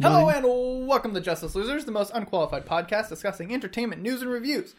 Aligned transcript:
Hello 0.00 0.28
and 0.28 0.88
welcome 0.88 1.14
to 1.14 1.20
Justice 1.20 1.54
Losers, 1.54 1.84
the 1.84 1.92
most 1.92 2.10
unqualified 2.14 2.66
podcast 2.66 3.08
discussing 3.08 3.52
entertainment 3.54 4.02
news 4.02 4.22
and 4.22 4.30
reviews. 4.30 4.74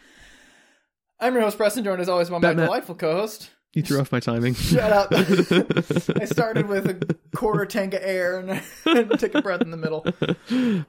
I'm 1.19 1.33
your 1.33 1.43
host, 1.43 1.57
Preston, 1.57 1.83
joined 1.85 2.01
as 2.01 2.09
always 2.09 2.29
by 2.29 2.35
my 2.35 2.39
Batman. 2.41 2.65
delightful 2.65 2.95
co-host. 2.95 3.49
You 3.73 3.81
threw 3.81 3.99
off 3.99 4.11
my 4.11 4.19
timing. 4.19 4.53
Shut 4.55 4.91
up. 4.91 5.07
I 5.13 6.25
started 6.25 6.67
with 6.67 6.85
a 6.89 7.17
quarter 7.35 7.65
tank 7.65 7.93
of 7.93 8.01
air 8.03 8.39
and, 8.39 8.61
and 8.85 9.19
took 9.19 9.35
a 9.35 9.41
breath 9.41 9.61
in 9.61 9.71
the 9.71 9.77
middle. 9.77 10.05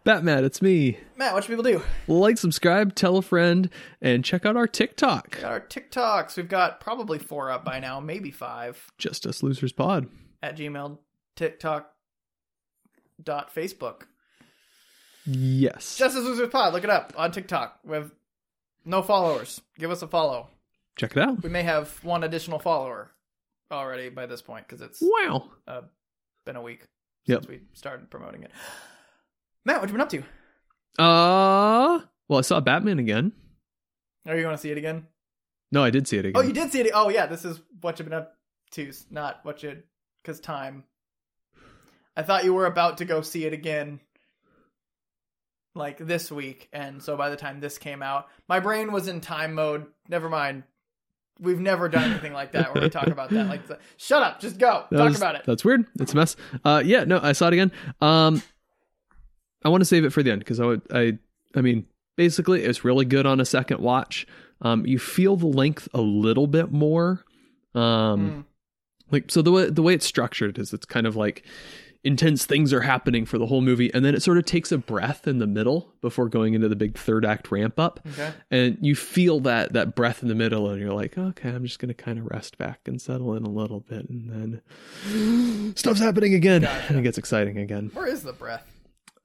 Batman, 0.04 0.44
it's 0.44 0.62
me. 0.62 0.98
Matt, 1.16 1.34
what 1.34 1.44
should 1.44 1.50
people 1.50 1.64
do? 1.64 1.82
Like, 2.06 2.38
subscribe, 2.38 2.94
tell 2.94 3.16
a 3.16 3.22
friend, 3.22 3.70
and 4.00 4.24
check 4.24 4.44
out 4.46 4.56
our 4.56 4.68
TikTok. 4.68 5.40
Got 5.40 5.52
our 5.52 5.60
TikToks. 5.60 6.36
We've 6.36 6.48
got 6.48 6.80
probably 6.80 7.18
four 7.18 7.50
up 7.50 7.64
by 7.64 7.80
now, 7.80 7.98
maybe 8.00 8.30
five. 8.30 8.86
Justice 8.98 9.42
Losers 9.42 9.72
Pod. 9.72 10.08
At 10.42 10.56
Gmail, 10.56 10.98
TikTok, 11.34 11.90
dot 13.22 13.52
Facebook. 13.54 14.02
Yes. 15.26 15.96
Justice 15.96 16.24
Losers 16.24 16.48
Pod. 16.50 16.72
Look 16.72 16.84
it 16.84 16.90
up 16.90 17.12
on 17.16 17.32
TikTok. 17.32 17.80
We 17.84 17.96
have 17.96 18.10
no 18.84 19.02
followers. 19.02 19.60
Give 19.78 19.90
us 19.90 20.02
a 20.02 20.06
follow. 20.08 20.48
check 20.96 21.16
it 21.16 21.22
out. 21.22 21.42
We 21.42 21.50
may 21.50 21.62
have 21.62 22.02
one 22.04 22.24
additional 22.24 22.58
follower 22.58 23.10
already 23.70 24.08
by 24.08 24.26
this 24.26 24.40
point 24.42 24.66
because 24.66 24.80
it's 24.80 25.02
Wow. 25.02 25.50
uh, 25.66 25.82
been 26.44 26.56
a 26.56 26.62
week 26.62 26.86
Yep. 27.26 27.40
since 27.42 27.48
we 27.48 27.60
started 27.74 28.08
promoting 28.10 28.44
it. 28.44 28.50
Matt, 29.64 29.80
what 29.80 29.88
you 29.88 29.92
been 29.92 30.00
up 30.00 30.08
to? 30.10 30.22
Uh, 31.02 32.00
well, 32.28 32.38
I 32.38 32.42
saw 32.42 32.60
Batman 32.60 32.98
again. 32.98 33.32
Are 34.26 34.36
you 34.36 34.42
going 34.42 34.54
to 34.54 34.60
see 34.60 34.70
it 34.70 34.78
again? 34.78 35.06
No, 35.72 35.82
I 35.82 35.90
did 35.90 36.06
see 36.08 36.16
it 36.18 36.24
again. 36.26 36.40
Oh, 36.40 36.46
you 36.46 36.52
did 36.52 36.70
see 36.72 36.80
it. 36.80 36.90
Oh, 36.94 37.08
yeah. 37.10 37.26
This 37.26 37.44
is 37.44 37.60
what 37.80 37.98
you've 37.98 38.08
been 38.08 38.16
up 38.18 38.36
to, 38.72 38.92
not 39.10 39.40
what 39.44 39.62
you. 39.62 39.82
Because 40.22 40.40
time. 40.40 40.84
I 42.16 42.22
thought 42.22 42.44
you 42.44 42.54
were 42.54 42.66
about 42.66 42.98
to 42.98 43.04
go 43.04 43.20
see 43.20 43.44
it 43.44 43.52
again, 43.52 44.00
like 45.76 45.98
this 45.98 46.32
week, 46.32 46.68
and 46.72 47.02
so 47.02 47.16
by 47.16 47.30
the 47.30 47.36
time 47.36 47.60
this 47.60 47.78
came 47.78 48.02
out, 48.02 48.28
my 48.48 48.58
brain 48.60 48.90
was 48.92 49.06
in 49.08 49.20
time 49.20 49.54
mode. 49.54 49.86
Never 50.08 50.28
mind. 50.28 50.64
We've 51.38 51.60
never 51.60 51.88
done 51.90 52.10
anything 52.10 52.32
like 52.32 52.52
that 52.52 52.74
where 52.74 52.82
we 52.84 52.88
talk 52.88 53.08
about 53.08 53.28
that. 53.30 53.46
Like, 53.46 53.66
the, 53.66 53.78
shut 53.98 54.22
up, 54.22 54.40
just 54.40 54.56
go, 54.58 54.84
That 54.90 54.96
talk 54.96 55.08
was- 55.08 55.16
about 55.18 55.34
it. 55.34 55.42
That's 55.44 55.64
weird. 55.64 55.84
It's 56.00 56.14
a 56.14 56.16
mess. 56.16 56.34
Uh, 56.64 56.82
yeah, 56.84 57.04
no, 57.04 57.20
I 57.22 57.32
saw 57.32 57.48
it 57.48 57.52
again. 57.52 57.72
Um, 58.00 58.42
I 59.62 59.68
want 59.68 59.82
to 59.82 59.84
save 59.84 60.04
it 60.06 60.14
for 60.14 60.22
the 60.22 60.30
end 60.32 60.38
because 60.40 60.60
I 60.60 60.64
would, 60.64 60.82
I, 60.90 61.18
I 61.54 61.60
mean, 61.60 61.86
basically, 62.16 62.62
it's 62.64 62.84
really 62.84 63.04
good 63.04 63.26
on 63.26 63.38
a 63.40 63.44
second 63.44 63.80
watch. 63.80 64.26
Um, 64.62 64.86
you 64.86 64.98
feel 64.98 65.36
the 65.36 65.46
length 65.46 65.88
a 65.92 66.00
little 66.00 66.46
bit 66.46 66.72
more. 66.72 67.24
Um, 67.74 67.82
Mm. 68.30 68.44
like 69.12 69.30
so 69.30 69.42
the 69.42 69.52
way 69.52 69.68
the 69.68 69.82
way 69.82 69.92
it's 69.92 70.06
structured 70.06 70.58
is 70.58 70.72
it's 70.72 70.86
kind 70.86 71.06
of 71.06 71.14
like 71.16 71.44
intense 72.04 72.46
things 72.46 72.72
are 72.72 72.82
happening 72.82 73.24
for 73.26 73.38
the 73.38 73.46
whole 73.46 73.60
movie, 73.60 73.92
and 73.94 74.04
then 74.04 74.14
it 74.14 74.22
sort 74.22 74.38
of 74.38 74.44
takes 74.44 74.70
a 74.72 74.78
breath 74.78 75.26
in 75.26 75.38
the 75.38 75.46
middle 75.46 75.92
before 76.00 76.28
going 76.28 76.54
into 76.54 76.68
the 76.68 76.76
big 76.76 76.96
third 76.96 77.24
act 77.24 77.50
ramp 77.50 77.78
up 77.78 78.00
Okay. 78.12 78.32
and 78.50 78.78
you 78.80 78.94
feel 78.94 79.40
that 79.40 79.72
that 79.72 79.94
breath 79.94 80.22
in 80.22 80.28
the 80.28 80.34
middle 80.34 80.70
and 80.70 80.80
you're 80.80 80.92
like 80.94 81.18
okay 81.18 81.48
i'm 81.50 81.64
just 81.64 81.78
gonna 81.80 81.94
kind 81.94 82.18
of 82.18 82.26
rest 82.26 82.58
back 82.58 82.80
and 82.86 83.00
settle 83.02 83.34
in 83.34 83.42
a 83.44 83.48
little 83.50 83.80
bit 83.80 84.08
and 84.08 84.62
then 85.04 85.72
stuff's 85.76 86.00
happening 86.00 86.34
again 86.34 86.62
Gotcha. 86.62 86.84
and 86.88 86.98
it 86.98 87.02
gets 87.02 87.18
exciting 87.18 87.58
again 87.58 87.90
Where 87.92 88.06
is 88.06 88.22
the 88.22 88.32
breath? 88.32 88.64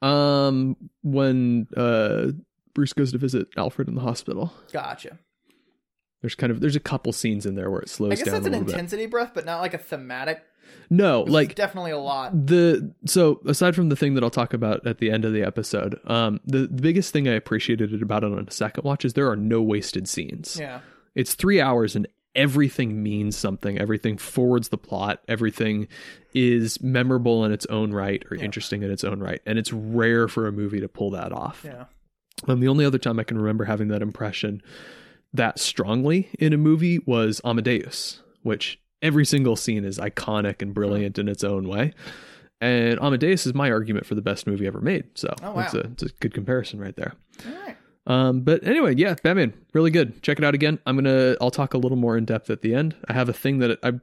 um 0.01 0.75
when 1.03 1.67
uh 1.77 2.27
bruce 2.73 2.93
goes 2.93 3.11
to 3.11 3.17
visit 3.19 3.47
alfred 3.57 3.87
in 3.87 3.95
the 3.95 4.01
hospital 4.01 4.51
Gotcha. 4.73 5.19
There's 6.21 6.35
kind 6.35 6.51
of 6.51 6.59
there's 6.61 6.75
a 6.75 6.79
couple 6.81 7.11
scenes 7.13 7.45
in 7.45 7.55
there 7.55 7.69
where 7.69 7.81
it 7.81 7.89
slows 7.89 8.11
I 8.13 8.15
guess 8.15 8.25
down 8.25 8.33
that's 8.35 8.45
an 8.45 8.51
little 8.53 8.65
bit 8.65 8.73
intensity 8.73 9.05
breath, 9.07 9.31
but 9.33 9.45
not 9.45 9.61
like 9.61 9.73
a 9.73 9.77
thematic. 9.77 10.43
no 10.89 11.23
like 11.23 11.55
definitely 11.55 11.91
a 11.91 11.97
lot. 11.97 12.45
the 12.47 12.93
so 13.05 13.41
aside 13.45 13.75
from 13.75 13.89
the 13.89 13.95
thing 13.95 14.13
that 14.15 14.23
I'll 14.23 14.29
talk 14.29 14.53
about 14.53 14.85
at 14.87 14.99
the 14.99 15.11
end 15.11 15.25
of 15.25 15.33
the 15.33 15.43
episode, 15.43 15.99
um, 16.09 16.39
the, 16.45 16.59
the 16.67 16.81
biggest 16.81 17.11
thing 17.13 17.27
I 17.27 17.33
appreciated 17.33 18.01
about 18.01 18.23
it 18.23 18.31
on 18.31 18.47
a 18.47 18.51
second 18.51 18.83
watch 18.83 19.03
is 19.05 19.13
there 19.13 19.29
are 19.29 19.35
no 19.35 19.61
wasted 19.61 20.07
scenes. 20.07 20.57
Yeah. 20.59 20.79
it's 21.15 21.33
three 21.33 21.59
hours 21.59 21.95
and 21.95 22.07
everything 22.33 23.03
means 23.03 23.35
something 23.35 23.77
everything 23.77 24.17
forwards 24.17 24.69
the 24.69 24.77
plot 24.77 25.19
everything 25.27 25.85
is 26.33 26.81
memorable 26.81 27.43
in 27.43 27.51
its 27.51 27.65
own 27.65 27.91
right 27.91 28.23
or 28.31 28.37
Yeah. 28.37 28.45
interesting 28.45 28.83
in 28.83 28.89
its 28.91 29.03
own 29.03 29.19
right 29.19 29.41
and 29.45 29.59
it's 29.59 29.73
rare 29.73 30.29
for 30.29 30.47
a 30.47 30.51
movie 30.53 30.79
to 30.79 30.87
pull 30.87 31.09
that 31.11 31.33
off 31.33 31.63
Yeah. 31.65 31.85
um, 32.47 32.61
the 32.61 32.69
only 32.69 32.85
other 32.85 32.97
time 32.99 33.19
i 33.19 33.25
can 33.25 33.37
remember 33.37 33.65
having 33.65 33.89
that 33.89 34.01
impression 34.01 34.61
that 35.33 35.59
strongly 35.59 36.29
in 36.39 36.53
a 36.53 36.57
movie 36.57 36.99
was 37.05 37.39
amadeus 37.45 38.21
which 38.43 38.79
every 39.01 39.25
single 39.25 39.55
scene 39.55 39.85
is 39.85 39.97
iconic 39.99 40.61
and 40.61 40.73
brilliant 40.73 41.17
in 41.17 41.27
its 41.27 41.43
own 41.43 41.67
way 41.67 41.93
and 42.59 42.99
amadeus 42.99 43.45
is 43.45 43.53
my 43.53 43.71
argument 43.71 44.05
for 44.05 44.15
the 44.15 44.21
best 44.21 44.45
movie 44.45 44.67
ever 44.67 44.81
made 44.81 45.05
so 45.15 45.33
Oh, 45.43 45.51
wow. 45.53 45.61
it's, 45.61 45.73
a, 45.73 45.79
it's 45.79 46.03
a 46.03 46.09
good 46.19 46.33
comparison 46.33 46.79
right 46.79 46.95
there 46.95 47.13
All 47.45 47.51
right. 47.65 47.77
um, 48.07 48.41
but 48.41 48.63
anyway, 48.67 48.95
yeah, 48.95 49.15
Batman, 49.23 49.53
really 49.73 49.91
good. 49.91 50.21
Check 50.23 50.37
it 50.39 50.43
out 50.43 50.53
again. 50.55 50.79
I'm 50.85 50.95
gonna, 50.95 51.35
I'll 51.39 51.51
talk 51.51 51.73
a 51.75 51.77
little 51.77 51.97
more 51.97 52.17
in 52.17 52.25
depth 52.25 52.49
at 52.49 52.61
the 52.63 52.73
end. 52.75 52.95
I 53.07 53.13
have 53.13 53.29
a 53.29 53.33
thing 53.33 53.59
that 53.59 53.77
I, 53.83 53.93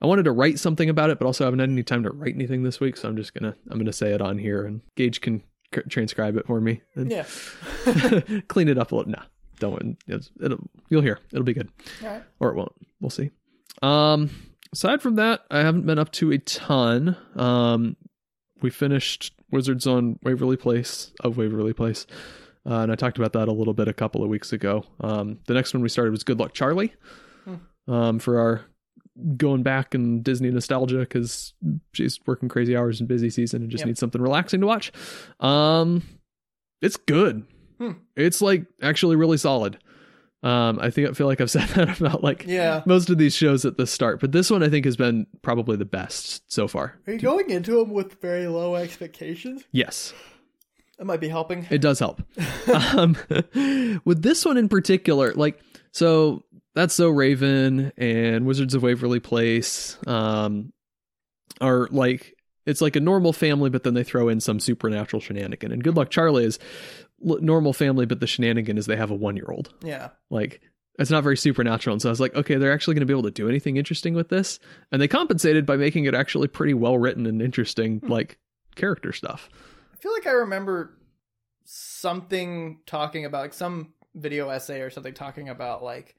I 0.00 0.06
wanted 0.06 0.24
to 0.24 0.32
write 0.32 0.58
something 0.58 0.88
about 0.88 1.10
it, 1.10 1.18
but 1.18 1.26
also 1.26 1.44
I 1.44 1.46
haven't 1.46 1.60
had 1.60 1.68
any 1.68 1.82
time 1.82 2.02
to 2.04 2.10
write 2.10 2.34
anything 2.34 2.62
this 2.62 2.80
week, 2.80 2.96
so 2.96 3.08
I'm 3.08 3.16
just 3.16 3.34
gonna, 3.34 3.54
I'm 3.70 3.78
gonna 3.78 3.92
say 3.92 4.12
it 4.12 4.20
on 4.22 4.38
here, 4.38 4.64
and 4.64 4.80
Gage 4.96 5.20
can 5.20 5.42
transcribe 5.88 6.36
it 6.36 6.46
for 6.46 6.60
me 6.62 6.80
and 6.96 7.10
Yeah. 7.10 7.24
clean 8.48 8.68
it 8.68 8.78
up 8.78 8.92
a 8.92 8.96
little. 8.96 9.10
Nah, 9.12 9.22
don't. 9.62 9.96
It's, 10.06 10.30
it'll, 10.42 10.58
you'll 10.88 11.02
hear. 11.02 11.18
It'll 11.32 11.44
be 11.44 11.54
good, 11.54 11.70
right. 12.02 12.22
or 12.40 12.50
it 12.50 12.56
won't. 12.56 12.72
We'll 13.00 13.10
see. 13.10 13.30
Um, 13.80 14.30
aside 14.72 15.00
from 15.02 15.16
that, 15.16 15.44
I 15.50 15.58
haven't 15.60 15.86
been 15.86 15.98
up 15.98 16.12
to 16.12 16.30
a 16.32 16.38
ton. 16.38 17.16
Um, 17.36 17.96
we 18.60 18.70
finished 18.70 19.32
Wizards 19.50 19.86
on 19.86 20.18
Waverly 20.22 20.56
Place 20.56 21.12
of 21.20 21.36
Waverly 21.36 21.72
Place. 21.72 22.06
Uh, 22.64 22.76
and 22.80 22.92
I 22.92 22.94
talked 22.94 23.18
about 23.18 23.32
that 23.32 23.48
a 23.48 23.52
little 23.52 23.74
bit 23.74 23.88
a 23.88 23.92
couple 23.92 24.22
of 24.22 24.28
weeks 24.28 24.52
ago. 24.52 24.84
Um, 25.00 25.38
the 25.46 25.54
next 25.54 25.74
one 25.74 25.82
we 25.82 25.88
started 25.88 26.12
was 26.12 26.22
Good 26.22 26.38
Luck 26.38 26.54
Charlie 26.54 26.92
um, 27.88 28.18
for 28.20 28.38
our 28.38 28.64
going 29.36 29.62
back 29.62 29.94
and 29.94 30.22
Disney 30.24 30.50
nostalgia 30.50 31.00
because 31.00 31.52
she's 31.92 32.18
working 32.24 32.48
crazy 32.48 32.76
hours 32.76 33.00
in 33.00 33.06
busy 33.06 33.28
season 33.30 33.62
and 33.62 33.70
just 33.70 33.82
Yep. 33.82 33.86
needs 33.88 34.00
something 34.00 34.22
relaxing 34.22 34.60
to 34.60 34.66
watch. 34.66 34.92
Um, 35.40 36.02
it's 36.80 36.96
good. 36.96 37.44
Hmm. 37.78 37.92
It's 38.16 38.40
like 38.42 38.66
actually 38.80 39.16
really 39.16 39.36
solid. 39.38 39.78
Um, 40.42 40.80
I 40.80 40.90
think 40.90 41.08
I 41.08 41.12
feel 41.12 41.26
like 41.28 41.40
I've 41.40 41.50
said 41.52 41.68
that 41.70 42.00
about 42.00 42.22
like 42.24 42.44
Yeah. 42.46 42.82
most 42.84 43.10
of 43.10 43.18
these 43.18 43.34
shows 43.34 43.64
at 43.64 43.76
the 43.76 43.86
start, 43.86 44.20
but 44.20 44.32
this 44.32 44.50
one 44.50 44.62
I 44.62 44.68
think 44.68 44.84
has 44.84 44.96
been 44.96 45.26
probably 45.42 45.76
the 45.76 45.84
best 45.84 46.42
so 46.52 46.66
far. 46.66 46.98
Are 47.06 47.12
you 47.12 47.18
going 47.20 47.50
into 47.50 47.76
them 47.78 47.90
with 47.92 48.20
very 48.20 48.46
low 48.48 48.74
expectations? 48.74 49.62
Yes. 49.70 50.12
That 50.98 51.04
might 51.04 51.20
be 51.20 51.28
helping. 51.28 51.66
It 51.70 51.80
does 51.80 51.98
help. 51.98 52.22
um, 52.96 53.16
with 54.04 54.22
this 54.22 54.44
one 54.44 54.56
in 54.56 54.68
particular, 54.68 55.32
like, 55.34 55.60
so 55.92 56.44
that's 56.74 56.94
so 56.94 57.08
Raven 57.08 57.92
and 57.96 58.44
Wizards 58.46 58.74
of 58.74 58.82
Waverly 58.82 59.20
Place 59.20 59.96
um, 60.06 60.72
are 61.60 61.88
like, 61.90 62.34
it's 62.66 62.80
like 62.80 62.94
a 62.96 63.00
normal 63.00 63.32
family, 63.32 63.68
but 63.70 63.82
then 63.82 63.94
they 63.94 64.04
throw 64.04 64.28
in 64.28 64.40
some 64.40 64.60
supernatural 64.60 65.20
shenanigan. 65.20 65.72
And 65.72 65.82
Good 65.82 65.96
Luck 65.96 66.10
Charlie 66.10 66.44
is 66.44 66.58
normal 67.22 67.72
family, 67.72 68.06
but 68.06 68.20
the 68.20 68.26
shenanigan 68.26 68.78
is 68.78 68.86
they 68.86 68.96
have 68.96 69.10
a 69.10 69.14
one 69.14 69.36
year 69.36 69.48
old. 69.48 69.72
Yeah. 69.82 70.10
Like, 70.30 70.60
it's 70.98 71.10
not 71.10 71.22
very 71.22 71.36
supernatural. 71.36 71.94
And 71.94 72.02
so 72.02 72.08
I 72.08 72.12
was 72.12 72.20
like, 72.20 72.34
okay, 72.34 72.56
they're 72.56 72.72
actually 72.72 72.94
going 72.94 73.00
to 73.00 73.06
be 73.06 73.14
able 73.14 73.22
to 73.22 73.30
do 73.30 73.48
anything 73.48 73.76
interesting 73.76 74.14
with 74.14 74.28
this. 74.28 74.58
And 74.90 75.00
they 75.00 75.08
compensated 75.08 75.64
by 75.64 75.76
making 75.76 76.04
it 76.04 76.14
actually 76.14 76.48
pretty 76.48 76.74
well 76.74 76.98
written 76.98 77.26
and 77.26 77.40
interesting, 77.40 78.00
like 78.06 78.38
character 78.74 79.12
stuff. 79.12 79.48
I 79.92 79.96
feel 79.96 80.12
like 80.12 80.26
I 80.26 80.32
remember 80.32 80.98
something 81.64 82.80
talking 82.86 83.24
about 83.24 83.42
like 83.42 83.54
some 83.54 83.94
video 84.14 84.50
essay 84.50 84.80
or 84.80 84.90
something 84.90 85.14
talking 85.14 85.48
about 85.48 85.82
like 85.82 86.14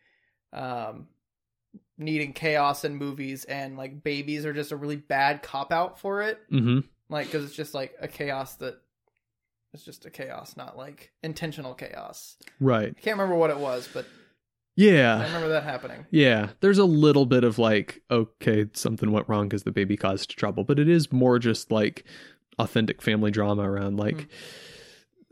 um 0.51 1.07
needing 1.97 2.33
chaos 2.33 2.85
in 2.85 2.95
movies 2.95 3.45
and 3.45 3.77
like 3.77 4.03
babies 4.03 4.45
are 4.45 4.53
just 4.53 4.71
a 4.71 4.75
really 4.75 4.95
bad 4.95 5.43
cop 5.43 5.71
out 5.71 5.99
for 5.99 6.21
it 6.23 6.39
hmm 6.49 6.79
like 7.09 7.27
because 7.27 7.45
it's 7.45 7.55
just 7.55 7.73
like 7.73 7.93
a 7.99 8.07
chaos 8.07 8.55
that 8.55 8.81
it's 9.73 9.83
just 9.83 10.05
a 10.05 10.09
chaos 10.09 10.55
not 10.57 10.77
like 10.77 11.11
intentional 11.23 11.73
chaos 11.73 12.37
Right. 12.59 12.93
i 12.97 13.01
can't 13.01 13.17
remember 13.17 13.35
what 13.35 13.49
it 13.49 13.57
was 13.57 13.87
but 13.93 14.05
yeah. 14.75 15.19
i 15.19 15.25
remember 15.25 15.49
that 15.49 15.63
happening 15.63 16.05
Yeah. 16.11 16.49
There's 16.61 16.79
a 16.79 16.85
little 16.85 17.25
bit 17.27 17.43
of 17.43 17.59
like, 17.59 18.01
okay, 18.09 18.65
something 18.73 19.11
went 19.11 19.29
wrong 19.29 19.47
because 19.47 19.63
the 19.63 19.71
baby 19.71 19.95
caused 19.97 20.31
trouble, 20.37 20.63
but 20.63 20.79
it 20.79 20.89
is 20.89 21.11
more 21.11 21.37
just 21.39 21.71
like 21.71 22.05
authentic 22.59 23.01
family 23.01 23.29
drama 23.31 23.69
around 23.69 23.97
like, 23.97 24.15
Mhm. 24.15 24.27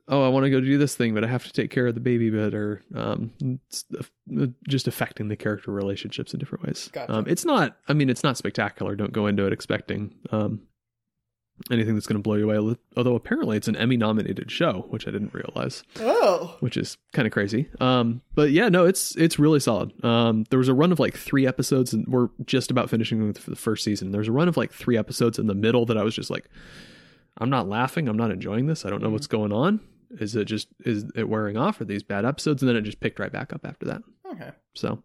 oh, 0.08 0.24
I 0.26 0.30
want 0.30 0.44
to 0.44 0.50
go 0.52 0.60
do 0.62 0.78
this 0.78 0.96
thing, 0.96 1.14
but 1.16 1.24
I 1.24 1.28
have 1.28 1.44
to 1.46 1.52
take 1.54 1.72
care 1.72 1.88
of 1.88 1.96
the 1.96 2.02
baby, 2.02 2.30
better. 2.30 2.84
um, 2.94 3.32
it's, 3.40 3.86
uh, 3.98 4.48
just 4.68 4.88
affecting 4.88 5.28
the 5.30 5.36
character 5.36 5.72
relationships 5.72 6.34
in 6.34 6.40
different 6.40 6.66
ways. 6.66 6.90
Gotcha. 6.94 7.12
Um, 7.14 7.26
it's 7.28 7.46
not. 7.46 7.78
I 7.88 7.94
mean, 7.94 8.10
it's 8.12 8.24
not 8.24 8.38
spectacular. 8.38 8.96
Don't 8.96 9.14
go 9.14 9.26
into 9.28 9.46
it 9.48 9.54
expecting 9.54 10.14
um, 10.32 10.62
anything 11.70 11.94
that's 11.96 12.08
going 12.08 12.18
to 12.18 12.22
blow 12.24 12.36
you 12.36 12.50
away. 12.50 12.76
Although 12.98 13.16
apparently 13.16 13.58
it's 13.58 13.68
an 13.68 13.76
Emmy 13.76 13.98
nominated 13.98 14.50
show, 14.50 14.86
which 14.90 15.08
I 15.08 15.12
didn't 15.12 15.34
realize 15.34 15.84
oh 16.00 16.56
which 16.62 16.78
is 16.78 16.98
kind 17.14 17.26
of 17.28 17.32
crazy. 17.34 17.68
Um, 17.80 18.22
but 18.36 18.52
yeah, 18.52 18.70
no, 18.70 18.86
it's 18.86 19.16
it's 19.18 19.38
really 19.38 19.60
solid. 19.60 19.92
Um, 20.04 20.46
there 20.50 20.60
was 20.60 20.68
a 20.70 20.74
run 20.74 20.92
of 20.92 21.00
like 21.00 21.16
three 21.18 21.46
episodes, 21.46 21.94
and 21.94 22.06
we're 22.08 22.30
just 22.46 22.72
about 22.72 22.90
finishing 22.90 23.26
with 23.28 23.44
the 23.46 23.56
first 23.56 23.84
season. 23.84 24.12
There 24.12 24.20
was 24.20 24.28
a 24.28 24.32
run 24.32 24.48
of 24.48 24.58
like 24.58 24.72
three 24.74 24.98
episodes 24.98 25.38
in 25.38 25.48
the 25.48 25.56
middle 25.56 25.86
that 25.88 25.98
I 25.98 26.04
was 26.04 26.16
just 26.16 26.30
like, 26.30 26.50
I'm 27.38 27.50
not 27.50 27.68
laughing. 27.70 28.08
I'm 28.08 28.18
not 28.18 28.32
enjoying 28.32 28.68
this. 28.68 28.86
I 28.86 28.90
don't 28.90 29.02
know 29.02 29.10
Mhm. 29.10 29.14
what's 29.14 29.28
going 29.28 29.52
on. 29.52 29.80
Is 30.20 30.36
it 30.36 30.46
just 30.46 30.68
is 30.86 31.06
it 31.16 31.30
wearing 31.30 31.58
off? 31.58 31.80
Are 31.80 31.86
these 31.86 32.04
bad 32.04 32.26
episodes? 32.26 32.62
And 32.62 32.70
then 32.70 32.76
it 32.76 32.82
just 32.82 33.00
picked 33.00 33.20
right 33.20 33.32
back 33.32 33.54
up 33.54 33.66
after 33.66 33.86
that. 33.86 34.02
Okay. 34.32 34.52
So, 34.74 35.02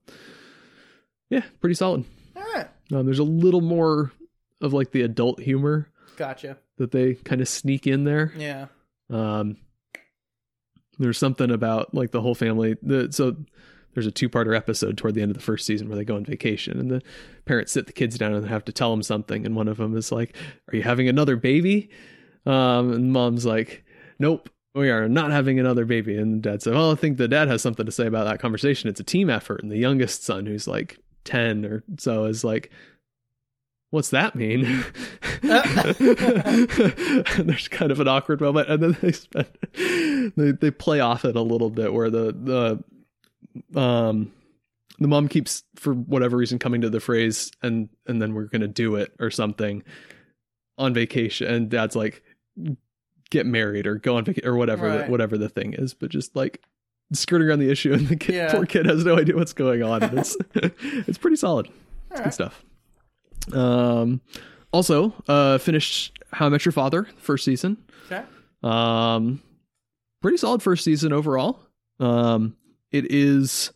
yeah, 1.31 1.43
pretty 1.61 1.75
solid. 1.75 2.05
All 2.37 2.43
right. 2.55 2.67
Um, 2.93 3.05
there's 3.07 3.19
a 3.19 3.25
little 3.25 3.61
more 3.61 4.13
of 4.61 4.73
like 4.73 4.93
the 4.93 5.03
adult 5.03 5.41
humor 5.41 5.89
Gotcha. 6.17 6.59
that 6.79 6.91
they 6.91 7.15
kind 7.15 7.41
of 7.41 7.49
sneak 7.49 7.87
in 7.87 8.05
there. 8.05 8.33
Yeah. 8.37 8.67
Um, 9.11 9.57
there's 10.99 11.19
something 11.19 11.51
about 11.51 11.95
like 11.95 12.11
the 12.11 12.21
whole 12.21 12.35
family. 12.35 12.77
The 12.83 13.13
so 13.13 13.37
there's 13.95 14.07
a 14.07 14.11
two-parter 14.11 14.57
episode 14.57 14.99
toward 14.99 15.15
the 15.15 15.23
end 15.23 15.31
of 15.31 15.37
the 15.37 15.43
first 15.43 15.65
season 15.67 15.89
where 15.89 15.97
they 15.97 16.05
go 16.05 16.17
on 16.17 16.25
vacation 16.25 16.79
and 16.79 16.91
the 16.91 17.03
parents 17.47 17.73
sit 17.73 17.87
the 17.87 17.93
kids 17.93 18.19
down 18.19 18.35
and 18.35 18.47
have 18.47 18.65
to 18.67 18.73
tell 18.73 18.91
them 18.91 19.03
something. 19.03 19.47
And 19.47 19.57
one 19.57 19.69
of 19.69 19.77
them 19.79 19.97
is 19.97 20.13
like, 20.13 20.37
"Are 20.73 20.77
you 20.77 20.83
having 20.83 21.09
another 21.09 21.37
baby?" 21.37 21.91
Um, 22.45 22.93
and 22.93 23.13
mom's 23.13 23.47
like, 23.47 23.85
"Nope." 24.19 24.51
We 24.75 24.91
are 24.91 25.09
not 25.09 25.31
having 25.31 25.59
another 25.59 25.87
baby. 25.87 26.19
And 26.19 26.43
dad 26.43 26.61
said, 26.61 26.75
Well, 26.75 26.93
I 26.93 26.97
think 26.97 27.17
the 27.17 27.29
dad 27.29 27.49
has 27.49 27.63
something 27.63 27.87
to 27.87 27.91
say 27.93 28.07
about 28.07 28.27
that 28.27 28.41
conversation. 28.41 28.91
It's 28.91 29.01
a 29.01 29.05
team 29.05 29.31
effort. 29.31 29.63
And 29.63 29.73
the 29.73 29.79
youngest 29.79 30.23
son, 30.23 30.45
who's 30.45 30.69
like 30.69 30.99
10 31.25 31.65
or 31.65 31.83
so, 31.97 32.27
is 32.27 32.45
like, 32.45 32.71
What's 33.91 34.11
that 34.11 34.35
mean? 34.35 34.65
There's 37.43 37.69
kind 37.69 37.91
of 37.93 38.01
an 38.01 38.09
awkward 38.09 38.41
moment, 38.41 38.69
and 38.69 38.83
then 38.83 38.97
they 39.01 39.13
spend 39.13 39.47
they 40.37 40.53
they 40.53 40.71
play 40.71 41.01
off 41.01 41.25
it 41.25 41.37
a 41.37 41.41
little 41.43 41.71
bit 41.71 41.93
where 41.93 42.11
the 42.11 42.83
the 43.75 43.81
um 43.81 44.33
the 44.99 45.09
mom 45.09 45.29
keeps 45.29 45.63
for 45.77 45.93
whatever 45.95 46.37
reason 46.37 46.59
coming 46.59 46.81
to 46.81 46.91
the 46.91 47.01
phrase 47.01 47.51
and 47.63 47.89
and 48.07 48.21
then 48.21 48.35
we're 48.35 48.45
gonna 48.47 48.67
do 48.69 48.97
it 48.97 49.13
or 49.21 49.31
something 49.31 49.83
on 50.79 50.93
vacation, 50.95 51.47
and 51.53 51.69
dad's 51.71 51.97
like 51.97 52.23
get 53.31 53.47
married 53.47 53.87
or 53.87 53.97
go 53.97 54.17
on 54.17 54.25
vacation 54.25 54.49
or 54.49 54.57
whatever 54.57 54.89
Right. 54.89 55.09
whatever 55.11 55.39
the 55.39 55.49
thing 55.49 55.75
is, 55.75 55.95
but 55.95 56.11
just 56.11 56.35
like 56.37 56.61
skirting 57.13 57.47
around 57.49 57.61
the 57.61 57.71
issue, 57.71 57.93
and 57.93 58.09
the 58.09 58.17
kid, 58.17 58.35
Yeah. 58.35 58.53
poor 58.53 58.67
kid 58.67 58.87
has 58.87 59.05
no 59.05 59.17
idea 59.19 59.37
what's 59.37 59.53
going 59.53 59.83
on. 59.83 60.03
It's 60.19 60.37
it's 60.55 61.19
pretty 61.19 61.37
solid. 61.37 61.67
All 62.11 62.17
Good 62.19 62.25
right. 62.25 62.35
stuff. 62.35 62.65
Um, 63.53 64.21
also, 64.73 65.15
uh, 65.29 65.59
finished 65.59 66.19
How 66.33 66.47
I 66.47 66.49
Met 66.49 66.65
Your 66.65 66.73
Father 66.73 67.09
first 67.19 67.45
season. 67.45 67.77
Okay. 68.07 68.23
Um, 68.63 69.43
pretty 70.23 70.37
solid 70.37 70.63
first 70.63 70.85
season 70.85 71.13
overall. 71.13 71.61
Um, 72.01 72.57
it 72.91 73.11
is. 73.13 73.73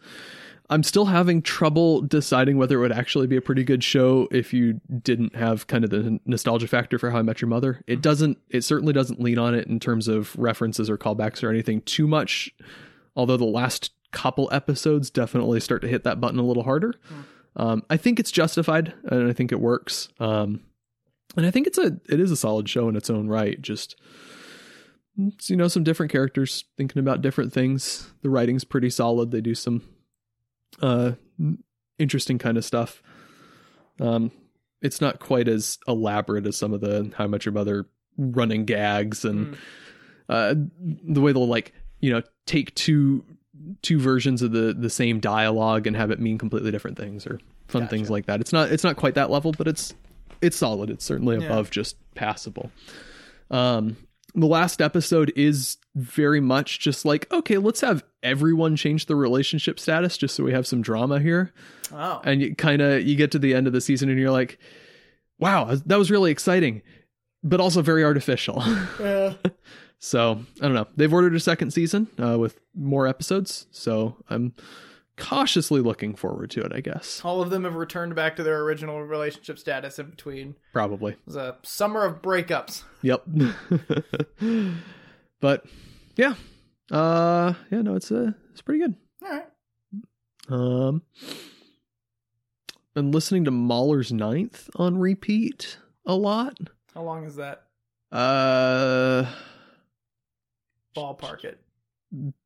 I'm 0.69 0.83
still 0.85 1.07
having 1.07 1.43
trouble 1.43 2.01
deciding 2.01 2.57
whether 2.57 2.77
it 2.77 2.81
would 2.81 2.93
actually 2.93 3.27
be 3.27 3.37
a 3.37 3.41
pretty 3.41 3.65
good 3.65 3.83
show 3.83 4.29
if 4.31 4.53
you 4.53 4.81
didn't 5.03 5.35
have 5.35 5.67
kind 5.67 5.83
of 5.83 5.91
the 5.91 6.21
nostalgia 6.27 6.69
factor 6.69 6.99
for 6.99 7.11
How 7.11 7.19
I 7.19 7.23
Met 7.23 7.41
Your 7.41 7.49
Mother. 7.49 7.83
It 7.89 8.01
doesn't. 8.01 8.39
It 8.49 8.63
certainly 8.63 8.93
doesn't 8.93 9.21
lean 9.21 9.39
on 9.39 9.55
it 9.55 9.67
in 9.67 9.81
terms 9.81 10.07
of 10.07 10.37
references 10.39 10.89
or 10.89 10.97
callbacks 10.97 11.43
or 11.43 11.51
anything 11.51 11.81
too 11.83 12.07
much. 12.07 12.55
Although 13.17 13.37
the 13.37 13.45
last 13.45 13.91
couple 14.13 14.49
episodes 14.53 15.11
definitely 15.11 15.61
start 15.61 15.83
to 15.83 15.89
hit 15.89 16.05
that 16.05 16.21
button 16.21 16.39
a 16.39 16.45
little 16.45 16.63
harder. 16.65 16.95
Um, 17.57 17.83
I 17.91 17.97
think 17.97 18.21
it's 18.21 18.31
justified, 18.31 18.95
and 19.05 19.29
I 19.29 19.33
think 19.33 19.53
it 19.53 19.61
works. 19.61 20.09
Um, 20.21 20.61
and 21.37 21.45
I 21.47 21.51
think 21.51 21.67
it's 21.67 21.79
a 21.79 21.99
it 22.09 22.21
is 22.21 22.31
a 22.31 22.37
solid 22.37 22.69
show 22.69 22.89
in 22.89 22.97
its 22.97 23.11
own 23.11 23.29
right. 23.29 23.61
Just 23.61 23.97
it's, 25.19 25.51
you 25.51 25.57
know 25.57 25.69
some 25.69 25.85
different 25.85 26.13
characters 26.13 26.65
thinking 26.77 27.01
about 27.01 27.23
different 27.23 27.53
things. 27.53 28.11
The 28.23 28.31
writing's 28.31 28.65
pretty 28.65 28.91
solid. 28.91 29.31
They 29.31 29.41
do 29.41 29.55
some 29.55 29.83
uh 30.81 31.13
interesting 31.99 32.39
kind 32.39 32.57
of 32.57 32.65
stuff. 32.65 33.03
Um, 34.01 34.31
it's 34.81 35.01
not 35.01 35.21
quite 35.21 35.47
as 35.49 35.79
elaborate 35.87 36.47
as 36.47 36.57
some 36.57 36.73
of 36.73 36.81
the 36.81 37.13
How 37.17 37.25
I 37.25 37.27
Met 37.27 37.45
Your 37.45 37.53
Mother 37.53 37.87
running 38.17 38.65
gags 38.65 39.25
and 39.25 39.55
Mm. 39.55 39.57
uh, 40.29 40.55
the 41.13 41.21
way 41.21 41.33
they'll 41.33 41.47
like 41.49 41.73
you 42.01 42.11
know 42.13 42.23
take 42.47 42.75
two 42.75 43.25
two 43.83 43.99
versions 44.01 44.43
of 44.43 44.53
the 44.53 44.75
the 44.79 44.91
same 44.91 45.21
dialogue 45.21 45.87
and 45.87 45.97
have 45.97 46.11
it 46.11 46.21
mean 46.21 46.39
completely 46.39 46.71
different 46.71 46.97
things 46.97 47.27
or 47.27 47.39
fun 47.69 47.83
Gotcha. 47.83 47.91
things 47.91 48.11
like 48.11 48.27
that. 48.27 48.41
It's 48.41 48.53
not 48.53 48.71
it's 48.73 48.85
not 48.85 48.97
quite 48.97 49.15
that 49.15 49.31
level, 49.31 49.53
but 49.53 49.69
it's 49.69 49.95
it's 50.41 50.57
solid. 50.57 50.91
It's 50.91 51.05
certainly 51.05 51.39
Yeah. 51.39 51.47
above 51.47 51.71
just 51.71 51.97
passable. 52.15 52.71
Um, 53.51 53.97
the 54.35 54.47
last 54.47 54.81
episode 54.81 55.33
is 55.35 55.77
very 55.97 56.41
much 56.41 56.79
just 56.79 57.05
like 57.05 57.31
okay, 57.33 57.59
let's 57.59 57.81
have 57.81 58.05
everyone 58.23 58.77
change 58.77 59.07
the 59.07 59.17
relationship 59.17 59.81
status 59.81 60.17
just 60.17 60.35
so 60.37 60.45
we 60.45 60.53
have 60.53 60.67
some 60.67 60.83
drama 60.83 61.19
here 61.21 61.53
Oh. 61.93 62.21
and 62.25 62.41
you 62.41 62.55
kind 62.55 62.81
of 62.83 63.03
you 63.03 63.17
get 63.17 63.31
to 63.33 63.39
the 63.39 63.55
end 63.55 63.67
of 63.67 63.73
the 63.73 63.81
season 63.81 64.09
and 64.11 64.19
you're 64.21 64.31
like 64.31 64.59
wow 65.39 65.75
that 65.87 65.99
was 65.99 66.11
really 66.11 66.31
exciting 66.31 66.83
but 67.43 67.59
also 67.61 67.81
very 67.83 68.05
artificial 68.05 68.63
Yeah. 69.01 69.33
So 70.03 70.41
i 70.61 70.65
don't 70.65 70.75
know 70.75 70.87
they've 70.97 71.13
ordered 71.13 71.35
a 71.35 71.41
second 71.41 71.71
season 71.73 72.09
uh, 72.19 72.37
with 72.39 72.59
more 72.75 73.07
episodes 73.07 73.67
so 73.71 74.17
i'm 74.31 74.53
cautiously 75.19 75.81
looking 75.83 76.15
forward 76.15 76.51
to 76.51 76.61
it 76.63 76.73
i 76.75 76.81
guess 76.81 77.21
All 77.25 77.43
of 77.43 77.51
them 77.51 77.65
have 77.65 77.75
returned 77.75 78.15
back 78.15 78.37
to 78.37 78.43
their 78.43 78.61
original 78.63 79.03
relationship 79.05 79.59
status 79.59 79.99
in 79.99 80.09
between. 80.11 80.55
probably 80.73 81.13
It 81.13 81.19
was 81.27 81.37
a 81.37 81.57
summer 81.63 82.05
of 82.05 82.23
breakups. 82.23 82.85
yep 83.03 83.23
but 85.41 85.65
yeah 86.17 86.35
uh 86.91 87.53
yeah 87.71 87.83
no 87.83 87.95
it's 87.97 88.11
uh 88.11 88.33
it's 88.53 88.63
pretty 88.63 88.81
good 88.81 88.95
All 89.23 89.31
right. 89.31 89.47
um 90.49 91.03
been 92.95 93.13
listening 93.13 93.45
to 93.45 93.51
mahler's 93.51 94.11
ninth 94.13 94.71
on 94.77 94.97
repeat 94.99 95.79
a 96.07 96.15
lot 96.15 96.57
How 96.95 97.03
long 97.03 97.25
is 97.25 97.37
that? 97.37 97.65
Uh, 98.11 99.25
Ballpark 100.97 101.45
it. 101.45 101.61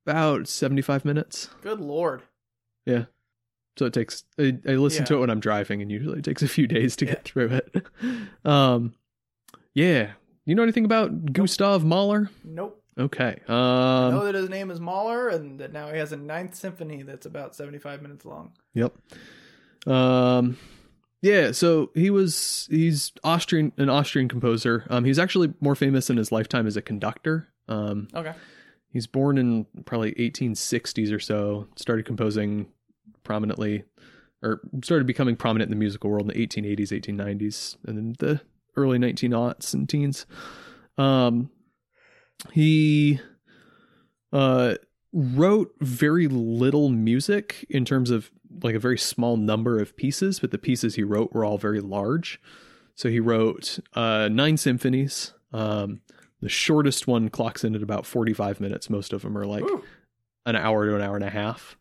about 0.06 0.46
75 0.48 1.04
minutes. 1.04 1.48
Good 1.62 1.80
lord. 1.80 2.22
Yeah. 2.86 3.04
So 3.78 3.86
it 3.86 3.92
takes, 3.92 4.24
I, 4.38 4.56
I 4.68 4.72
listen 4.74 5.04
to 5.06 5.14
it 5.16 5.18
when 5.18 5.30
I'm 5.30 5.40
driving 5.40 5.82
and 5.82 5.90
usually 5.90 6.18
it 6.18 6.24
takes 6.24 6.42
a 6.42 6.48
few 6.48 6.66
days 6.66 6.94
to 6.96 7.06
Yeah. 7.06 7.12
get 7.12 7.24
through 7.24 7.48
it. 7.60 7.86
um, 8.44 8.94
yeah. 9.74 10.12
You 10.46 10.54
know 10.54 10.62
anything 10.62 10.84
about 10.84 11.32
Gustav 11.32 11.84
Mahler? 11.84 12.30
Nope. 12.44 12.80
Okay. 12.98 13.40
I 13.48 13.52
know 13.52 14.18
Um, 14.20 14.24
that 14.26 14.34
his 14.36 14.48
name 14.48 14.70
is 14.70 14.78
Mahler 14.78 15.28
and 15.30 15.58
that 15.58 15.72
now 15.72 15.90
he 15.90 15.98
has 15.98 16.12
a 16.12 16.16
ninth 16.16 16.54
symphony 16.54 17.02
that's 17.02 17.26
about 17.26 17.56
75 17.56 18.02
minutes 18.02 18.24
long. 18.24 18.52
yep. 18.74 18.92
Um, 19.86 20.56
yeah. 21.22 21.52
So 21.52 21.90
he 21.94 22.10
was, 22.10 22.68
he's 22.70 23.12
Austrian, 23.24 23.72
an 23.78 23.88
Austrian 23.88 24.28
composer. 24.28 24.86
Um, 24.90 25.04
he's 25.04 25.18
actually 25.18 25.52
more 25.60 25.74
famous 25.74 26.10
in 26.10 26.16
his 26.18 26.30
lifetime 26.30 26.66
as 26.66 26.76
a 26.76 26.82
conductor. 26.82 27.48
Um, 27.68 28.08
Okay. 28.14 28.32
He's 28.90 29.06
born 29.08 29.38
in 29.38 29.66
probably 29.86 30.12
1860s 30.12 31.12
or 31.12 31.18
so. 31.18 31.66
Started 31.74 32.06
composing 32.06 32.68
prominently, 33.24 33.82
or 34.40 34.60
started 34.84 35.06
becoming 35.06 35.34
prominent 35.34 35.68
in 35.68 35.76
the 35.76 35.80
musical 35.80 36.10
world 36.10 36.30
in 36.30 36.38
the 36.38 36.46
1880s, 36.46 36.92
1890s, 36.92 37.76
and 37.86 37.96
then 37.98 38.14
the 38.20 38.40
early 38.76 38.98
1900s 38.98 39.74
and 39.74 39.88
teens. 39.88 40.26
Um, 40.96 41.50
he 42.52 43.18
uh, 44.32 44.74
wrote 45.12 45.74
very 45.80 46.28
little 46.28 46.88
music 46.88 47.66
in 47.68 47.84
terms 47.84 48.10
of 48.10 48.30
like 48.62 48.74
a 48.74 48.80
very 48.80 48.98
small 48.98 49.36
number 49.36 49.80
of 49.80 49.96
pieces, 49.96 50.38
but 50.38 50.50
the 50.50 50.58
pieces 50.58 50.94
he 50.94 51.02
wrote 51.02 51.32
were 51.32 51.44
all 51.44 51.58
very 51.58 51.80
large. 51.80 52.40
So 52.94 53.08
he 53.08 53.18
wrote 53.18 53.80
uh, 53.94 54.28
nine 54.30 54.56
symphonies. 54.56 55.32
Um, 55.52 56.00
the 56.44 56.50
shortest 56.50 57.06
one 57.06 57.30
clocks 57.30 57.64
in 57.64 57.74
at 57.74 57.82
about 57.82 58.04
45 58.04 58.60
minutes. 58.60 58.90
Most 58.90 59.14
of 59.14 59.22
them 59.22 59.36
are 59.38 59.46
like 59.46 59.62
Ooh. 59.62 59.82
an 60.44 60.56
hour 60.56 60.84
to 60.84 60.94
an 60.94 61.00
hour 61.00 61.16
and 61.16 61.24
a 61.24 61.30
half, 61.30 61.74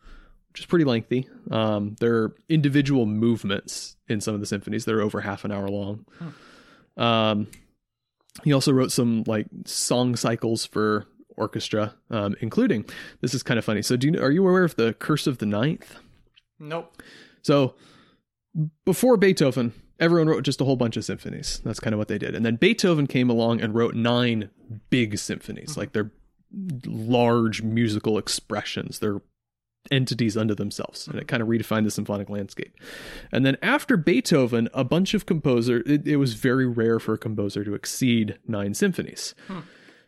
which 0.53 0.61
is 0.61 0.65
pretty 0.65 0.85
lengthy. 0.85 1.27
Um, 1.51 1.97
there 1.99 2.15
are 2.15 2.35
individual 2.47 3.05
movements 3.05 3.97
in 4.07 4.21
some 4.21 4.33
of 4.33 4.39
the 4.39 4.45
symphonies 4.45 4.85
that 4.85 4.95
are 4.95 5.01
over 5.01 5.19
half 5.19 5.43
an 5.43 5.51
hour 5.51 5.67
long. 5.67 6.05
Um, 6.95 7.47
he 8.45 8.53
also 8.53 8.71
wrote 8.71 8.93
some 8.93 9.25
like 9.27 9.47
song 9.65 10.15
cycles 10.15 10.65
for 10.65 11.07
orchestra, 11.35 11.93
um, 12.09 12.37
including 12.39 12.85
this 13.19 13.33
is 13.33 13.43
kind 13.43 13.57
of 13.57 13.65
funny. 13.65 13.81
So, 13.81 13.97
do 13.97 14.07
you 14.07 14.21
are 14.23 14.31
you 14.31 14.47
aware 14.47 14.63
of 14.63 14.77
the 14.77 14.93
Curse 14.93 15.27
of 15.27 15.39
the 15.39 15.45
Ninth? 15.45 15.97
Nope. 16.57 17.03
So 17.41 17.75
before 18.85 19.17
Beethoven, 19.17 19.73
everyone 19.99 20.27
wrote 20.27 20.43
just 20.43 20.61
a 20.61 20.65
whole 20.65 20.75
bunch 20.75 20.97
of 20.97 21.05
symphonies. 21.05 21.61
That's 21.63 21.79
kind 21.79 21.93
of 21.93 21.97
what 21.97 22.07
they 22.07 22.17
did. 22.17 22.35
And 22.35 22.45
then 22.45 22.55
Beethoven 22.55 23.07
came 23.07 23.29
along 23.29 23.61
and 23.61 23.73
wrote 23.73 23.95
nine 23.95 24.49
big 24.89 25.17
symphonies. 25.17 25.77
Like 25.77 25.93
they're 25.93 26.11
large 26.85 27.61
musical 27.61 28.17
expressions. 28.17 28.99
They're 28.99 29.21
entities 29.91 30.37
unto 30.37 30.55
themselves. 30.55 31.07
And 31.07 31.19
it 31.19 31.27
kind 31.27 31.41
of 31.41 31.49
redefined 31.49 31.83
the 31.83 31.91
symphonic 31.91 32.29
landscape. 32.29 32.73
And 33.31 33.45
then 33.45 33.57
after 33.61 33.97
Beethoven, 33.97 34.69
a 34.73 34.83
bunch 34.83 35.13
of 35.13 35.25
composers, 35.25 35.83
it, 35.85 36.07
it 36.07 36.17
was 36.17 36.35
very 36.35 36.65
rare 36.65 36.99
for 36.99 37.13
a 37.13 37.17
composer 37.17 37.63
to 37.63 37.73
exceed 37.73 38.37
nine 38.47 38.73
symphonies. 38.73 39.35
Hmm. 39.47 39.59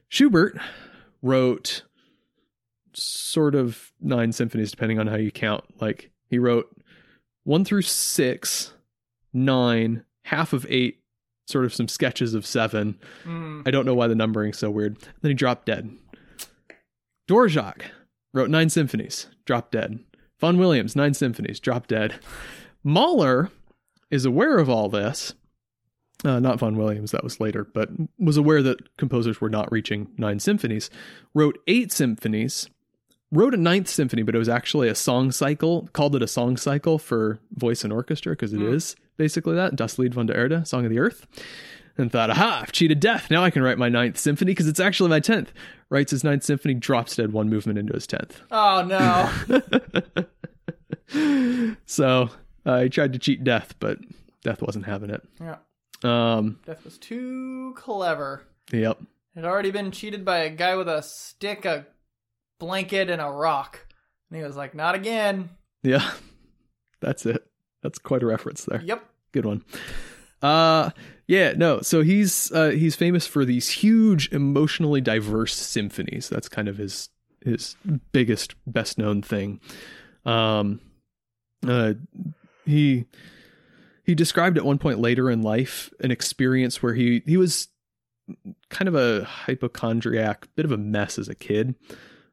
Schubert 0.08 0.58
wrote 1.22 1.84
sort 2.94 3.56
of 3.56 3.92
nine 4.00 4.32
symphonies, 4.32 4.72
depending 4.72 5.00
on 5.00 5.08
how 5.08 5.18
you 5.18 5.32
count. 5.32 5.66
Like 5.82 6.12
he 6.30 6.40
wrote 6.40 6.70
one 7.44 7.66
through 7.66 7.82
six, 7.82 8.74
nine, 9.36 10.04
half 10.26 10.54
of 10.54 10.66
eight, 10.70 11.02
sort 11.48 11.66
of 11.66 11.74
some 11.74 11.88
sketches 11.88 12.34
of 12.34 12.46
seven. 12.46 12.98
Mm. 13.24 13.68
I 13.68 13.72
don't 13.72 13.86
know 13.86 13.94
why 13.94 14.08
the 14.08 14.16
numbering's 14.16 14.58
so 14.58 14.72
weird. 14.72 14.98
Then 15.22 15.30
he 15.30 15.36
dropped 15.36 15.66
dead. 15.66 15.92
Dvorak 17.30 17.82
wrote 18.34 18.50
nine 18.50 18.70
symphonies, 18.70 19.28
dropped 19.46 19.72
dead. 19.72 20.00
Vaughan 20.40 20.58
Williams, 20.58 20.96
nine 20.96 21.14
symphonies, 21.14 21.60
dropped 21.60 21.90
dead. 21.90 22.20
Mahler 22.84 23.50
is 24.12 24.26
aware 24.26 24.58
of 24.58 24.70
all 24.70 24.90
this. 24.90 25.34
Uh, 26.24 26.40
not 26.40 26.60
Vaughan 26.60 26.78
Williams, 26.78 27.12
that 27.12 27.24
was 27.24 27.40
later, 27.40 27.64
but 27.64 27.90
was 28.18 28.38
aware 28.38 28.64
that 28.64 28.98
composers 28.98 29.42
were 29.42 29.50
not 29.50 29.72
reaching 29.72 30.08
nine 30.18 30.40
symphonies. 30.40 30.90
Wrote 31.34 31.60
eight 31.68 31.92
symphonies, 31.92 32.70
wrote 33.32 33.54
a 33.54 33.58
ninth 33.58 33.88
symphony, 33.90 34.24
but 34.24 34.36
it 34.36 34.40
was 34.40 34.50
actually 34.50 34.88
a 34.88 34.96
song 34.96 35.32
cycle, 35.32 35.90
called 35.94 36.16
it 36.16 36.22
a 36.22 36.28
song 36.28 36.58
cycle 36.58 36.98
for 37.00 37.40
voice 37.52 37.84
and 37.84 37.92
orchestra 37.92 38.34
because 38.34 38.54
it 38.54 38.62
is 38.62 38.94
Hmm. 38.94 39.02
basically 39.18 39.56
that. 39.56 39.76
Das 39.76 39.98
Lied 40.00 40.14
von 40.14 40.26
der 40.28 40.36
Erde, 40.36 40.66
Song 40.66 40.86
of 40.86 40.92
the 40.92 41.00
Earth. 41.00 41.26
And 41.98 42.12
thought, 42.12 42.30
aha, 42.30 42.60
I've 42.64 42.74
cheated 42.74 43.00
death. 43.00 43.32
Now 43.32 43.42
I 43.44 43.50
can 43.50 43.62
write 43.64 43.78
my 43.78 43.88
ninth 43.88 44.18
symphony 44.18 44.52
because 44.52 44.68
it's 44.68 44.82
actually 44.82 45.10
my 45.10 45.22
tenth. 45.22 45.54
Writes 45.90 46.12
his 46.12 46.26
ninth 46.26 46.44
symphony, 46.44 46.74
drops 46.74 47.16
dead 47.16 47.32
one 47.32 47.50
movement 47.50 47.80
into 47.80 47.94
his 47.94 48.06
tenth. 48.06 48.42
Oh 48.52 48.84
no. 48.84 49.32
so 51.86 52.30
uh, 52.66 52.82
he 52.82 52.90
tried 52.90 53.14
to 53.14 53.20
cheat 53.20 53.44
death, 53.44 53.76
but 53.80 54.00
death 54.44 54.62
wasn't 54.62 54.86
having 54.86 55.10
it. 55.10 55.24
yeah. 55.40 55.58
Um, 56.04 56.60
Death 56.66 56.84
was 56.84 56.98
too 56.98 57.74
clever. 57.78 58.44
yep. 58.72 59.00
Had 59.34 59.46
already 59.46 59.72
been 59.72 59.92
cheated 59.92 60.24
by 60.26 60.40
a 60.40 60.50
guy 60.50 60.76
with 60.76 60.88
a 60.90 61.02
stick, 61.02 61.66
a 61.66 61.88
blanket, 62.60 63.10
and 63.10 63.22
a 63.22 63.30
rock. 63.30 63.86
And 64.30 64.38
he 64.38 64.44
was 64.44 64.56
like, 64.56 64.76
not 64.76 64.96
again. 64.96 65.50
Yeah. 65.84 66.12
That's 67.02 67.26
it. 67.26 67.46
That's 67.84 68.00
quite 68.00 68.24
a 68.24 68.26
reference 68.26 68.66
there. 68.66 68.82
Yep. 68.82 69.06
Good 69.32 69.46
one. 69.46 69.64
Uh 70.42 70.90
yeah, 71.28 71.54
no. 71.56 71.82
So 71.82 72.02
he's 72.02 72.52
uh 72.52 72.70
he's 72.70 72.96
famous 72.96 73.28
for 73.28 73.46
these 73.46 73.70
huge 73.70 74.32
emotionally 74.32 75.02
diverse 75.02 75.56
symphonies. 75.56 76.30
That's 76.30 76.50
kind 76.50 76.68
of 76.68 76.78
his 76.78 77.10
his 77.42 77.76
biggest 78.12 78.56
best 78.66 78.98
known 78.98 79.22
thing. 79.22 79.60
Um 80.26 80.82
uh 81.68 81.94
he 82.66 83.06
he 84.04 84.16
described 84.16 84.58
at 84.58 84.66
one 84.66 84.78
point 84.78 85.00
later 85.00 85.30
in 85.30 85.42
life 85.42 85.92
an 86.00 86.12
experience 86.12 86.82
where 86.82 86.94
he 86.94 87.22
he 87.26 87.38
was 87.38 87.68
kind 88.70 88.88
of 88.88 88.96
a 88.96 89.24
hypochondriac, 89.24 90.48
bit 90.56 90.66
of 90.66 90.72
a 90.72 90.78
mess 90.78 91.20
as 91.20 91.30
a 91.30 91.36
kid. 91.36 91.76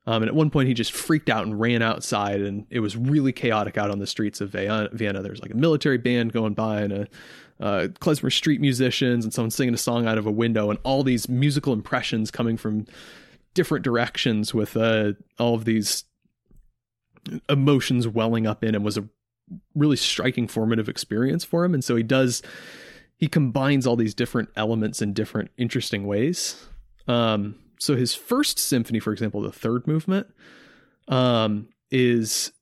Um, 0.06 0.22
and 0.22 0.28
at 0.28 0.34
one 0.34 0.50
point, 0.50 0.66
he 0.66 0.74
just 0.74 0.92
freaked 0.92 1.30
out 1.30 1.46
and 1.46 1.60
ran 1.60 1.80
outside, 1.80 2.40
and 2.40 2.66
it 2.70 2.80
was 2.80 2.96
really 2.96 3.32
chaotic 3.32 3.78
out 3.78 3.90
on 3.90 4.00
the 4.00 4.06
streets 4.06 4.40
of 4.40 4.50
Vienna. 4.50 4.88
Vienna. 4.92 5.22
There's 5.22 5.40
like 5.40 5.52
a 5.52 5.56
military 5.56 5.98
band 5.98 6.32
going 6.32 6.54
by, 6.54 6.80
and 6.80 6.92
a 6.92 7.08
uh, 7.60 7.86
klezmer 8.00 8.32
street 8.32 8.60
musicians, 8.60 9.24
and 9.24 9.32
someone 9.32 9.52
singing 9.52 9.74
a 9.74 9.78
song 9.78 10.06
out 10.06 10.18
of 10.18 10.26
a 10.26 10.30
window, 10.30 10.70
and 10.70 10.78
all 10.82 11.04
these 11.04 11.28
musical 11.28 11.72
impressions 11.72 12.32
coming 12.32 12.56
from 12.56 12.86
different 13.54 13.84
directions, 13.84 14.52
with 14.52 14.76
uh, 14.76 15.12
all 15.38 15.54
of 15.54 15.64
these 15.64 16.04
emotions 17.48 18.08
welling 18.08 18.46
up 18.46 18.64
in 18.64 18.74
him. 18.74 18.82
Was 18.82 18.98
a 18.98 19.08
really 19.76 19.96
striking, 19.96 20.48
formative 20.48 20.88
experience 20.88 21.44
for 21.44 21.64
him, 21.64 21.74
and 21.74 21.84
so 21.84 21.94
he 21.94 22.02
does. 22.02 22.42
He 23.18 23.28
combines 23.28 23.86
all 23.86 23.94
these 23.94 24.14
different 24.14 24.48
elements 24.56 25.00
in 25.00 25.12
different, 25.12 25.52
interesting 25.56 26.08
ways. 26.08 26.66
Um, 27.06 27.54
so 27.82 27.96
his 27.96 28.14
first 28.14 28.58
symphony, 28.58 29.00
for 29.00 29.12
example, 29.12 29.40
the 29.40 29.52
third 29.52 29.86
movement, 29.86 30.26
um, 31.08 31.68
is 31.90 32.52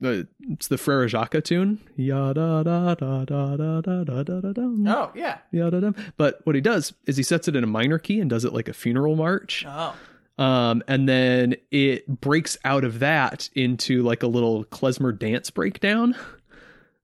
the 0.00 0.28
it's 0.40 0.68
the 0.68 0.78
Frere 0.78 1.08
Jacques 1.08 1.42
tune. 1.42 1.80
Ya 1.96 2.32
da 2.32 2.62
da 2.62 2.94
da 2.94 3.24
da 3.24 3.56
da 3.56 3.80
da 3.80 4.02
da 4.04 4.22
da 4.22 4.40
da 4.40 4.52
da. 4.52 4.62
Oh, 4.86 5.12
yeah. 5.14 5.38
Ya 5.50 5.68
da 5.70 5.80
da. 5.80 5.90
But 6.16 6.40
what 6.44 6.54
he 6.54 6.60
does 6.60 6.94
is 7.06 7.16
he 7.16 7.22
sets 7.22 7.48
it 7.48 7.56
in 7.56 7.64
a 7.64 7.66
minor 7.66 7.98
key 7.98 8.20
and 8.20 8.30
does 8.30 8.44
it 8.44 8.52
like 8.52 8.68
a 8.68 8.72
funeral 8.72 9.16
march. 9.16 9.64
Oh. 9.66 9.96
Um, 10.38 10.84
and 10.86 11.08
then 11.08 11.56
it 11.72 12.20
breaks 12.20 12.56
out 12.64 12.84
of 12.84 13.00
that 13.00 13.50
into 13.54 14.02
like 14.04 14.22
a 14.22 14.28
little 14.28 14.64
klezmer 14.66 15.18
dance 15.18 15.50
breakdown. 15.50 16.14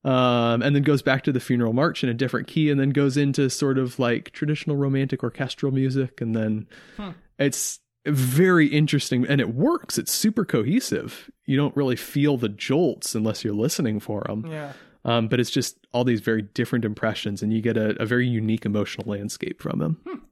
Um, 0.05 0.63
and 0.63 0.77
then 0.77 0.83
goes 0.83 1.01
back 1.03 1.25
to 1.25 1.33
the 1.33 1.41
funeral 1.41 1.73
march 1.73 2.05
in 2.05 2.11
a 2.11 2.15
different 2.15 2.47
key, 2.47 2.71
and 2.71 2.79
then 2.79 2.91
goes 2.91 3.17
into 3.17 3.49
sort 3.49 3.79
of 3.79 3.99
like 3.99 4.31
traditional 4.33 4.77
romantic 4.77 5.25
orchestral 5.25 5.73
music, 5.73 6.21
and 6.21 6.37
then 6.37 6.67
Hmm. 6.99 7.11
It's 7.39 7.81
very 8.07 8.67
interesting, 8.67 9.27
and 9.27 9.41
it 9.41 9.55
works. 9.55 9.99
It's 9.99 10.13
super 10.13 10.45
cohesive. 10.45 11.31
You 11.47 11.57
don't 11.57 11.77
really 11.77 11.97
feel 11.97 12.37
the 12.37 12.49
jolts 12.49 13.15
unless 13.15 13.45
you're 13.45 13.55
listening 13.55 14.01
for 14.01 14.23
them. 14.27 14.47
Yeah. 14.47 14.73
Um, 15.07 15.29
but 15.29 15.39
it's 15.41 15.51
just 15.51 15.77
all 15.93 16.05
these 16.05 16.21
very 16.21 16.43
different 16.43 16.85
impressions, 16.85 17.43
and 17.43 17.53
you 17.53 17.61
get 17.61 17.77
a, 17.77 18.01
a 18.03 18.07
very 18.07 18.27
unique 18.27 18.65
emotional 18.65 19.11
landscape 19.11 19.61
from 19.61 19.79
them. 19.79 20.23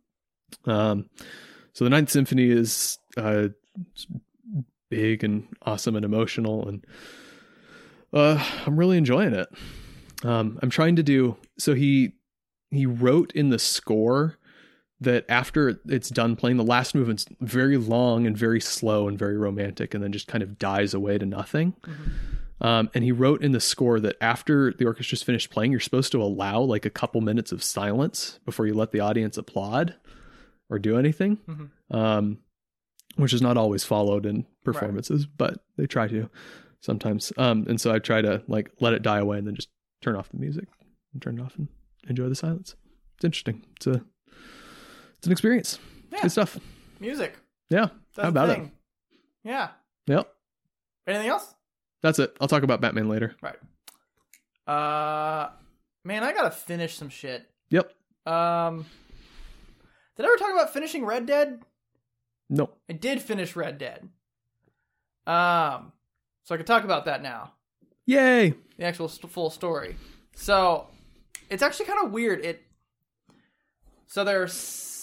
Um, 0.65 1.11
so 1.73 1.85
the 1.85 1.91
Ninth 1.91 2.11
Symphony 2.11 2.51
is 2.51 2.99
uh, 3.17 3.49
big 4.91 5.25
and 5.25 5.47
awesome 5.63 5.97
and 5.97 6.05
emotional, 6.05 6.69
and 6.69 6.87
uh, 8.13 8.43
I'm 8.67 8.79
really 8.79 8.99
enjoying 8.99 9.35
it. 9.35 9.49
Um, 10.25 10.59
I'm 10.63 10.71
trying 10.71 10.97
to 10.97 11.03
do 11.03 11.37
so. 11.59 11.75
He 11.75 12.13
he 12.71 12.87
wrote 12.87 13.33
in 13.33 13.51
the 13.51 13.59
score 13.59 14.39
that 15.03 15.25
after 15.29 15.81
it's 15.87 16.09
done 16.09 16.37
playing, 16.37 16.57
the 16.57 16.65
last 16.65 16.95
movement's 16.95 17.27
very 17.41 17.77
long 17.77 18.27
and 18.27 18.37
very 18.37 18.61
slow 18.61 19.09
and 19.09 19.19
very 19.19 19.37
romantic, 19.37 19.95
and 19.95 20.03
then 20.03 20.13
just 20.13 20.29
kind 20.29 20.43
of 20.43 20.59
dies 20.59 20.95
away 20.95 21.19
to 21.19 21.27
nothing. 21.27 21.75
Um, 22.61 22.91
and 22.95 23.03
he 23.03 23.11
wrote 23.11 23.43
in 23.43 23.51
the 23.53 23.61
score 23.61 23.99
that 24.01 24.17
after 24.21 24.73
the 24.73 24.85
orchestra's 24.85 25.23
finished 25.23 25.51
playing, 25.51 25.73
you're 25.73 25.81
supposed 25.81 26.13
to 26.13 26.23
allow 26.23 26.61
like 26.61 26.85
a 26.87 26.91
couple 26.91 27.21
minutes 27.21 27.51
of 27.51 27.63
silence 27.63 28.39
before 28.45 28.67
you 28.67 28.75
let 28.75 28.93
the 28.93 29.01
audience 29.01 29.37
applaud 29.37 29.95
or 30.71 30.79
do 30.79 30.97
anything, 30.97 31.39
Mhm. 31.49 31.71
um, 31.91 32.39
which 33.17 33.33
is 33.33 33.43
not 33.43 33.57
always 33.57 33.83
followed 33.85 34.25
in 34.27 34.47
performances, 34.65 35.27
but 35.27 35.65
they 35.77 35.87
try 35.87 36.07
to 36.09 36.31
sometimes. 36.81 37.33
Um, 37.37 37.67
and 37.69 37.81
so 37.81 37.93
I 37.93 37.99
try 37.99 38.23
to 38.23 38.43
like 38.47 38.71
let 38.81 38.93
it 38.93 39.03
die 39.03 39.19
away 39.19 39.39
and 39.39 39.47
then 39.47 39.57
just 39.57 39.69
turn 40.01 40.15
off 40.15 40.29
the 40.31 40.39
music 40.39 40.69
and 41.13 41.21
turn 41.21 41.39
it 41.39 41.43
off 41.43 41.57
and 41.57 41.67
enjoy 42.09 42.29
the 42.29 42.35
silence. 42.37 42.77
It's 43.17 43.25
interesting. 43.25 43.65
It's 43.77 43.87
a 43.89 44.05
it's 45.23 45.27
an 45.29 45.33
experience. 45.33 45.79
It's 46.07 46.13
Yeah. 46.15 46.23
good 46.23 46.33
stuff. 46.33 46.59
Music. 46.99 47.37
Yeah. 47.71 47.91
That's 48.17 48.25
How 48.25 48.29
about 48.31 48.51
it? 48.51 48.69
Yeah. 49.45 49.69
Yep. 50.09 50.29
Anything 51.07 51.29
else? 51.29 51.55
That's 52.03 52.19
it. 52.19 52.37
I'll 52.41 52.49
talk 52.49 52.65
about 52.65 52.81
Batman 52.81 53.09
later. 53.09 53.37
Right. 53.41 53.55
Uh, 54.67 55.51
man, 56.05 56.25
I 56.25 56.33
gotta 56.33 56.51
finish 56.51 56.97
some 56.97 57.09
shit. 57.09 57.49
Yep. 57.71 57.93
Um, 58.27 58.85
did 60.17 60.27
I 60.27 60.29
ever 60.29 60.37
talk 60.39 60.51
about 60.53 60.73
finishing 60.73 61.05
Red 61.05 61.27
Dead? 61.27 61.63
No. 62.51 62.71
I 62.91 62.93
did 62.95 63.23
finish 63.23 63.55
Red 63.55 63.79
Dead. 63.79 64.09
Um, 65.25 65.93
so 66.43 66.55
I 66.55 66.57
could 66.57 66.67
talk 66.67 66.83
about 66.83 67.05
that 67.05 67.23
now. 67.23 67.53
Yay. 68.07 68.55
The 68.77 68.85
actual 68.85 69.09
st- 69.09 69.31
full 69.31 69.51
story. 69.51 69.95
So 70.35 70.89
it's 71.49 71.63
actually 71.63 71.87
kind 71.87 72.05
of 72.05 72.11
weird. 72.13 72.45
It. 72.45 72.63
So 74.09 74.25
there 74.25 74.43
are 74.43 74.49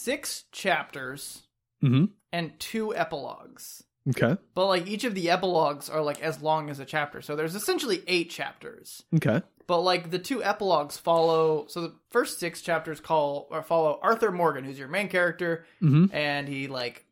six 0.10 0.46
chapters 0.51 1.44
Mm-hmm. 1.84 2.06
and 2.34 2.60
two 2.60 2.94
epilogues. 2.94 3.84
Okay. 4.10 4.36
But 4.54 4.68
like 4.68 4.86
each 4.88 5.06
of 5.06 5.16
the 5.16 5.30
epilogues 5.30 5.88
are 5.89 6.01
like 6.01 6.22
as 6.22 6.42
long 6.42 6.70
as 6.70 6.80
a 6.80 6.86
chapter. 6.86 7.22
So 7.22 7.38
there's 7.38 7.56
essentially 7.56 8.04
eight 8.08 8.30
chapters. 8.30 9.04
Okay. 9.16 9.42
But 9.66 9.80
like 9.82 10.10
the 10.12 10.20
two 10.20 10.44
epilogues 10.44 10.98
follow 10.98 11.68
so 11.70 11.82
the 11.82 11.94
first 12.10 12.38
six 12.39 12.62
chapters 12.62 13.00
call 13.00 13.48
or 13.51 13.62
follow 13.62 13.98
Arthur 14.04 14.32
Morgan, 14.32 14.66
who's 14.66 14.78
your 14.80 14.88
main 14.89 15.08
character, 15.08 15.63
Mm-hmm. 15.82 16.13
and 16.13 16.50
he 16.50 16.68
like 16.68 17.06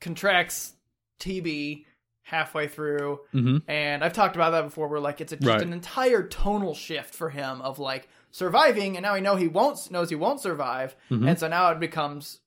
contracts 0.00 0.72
TB 1.20 1.84
halfway 2.22 2.68
through. 2.68 3.20
Mm-hmm. 3.34 3.70
And 3.70 4.02
I've 4.02 4.12
talked 4.12 4.34
about 4.36 4.50
that 4.50 4.62
before 4.62 4.88
where 4.88 5.00
like 5.00 5.20
it's 5.20 5.32
a, 5.32 5.36
just 5.36 5.46
Right. 5.46 5.62
an 5.62 5.72
entire 5.72 6.22
tonal 6.22 6.74
shift 6.74 7.14
for 7.14 7.30
him 7.30 7.60
of 7.62 7.78
like 7.78 8.08
surviving 8.30 8.96
and 8.96 9.02
now 9.04 9.14
he 9.14 9.20
know 9.20 9.36
he 9.36 9.48
won't 9.48 9.90
knows 9.90 10.08
he 10.10 10.16
won't 10.16 10.40
survive. 10.40 10.94
Mhm. 11.10 11.28
And 11.28 11.38
so 11.38 11.48
now 11.48 11.70
it 11.70 11.80
becomes 11.80 12.40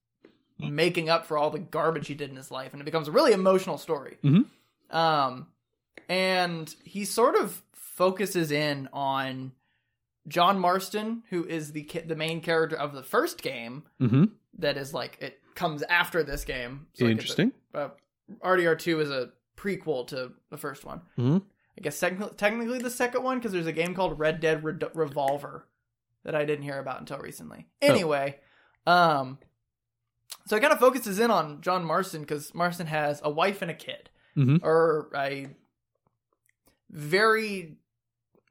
making 0.60 1.10
up 1.10 1.26
for 1.26 1.38
all 1.38 1.50
the 1.50 1.60
garbage 1.60 2.08
he 2.08 2.14
did 2.16 2.30
in 2.30 2.36
his 2.36 2.52
life 2.52 2.72
and 2.74 2.82
it 2.82 2.86
becomes 2.86 3.08
a 3.08 3.12
really 3.12 3.34
emotional 3.34 3.78
story. 3.78 4.18
Mhm. 4.24 4.46
Um 4.92 5.48
and 6.10 6.74
he 6.84 7.06
sort 7.06 7.36
of 7.36 7.62
focuses 7.74 8.52
in 8.52 8.90
on 8.94 9.52
John 10.28 10.58
Marston, 10.60 11.24
who 11.30 11.46
is 11.46 11.74
the 11.74 11.84
ki- 11.84 12.00
the 12.02 12.16
main 12.16 12.40
character 12.42 12.78
of 12.78 12.94
the 12.94 13.04
first 13.04 13.42
game 13.42 13.84
Mm-hmm. 14.02 14.26
that 14.60 14.78
is 14.78 14.94
like 14.94 15.18
it 15.22 15.40
comes 15.56 15.84
after 15.84 16.24
this 16.24 16.46
game. 16.46 16.88
So 16.94 17.06
like, 17.06 17.16
it's 17.18 17.20
a- 17.38 17.42
Interesting. 17.42 17.52
uh, 17.74 17.90
RDR2 18.42 19.02
is 19.02 19.10
a 19.12 19.32
prequel 19.58 20.08
to 20.08 20.32
the 20.50 20.58
first 20.58 20.86
one. 20.86 21.02
Mhm. 21.18 21.42
I 21.78 21.82
guess 21.82 22.00
technically, 22.00 22.36
technically 22.38 22.80
the 22.80 22.90
second 22.90 23.24
one 23.24 23.38
because 23.40 23.52
there's 23.52 23.68
a 23.68 23.72
game 23.74 23.94
called 23.96 24.18
Red 24.20 24.40
Dead 24.40 24.64
Red- 24.64 24.84
Revolver 24.96 25.66
that 26.24 26.36
I 26.36 26.46
didn't 26.46 26.64
hear 26.64 26.80
about 26.80 27.00
until 27.00 27.18
recently. 27.20 27.68
Oh. 27.82 27.88
Anyway, 27.88 28.40
um, 28.88 29.38
so 30.46 30.56
it 30.56 30.62
kind 30.62 30.74
of 30.74 30.80
focuses 30.80 31.20
in 31.20 31.32
on 31.32 31.62
John 31.62 31.84
Marston 31.86 32.22
because 32.22 32.54
Marston 32.54 32.88
has 32.88 33.22
a 33.24 33.30
wife 33.30 33.62
and 33.62 33.70
a 33.72 33.74
kid, 33.76 34.10
Mhm. 34.38 34.62
or 34.64 35.10
a 35.16 35.48
very 36.90 37.78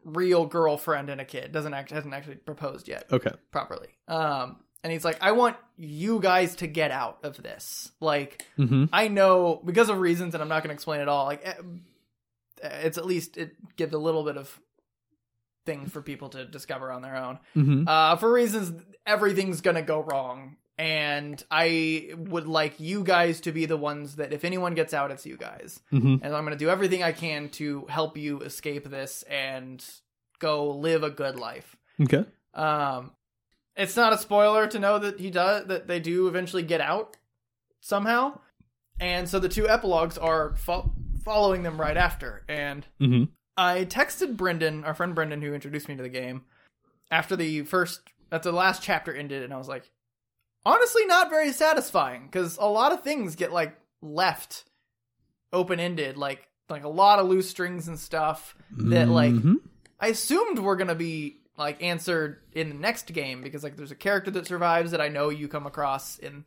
real 0.04 0.46
girlfriend 0.46 1.08
and 1.10 1.20
a 1.20 1.24
kid. 1.24 1.52
Doesn't 1.52 1.74
act 1.74 1.90
hasn't 1.90 2.14
actually 2.14 2.36
proposed 2.36 2.88
yet 2.88 3.06
Okay. 3.12 3.30
properly. 3.50 3.88
Um, 4.08 4.56
and 4.82 4.92
he's 4.92 5.04
like, 5.04 5.18
I 5.20 5.32
want 5.32 5.56
you 5.76 6.18
guys 6.18 6.56
to 6.56 6.66
get 6.66 6.90
out 6.90 7.18
of 7.22 7.40
this. 7.42 7.92
Like, 8.00 8.44
Mm-hmm. 8.58 8.86
I 8.92 9.08
know 9.08 9.62
because 9.64 9.88
of 9.88 9.98
reasons, 10.00 10.34
and 10.34 10.42
I'm 10.42 10.48
not 10.48 10.62
going 10.62 10.70
to 10.70 10.74
explain 10.74 11.00
it 11.00 11.08
all. 11.08 11.26
Like, 11.26 11.42
eh, 11.46 11.54
it's 12.62 12.98
at 12.98 13.06
least 13.06 13.36
it 13.36 13.54
gives 13.76 13.92
a 13.94 13.98
little 13.98 14.24
bit 14.24 14.36
of 14.36 14.60
things 15.64 15.90
for 15.90 16.02
people 16.02 16.28
to 16.30 16.44
discover 16.44 16.90
on 16.90 17.02
their 17.02 17.16
own. 17.16 17.38
Mm-hmm. 17.56 17.88
Uh, 17.88 18.16
for 18.16 18.32
reasons, 18.32 18.72
everything's 19.06 19.60
to 19.76 19.82
go 19.82 20.00
wrong. 20.00 20.56
And 20.78 21.42
I 21.50 22.10
would 22.16 22.46
like 22.46 22.80
you 22.80 23.04
guys 23.04 23.42
to 23.42 23.52
be 23.52 23.66
the 23.66 23.76
ones 23.76 24.16
that, 24.16 24.32
if 24.32 24.44
anyone 24.44 24.74
gets 24.74 24.94
out, 24.94 25.10
it's 25.10 25.26
you 25.26 25.36
guys. 25.36 25.80
Mm-hmm. 25.92 26.16
And 26.22 26.34
I'm 26.34 26.44
to 26.58 26.64
do 26.64 26.70
everything 26.70 27.02
I 27.02 27.12
can 27.12 27.50
to 27.50 27.86
help 27.88 28.16
you 28.16 28.40
escape 28.40 28.88
this 28.88 29.22
and 29.24 29.84
go 30.38 30.70
live 30.70 31.04
a 31.04 31.10
good 31.10 31.38
life. 31.38 31.76
Okay. 32.00 32.24
Um, 32.54 33.12
it's 33.76 33.96
not 33.96 34.12
a 34.12 34.18
spoiler 34.18 34.66
to 34.66 34.78
know 34.78 34.98
that 34.98 35.20
he 35.20 35.30
does 35.30 35.66
that 35.66 35.86
they 35.86 36.00
do 36.00 36.26
eventually 36.26 36.62
get 36.62 36.80
out 36.80 37.16
somehow, 37.80 38.38
and 39.00 39.28
so 39.28 39.38
the 39.38 39.48
two 39.48 39.68
epilogues 39.68 40.18
are 40.18 40.54
fo- 40.56 40.92
following 41.24 41.62
them 41.62 41.80
right 41.80 41.96
after. 41.96 42.44
And 42.48 42.86
Mm-hmm. 43.00 43.24
I 43.56 43.84
texted 43.84 44.36
Brendan, 44.36 44.84
our 44.84 44.94
friend 44.94 45.14
Brendan, 45.14 45.42
who 45.42 45.52
introduced 45.54 45.88
me 45.88 45.96
to 45.96 46.02
the 46.02 46.08
game, 46.08 46.42
after 47.10 47.36
the 47.36 47.62
first, 47.62 48.00
after 48.30 48.50
the 48.50 48.56
last 48.56 48.82
chapter 48.82 49.14
ended, 49.14 49.42
and 49.42 49.52
I 49.52 49.58
was 49.58 49.68
like, 49.68 49.90
honestly, 50.64 51.04
not 51.06 51.28
very 51.30 51.52
satisfying 51.52 52.26
because 52.26 52.56
a 52.58 52.64
lot 52.66 52.92
of 52.92 53.02
things 53.02 53.36
get 53.36 53.52
like 53.52 53.76
left 54.00 54.64
open 55.52 55.78
ended, 55.80 56.16
like 56.16 56.48
like 56.70 56.84
a 56.84 56.88
lot 56.88 57.18
of 57.18 57.28
loose 57.28 57.50
strings 57.50 57.88
and 57.88 57.98
stuff 57.98 58.54
that 58.70 59.08
like 59.08 59.32
Mhm. 59.34 59.56
I 60.00 60.06
assumed 60.08 60.58
were 60.58 60.76
gonna 60.76 60.94
be 60.94 61.40
like 61.58 61.82
answered 61.82 62.40
in 62.52 62.70
the 62.70 62.74
next 62.74 63.12
game 63.12 63.42
because 63.42 63.62
like 63.62 63.76
there's 63.76 63.90
a 63.90 63.94
character 63.96 64.30
that 64.30 64.46
survives 64.46 64.92
that 64.92 65.00
I 65.00 65.08
know 65.08 65.28
you 65.28 65.48
come 65.48 65.66
across 65.66 66.18
in 66.18 66.46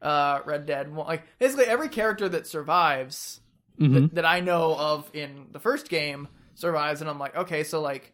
uh 0.00 0.40
Red 0.46 0.64
Dead. 0.64 0.94
Well, 0.94 1.04
Like 1.06 1.24
basically 1.38 1.66
every 1.66 1.90
character 1.90 2.26
that 2.30 2.46
survives 2.46 3.40
Mhm. 3.78 3.92
that, 3.92 4.14
that 4.14 4.24
I 4.24 4.40
know 4.40 4.74
of 4.78 5.10
in 5.14 5.48
the 5.52 5.60
first 5.60 5.90
game 5.90 6.28
survives, 6.56 7.00
and 7.00 7.08
I'm 7.08 7.20
like, 7.20 7.36
okay, 7.36 7.62
so 7.62 7.80
like 7.80 8.12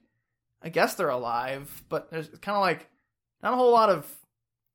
I 0.63 0.69
guess 0.69 0.95
they're 0.95 1.09
alive, 1.09 1.83
but 1.89 2.11
there's 2.11 2.29
kind 2.29 2.57
of 2.57 2.63
like 2.63 2.89
not 3.43 3.55
a 3.55 3.57
whole 3.57 3.73
lot 3.73 3.91
of 3.91 4.07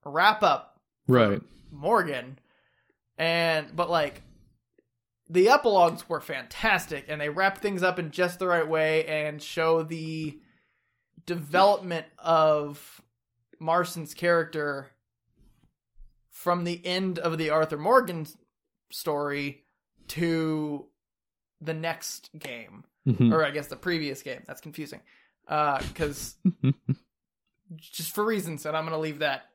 wrap 0.04 0.44
up 0.44 0.80
right. 1.08 1.42
Morgan. 1.72 2.40
And 3.18 3.76
but 3.76 3.90
like 3.90 4.22
the 5.30 5.50
epilogues 5.50 6.08
were 6.08 6.22
fantastic 6.22 7.06
and 7.08 7.20
they 7.20 7.30
wrap 7.30 7.60
things 7.60 7.84
up 7.84 8.00
in 8.00 8.12
just 8.12 8.40
the 8.40 8.48
right 8.48 8.68
way 8.68 9.06
and 9.06 9.42
show 9.42 9.84
the 9.84 10.40
development 11.26 12.06
of 12.20 13.02
Marston's 13.60 14.14
character 14.14 14.92
from 16.30 16.64
the 16.64 16.86
end 16.86 17.20
of 17.20 17.38
the 17.38 17.50
Arthur 17.50 17.78
Morgan 17.78 18.28
story 18.92 19.66
to 20.10 20.86
the 21.60 21.74
next 21.74 22.30
game 22.38 22.84
Mhm. 23.08 23.32
or 23.34 23.46
I 23.46 23.52
guess 23.52 23.68
the 23.68 23.76
previous 23.78 24.22
game. 24.22 24.44
That's 24.46 24.62
confusing. 24.62 25.02
Uh 25.48 25.80
cuz 25.96 26.36
just 27.78 28.14
for 28.14 28.24
reasons 28.26 28.66
and 28.66 28.76
I'm 28.76 28.84
going 28.84 28.94
to 28.94 29.00
leave 29.00 29.20
that 29.20 29.50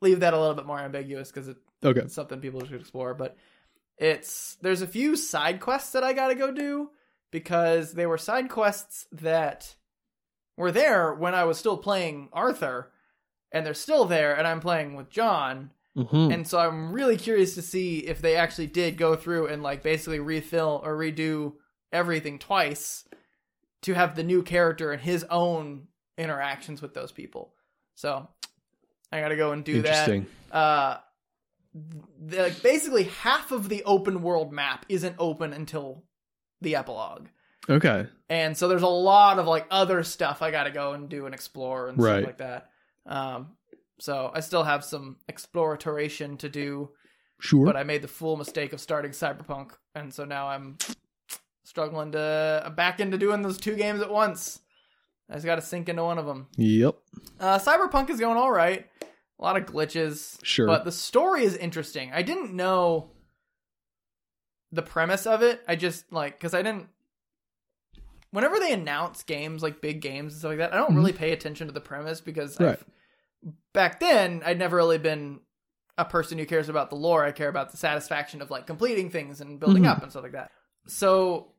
leave 0.00 0.20
that 0.20 0.34
a 0.34 0.38
little 0.40 0.54
bit 0.54 0.66
more 0.66 0.78
ambiguous 0.78 1.30
cuz 1.32 1.48
it 1.48 1.56
okay. 1.84 2.00
it's 2.00 2.14
something 2.14 2.40
people 2.40 2.64
should 2.64 2.80
explore. 2.80 3.14
But 3.14 3.36
it's 3.98 4.56
there's 4.62 4.82
a 4.82 4.86
few 4.86 5.16
side 5.16 5.60
quests 5.60 5.92
that 5.92 6.02
I 6.04 6.12
got 6.12 6.28
to 6.28 6.34
go 6.34 6.50
do 6.52 6.90
because 7.30 7.92
they 7.94 8.06
were 8.06 8.18
side 8.18 8.48
quests 8.48 9.06
that 9.12 9.74
were 10.56 10.72
there 10.72 11.14
when 11.14 11.34
I 11.34 11.44
was 11.44 11.56
still 11.58 11.78
playing 11.78 12.28
Arthur, 12.32 12.90
and 13.52 13.64
they're 13.64 13.72
still 13.74 14.04
there, 14.04 14.34
and 14.36 14.46
I'm 14.46 14.60
playing 14.60 14.96
with 14.96 15.08
John, 15.08 15.70
Mhm. 15.96 16.32
and 16.32 16.46
so 16.48 16.58
I'm 16.58 16.92
really 16.92 17.16
curious 17.16 17.54
to 17.54 17.62
see 17.62 18.00
if 18.00 18.20
they 18.20 18.36
actually 18.36 18.66
did 18.66 18.96
go 18.98 19.14
through 19.16 19.46
and 19.46 19.62
like 19.62 19.82
basically 19.82 20.20
refill 20.20 20.80
or 20.84 20.96
redo 20.96 21.54
everything 21.92 22.38
twice 22.38 23.04
to 23.82 23.94
have 23.94 24.14
the 24.16 24.22
new 24.22 24.42
character 24.42 24.92
and 24.92 25.02
his 25.02 25.24
own 25.30 25.88
interactions 26.16 26.80
with 26.82 26.94
those 26.94 27.12
people. 27.12 27.52
So 27.94 28.28
I 29.10 29.20
got 29.20 29.28
to 29.28 29.36
go 29.36 29.52
and 29.52 29.64
do 29.64 29.82
that 29.82 30.08
Interesting. 30.08 30.26
uh 30.50 30.96
the, 31.74 32.42
like 32.42 32.62
basically 32.62 33.04
half 33.04 33.50
of 33.50 33.68
the 33.68 33.82
open 33.84 34.22
world 34.22 34.52
map 34.52 34.84
isn't 34.88 35.16
open 35.18 35.52
until 35.52 36.04
the 36.60 36.76
epilogue 36.76 37.28
Okay. 37.68 38.06
and 38.28 38.56
so 38.56 38.68
there's 38.68 38.82
a 38.82 38.86
lot 38.88 39.38
of 39.38 39.46
like 39.46 39.66
other 39.70 40.02
stuff 40.02 40.42
i 40.42 40.50
gotta 40.50 40.70
go 40.70 40.92
and 40.92 41.08
do 41.08 41.24
and 41.26 41.34
explore 41.34 41.88
and 41.88 41.98
Right. 41.98 42.16
stuff 42.18 42.26
like 42.26 42.38
that 42.38 42.70
um 43.06 43.52
so 44.00 44.30
i 44.34 44.40
still 44.40 44.62
have 44.64 44.84
some 44.84 45.16
exploration 45.30 46.36
to 46.38 46.48
do 46.50 46.90
Sure. 47.40 47.64
but 47.64 47.76
i 47.76 47.84
made 47.84 48.02
the 48.02 48.08
fool 48.08 48.36
mistake 48.36 48.72
of 48.74 48.80
starting 48.80 49.12
cyberpunk 49.12 49.70
and 49.94 50.12
so 50.12 50.24
now 50.26 50.48
i'm 50.48 50.76
struggling 51.72 52.12
to 52.12 52.70
back 52.76 53.00
into 53.00 53.16
doing 53.16 53.40
those 53.40 53.56
two 53.56 53.74
games 53.76 54.02
at 54.02 54.10
once 54.10 54.60
i 55.30 55.32
just 55.32 55.46
gotta 55.46 55.62
sink 55.62 55.88
into 55.88 56.04
one 56.04 56.18
of 56.18 56.26
them 56.26 56.46
yep. 56.58 56.94
uh 57.40 57.58
cyberpunk 57.58 58.10
is 58.10 58.20
going 58.20 58.36
all 58.36 58.52
right 58.52 58.86
a 59.38 59.42
lot 59.42 59.56
of 59.56 59.64
glitches 59.64 60.38
Sure. 60.44 60.66
but 60.66 60.84
the 60.84 60.92
story 60.92 61.42
is 61.44 61.56
interesting. 61.56 62.12
I 62.12 62.20
didn't 62.22 62.52
know 62.54 63.10
the 64.70 64.82
premise 64.82 65.26
of 65.26 65.42
it. 65.42 65.60
I 65.66 65.74
just 65.74 66.12
like 66.12 66.38
because 66.38 66.54
I 66.54 66.62
didn't. 66.62 66.88
Whenever 68.30 68.58
they 68.60 68.72
announce 68.72 69.22
games 69.24 69.62
like 69.62 69.80
big 69.80 70.00
games 70.00 70.32
and 70.34 70.38
stuff 70.40 70.50
like 70.50 70.58
that, 70.58 70.72
I 70.72 70.76
don't 70.76 70.92
Mhm. 70.92 70.96
really 70.96 71.12
pay 71.12 71.32
attention 71.32 71.66
to 71.66 71.72
the 71.72 71.80
premise 71.80 72.20
because 72.20 72.60
Right. 72.60 72.78
Back 73.72 73.98
then 73.98 74.42
I'd 74.44 74.58
never 74.60 74.76
really 74.76 74.98
been 74.98 75.40
a 75.98 76.04
person 76.04 76.38
who 76.38 76.46
cares 76.46 76.68
about 76.68 76.88
the 76.90 76.96
lore. 76.96 77.24
I 77.24 77.32
care 77.32 77.48
about 77.48 77.70
the 77.72 77.76
satisfaction 77.76 78.40
of 78.42 78.50
like 78.50 78.66
completing 78.68 79.10
things 79.10 79.40
and 79.40 79.58
building 79.58 79.82
Mhm. 79.82 79.88
up 79.88 80.02
and 80.02 80.10
stuff 80.12 80.22
like 80.22 80.32
that. 80.32 80.52
So 80.86 81.51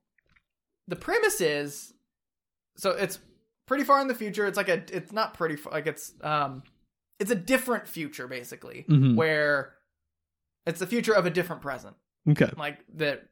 the 0.87 0.95
premise 0.95 1.41
is 1.41 1.93
so 2.77 2.91
it's 2.91 3.19
pretty 3.67 3.83
far 3.83 4.01
in 4.01 4.07
the 4.07 4.15
future. 4.15 4.45
It's 4.45 4.57
like 4.57 4.69
a 4.69 4.83
it's 4.95 5.11
not 5.11 5.33
pretty 5.33 5.55
far, 5.55 5.73
like 5.73 5.87
it's 5.87 6.13
um 6.21 6.63
it's 7.19 7.31
a 7.31 7.35
different 7.35 7.87
future 7.87 8.27
basically 8.27 8.85
Mhm. 8.89 9.15
where 9.15 9.73
it's 10.65 10.79
the 10.79 10.87
future 10.87 11.13
of 11.13 11.25
a 11.25 11.29
different 11.29 11.61
present 11.61 11.95
okay. 12.29 12.49
like 12.57 12.79
that 12.95 13.23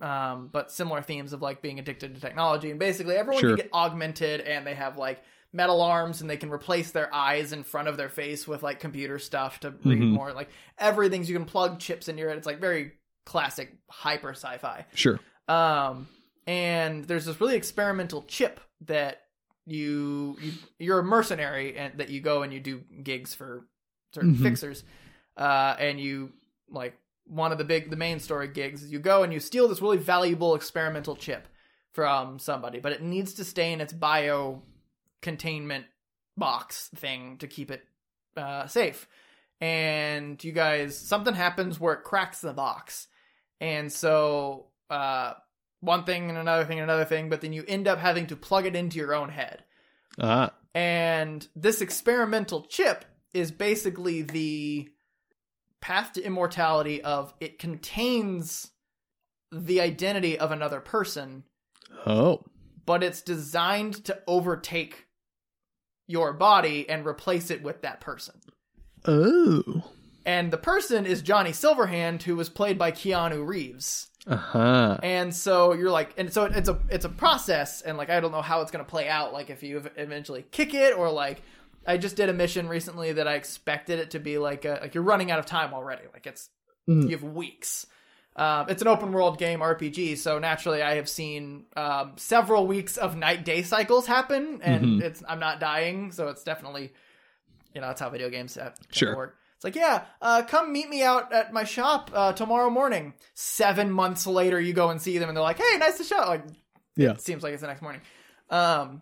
um 0.00 0.48
but 0.52 0.70
similar 0.70 1.00
themes 1.02 1.32
of 1.32 1.40
like 1.40 1.62
being 1.62 1.78
addicted 1.78 2.14
to 2.14 2.20
technology 2.20 2.70
and 2.70 2.78
basically 2.78 3.14
everyone 3.16 3.40
Sure. 3.40 3.50
can 3.56 3.64
get 3.64 3.72
augmented 3.72 4.40
and 4.40 4.66
they 4.66 4.74
have 4.74 4.96
like 4.98 5.22
metal 5.52 5.80
arms 5.80 6.20
and 6.20 6.28
they 6.28 6.36
can 6.36 6.50
replace 6.50 6.90
their 6.90 7.12
eyes 7.14 7.52
in 7.52 7.62
front 7.62 7.86
of 7.88 7.96
their 7.96 8.08
face 8.08 8.46
with 8.46 8.62
like 8.62 8.80
computer 8.80 9.18
stuff 9.18 9.60
to 9.60 9.70
read 9.84 10.00
Mhm. 10.02 10.10
more 10.10 10.32
like 10.32 10.48
everything's 10.78 11.28
you 11.30 11.36
can 11.36 11.46
plug 11.46 11.78
chips 11.78 12.08
in 12.08 12.18
your 12.18 12.28
head 12.28 12.36
it's 12.38 12.46
like 12.46 12.60
very 12.60 12.92
classic 13.24 13.72
hyper 13.88 14.30
sci-fi 14.30 14.84
Sure. 14.94 15.18
um, 15.48 16.08
and 16.46 17.04
there's 17.04 17.24
this 17.26 17.40
really 17.40 17.56
experimental 17.56 18.22
chip 18.22 18.60
that 18.82 19.22
you, 19.66 20.36
you 20.40 20.52
you're 20.78 20.98
a 20.98 21.04
mercenary 21.04 21.76
and 21.76 21.98
that 21.98 22.10
you 22.10 22.20
go 22.20 22.42
and 22.42 22.52
you 22.52 22.60
do 22.60 22.82
gigs 23.02 23.34
for 23.34 23.66
certain 24.14 24.34
Mhm. 24.34 24.42
fixers, 24.42 24.84
uh, 25.36 25.74
and 25.78 25.98
you 25.98 26.32
like 26.68 26.98
one 27.26 27.52
of 27.52 27.58
the 27.58 27.64
big 27.64 27.88
the 27.90 27.96
main 27.96 28.20
story 28.20 28.48
gigs 28.48 28.82
is 28.82 28.92
you 28.92 28.98
go 28.98 29.22
and 29.22 29.32
you 29.32 29.40
steal 29.40 29.66
this 29.68 29.80
really 29.80 29.96
valuable 29.96 30.54
experimental 30.54 31.16
chip 31.16 31.48
from 31.92 32.38
somebody, 32.38 32.80
but 32.80 32.92
it 32.92 33.00
needs 33.02 33.34
to 33.34 33.44
stay 33.44 33.72
in 33.72 33.80
its 33.80 33.92
bio 33.92 34.62
containment 35.22 35.86
box 36.36 36.88
thing 36.96 37.38
to 37.38 37.46
keep 37.46 37.70
it 37.70 37.82
uh, 38.36 38.66
safe. 38.66 39.08
And 39.60 40.42
you 40.42 40.52
guys, 40.52 40.98
something 40.98 41.32
happens 41.34 41.78
where 41.80 41.94
it 41.94 42.02
cracks 42.04 42.40
the 42.40 42.52
box, 42.52 43.06
and 43.60 43.90
so 43.90 44.66
uh, 44.90 45.34
one 45.84 46.04
thing 46.04 46.28
and 46.28 46.38
another 46.38 46.64
thing 46.64 46.78
and 46.78 46.90
another 46.90 47.04
thing, 47.04 47.28
but 47.28 47.40
then 47.40 47.52
you 47.52 47.64
end 47.66 47.86
up 47.86 47.98
having 47.98 48.26
to 48.28 48.36
plug 48.36 48.66
it 48.66 48.74
into 48.76 48.98
your 48.98 49.14
own 49.14 49.28
head. 49.28 49.64
Ah. 50.20 50.52
And 50.74 51.46
this 51.54 51.80
experimental 51.80 52.62
chip 52.62 53.04
is 53.32 53.50
basically 53.50 54.22
the 54.22 54.88
path 55.80 56.14
to 56.14 56.22
immortality 56.22 57.02
of 57.02 57.34
it 57.40 57.58
contains 57.58 58.70
the 59.52 59.80
identity 59.80 60.38
of 60.38 60.50
another 60.50 60.80
person, 60.80 61.44
Oh. 62.06 62.42
but 62.86 63.02
it's 63.02 63.20
designed 63.22 64.04
to 64.06 64.20
overtake 64.26 65.06
your 66.06 66.32
body 66.32 66.88
and 66.88 67.06
replace 67.06 67.50
it 67.50 67.62
with 67.62 67.82
that 67.82 68.00
person. 68.00 68.40
Oh. 69.04 69.84
And 70.26 70.50
the 70.50 70.58
person 70.58 71.04
is 71.06 71.22
Johnny 71.22 71.50
Silverhand, 71.50 72.22
who 72.22 72.34
was 72.34 72.48
played 72.48 72.78
by 72.78 72.90
Keanu 72.90 73.46
Reeves. 73.46 74.08
Uh 74.26 74.36
huh. 74.36 74.98
and 75.02 75.34
so 75.34 75.74
you're 75.74 75.90
like 75.90 76.14
and 76.16 76.32
so 76.32 76.44
it's 76.44 76.68
a 76.70 76.78
it's 76.88 77.04
a 77.04 77.10
process 77.10 77.82
and 77.82 77.98
like 77.98 78.08
i 78.08 78.20
don't 78.20 78.32
know 78.32 78.40
how 78.40 78.62
it's 78.62 78.70
going 78.70 78.82
to 78.82 78.90
play 78.90 79.06
out 79.06 79.34
like 79.34 79.50
if 79.50 79.62
you 79.62 79.82
eventually 79.96 80.46
kick 80.50 80.72
it 80.72 80.96
or 80.96 81.10
like 81.10 81.42
i 81.86 81.98
just 81.98 82.16
did 82.16 82.30
a 82.30 82.32
mission 82.32 82.66
recently 82.66 83.12
that 83.12 83.28
i 83.28 83.34
expected 83.34 83.98
it 83.98 84.12
to 84.12 84.18
be 84.18 84.38
like 84.38 84.64
a, 84.64 84.78
like 84.80 84.94
you're 84.94 85.04
running 85.04 85.30
out 85.30 85.38
of 85.38 85.44
time 85.44 85.74
already 85.74 86.04
like 86.14 86.26
it's 86.26 86.48
Mhm. 86.88 87.04
you 87.04 87.10
have 87.10 87.22
weeks 87.22 87.86
um, 88.36 88.66
it's 88.68 88.80
an 88.82 88.88
open 88.88 89.12
world 89.12 89.36
game 89.38 89.60
rpg 89.60 90.16
so 90.16 90.38
naturally 90.38 90.80
i 90.82 90.94
have 90.96 91.08
seen 91.08 91.64
um, 91.76 92.12
several 92.16 92.66
weeks 92.66 92.96
of 92.96 93.16
night 93.16 93.44
day 93.44 93.62
cycles 93.62 94.06
happen 94.06 94.60
and 94.62 94.84
Mhm. 94.84 95.02
it's 95.02 95.22
i'm 95.28 95.38
not 95.38 95.60
dying 95.60 96.12
so 96.12 96.28
it's 96.28 96.42
definitely 96.44 96.92
you 97.74 97.80
know 97.82 97.88
that's 97.88 98.00
how 98.00 98.08
video 98.08 98.30
games 98.30 98.54
have, 98.54 98.74
Sure. 98.90 99.14
work. 99.16 99.36
It's 99.64 99.76
like, 99.76 99.82
yeah, 99.82 100.04
uh, 100.20 100.42
come 100.42 100.72
meet 100.72 100.88
me 100.90 101.02
out 101.02 101.32
at 101.32 101.52
my 101.52 101.64
shop 101.64 102.10
uh, 102.12 102.32
tomorrow 102.34 102.68
morning. 102.68 103.14
Seven 103.32 103.90
months 103.90 104.26
later, 104.26 104.60
you 104.60 104.74
go 104.74 104.90
and 104.90 105.00
see 105.00 105.16
them, 105.18 105.28
and 105.30 105.36
they're 105.36 105.42
like, 105.42 105.56
"Hey, 105.58 105.78
nice 105.78 105.96
to 105.98 106.04
shop." 106.04 106.28
Like, 106.28 106.44
Yeah. 106.96 107.12
it 107.12 107.20
seems 107.22 107.42
like 107.42 107.52
it's 107.54 107.62
the 107.62 107.68
next 107.68 107.80
morning. 107.80 108.02
Um, 108.50 109.00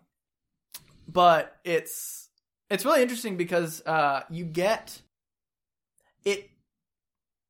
but 1.09 1.57
it's 1.65 2.29
it's 2.71 2.85
really 2.85 3.03
interesting 3.03 3.37
because 3.37 3.83
uh, 3.85 4.23
you 4.31 4.45
get 4.45 5.03
it 6.25 6.49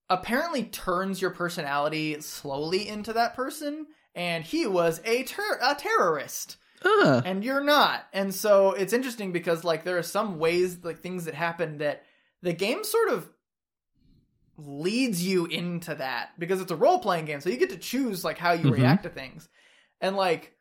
apparently 0.08 0.64
turns 0.64 1.20
your 1.20 1.30
personality 1.32 2.20
slowly 2.22 2.88
into 2.88 3.12
that 3.12 3.34
person, 3.34 3.86
and 4.14 4.42
he 4.42 4.66
was 4.66 5.00
a 5.04 5.22
ter- 5.24 5.58
a 5.62 5.74
terrorist 5.74 6.56
Ah. 6.84 7.22
and 7.24 7.44
you're 7.44 7.62
not. 7.62 8.06
And 8.12 8.34
so 8.34 8.72
it's 8.72 8.92
interesting 8.94 9.32
because 9.32 9.64
like 9.64 9.84
there 9.84 9.98
are 9.98 10.02
some 10.02 10.38
ways 10.38 10.78
like 10.82 11.00
things 11.00 11.26
that 11.26 11.34
happen 11.34 11.78
that 11.78 12.04
the 12.42 12.52
game 12.52 12.84
sort 12.84 13.08
of 13.10 13.28
leads 14.58 15.26
you 15.26 15.46
into 15.46 15.94
that 15.94 16.30
because 16.38 16.60
it's 16.60 16.70
a 16.70 16.76
role 16.76 16.98
playing 16.98 17.24
game. 17.24 17.40
So 17.40 17.50
you 17.50 17.56
get 17.56 17.70
to 17.70 17.76
choose 17.78 18.24
like 18.24 18.38
how 18.38 18.52
you 18.52 18.64
Mhm. 18.70 18.76
react 18.78 19.02
to 19.04 19.08
things. 19.08 19.48
And 20.00 20.16
like 20.16 20.56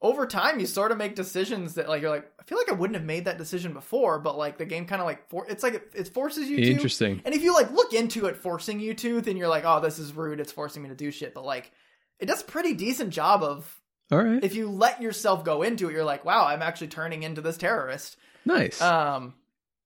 over 0.00 0.26
time 0.26 0.58
you 0.60 0.66
sort 0.66 0.90
of 0.92 0.98
make 0.98 1.14
decisions 1.14 1.74
that 1.74 1.88
like 1.88 2.02
you're 2.02 2.10
like 2.10 2.30
I 2.38 2.42
feel 2.44 2.58
like 2.58 2.70
I 2.70 2.74
wouldn't 2.74 2.96
have 2.96 3.04
made 3.06 3.26
that 3.26 3.38
decision 3.38 3.72
before, 3.72 4.18
but 4.18 4.36
like 4.38 4.58
the 4.58 4.64
game 4.66 4.86
kind 4.86 5.00
of 5.00 5.06
like 5.06 5.28
for- 5.28 5.46
it's 5.48 5.62
like 5.62 5.74
it, 5.74 5.90
it 5.94 6.08
forces 6.08 6.48
you 6.48 6.56
to 6.56 6.70
Interesting. 6.70 7.20
and 7.24 7.34
if 7.34 7.42
you 7.42 7.54
like 7.54 7.70
look 7.70 7.92
into 7.92 8.26
it 8.26 8.36
forcing 8.36 8.80
you 8.80 8.94
to, 8.94 9.20
then 9.20 9.36
you're 9.36 9.48
like, 9.48 9.64
oh, 9.66 9.80
this 9.80 9.98
is 9.98 10.12
rude. 10.14 10.40
It's 10.40 10.52
forcing 10.52 10.82
me 10.82 10.88
to 10.88 10.94
do 10.94 11.10
shit. 11.10 11.34
But 11.34 11.44
like, 11.44 11.72
it 12.18 12.26
does 12.26 12.42
a 12.42 12.46
pretty 12.46 12.74
decent 12.74 13.10
job 13.10 13.42
of 13.42 13.80
All 14.10 14.18
right. 14.22 14.42
if 14.42 14.54
you 14.54 14.70
let 14.70 15.00
yourself 15.02 15.44
go 15.44 15.62
into 15.62 15.88
it, 15.88 15.92
you're 15.92 16.04
like, 16.04 16.24
wow, 16.24 16.46
I'm 16.46 16.62
actually 16.62 16.88
turning 16.88 17.22
into 17.22 17.40
this 17.42 17.56
terrorist. 17.58 18.16
nice. 18.46 18.80
Um, 18.82 19.34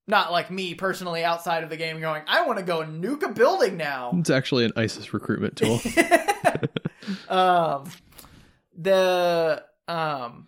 not 0.09 0.33
like 0.33 0.51
me 0.51 0.75
personally 0.75 1.23
outside 1.23 1.63
of 1.63 1.71
the 1.71 1.77
game 1.77 2.01
going, 2.01 2.23
I 2.27 2.47
want 2.47 2.59
to 2.59 2.65
go 2.65 2.83
nuke 2.83 3.23
a 3.23 3.29
building 3.29 3.77
now. 3.77 4.11
it's 4.15 4.31
actually 4.31 4.65
an 4.65 4.73
ISIS 4.75 5.13
recruitment 5.13 5.57
tool. 5.57 5.81
um, 7.29 7.85
the 8.77 9.63
um, 9.87 10.47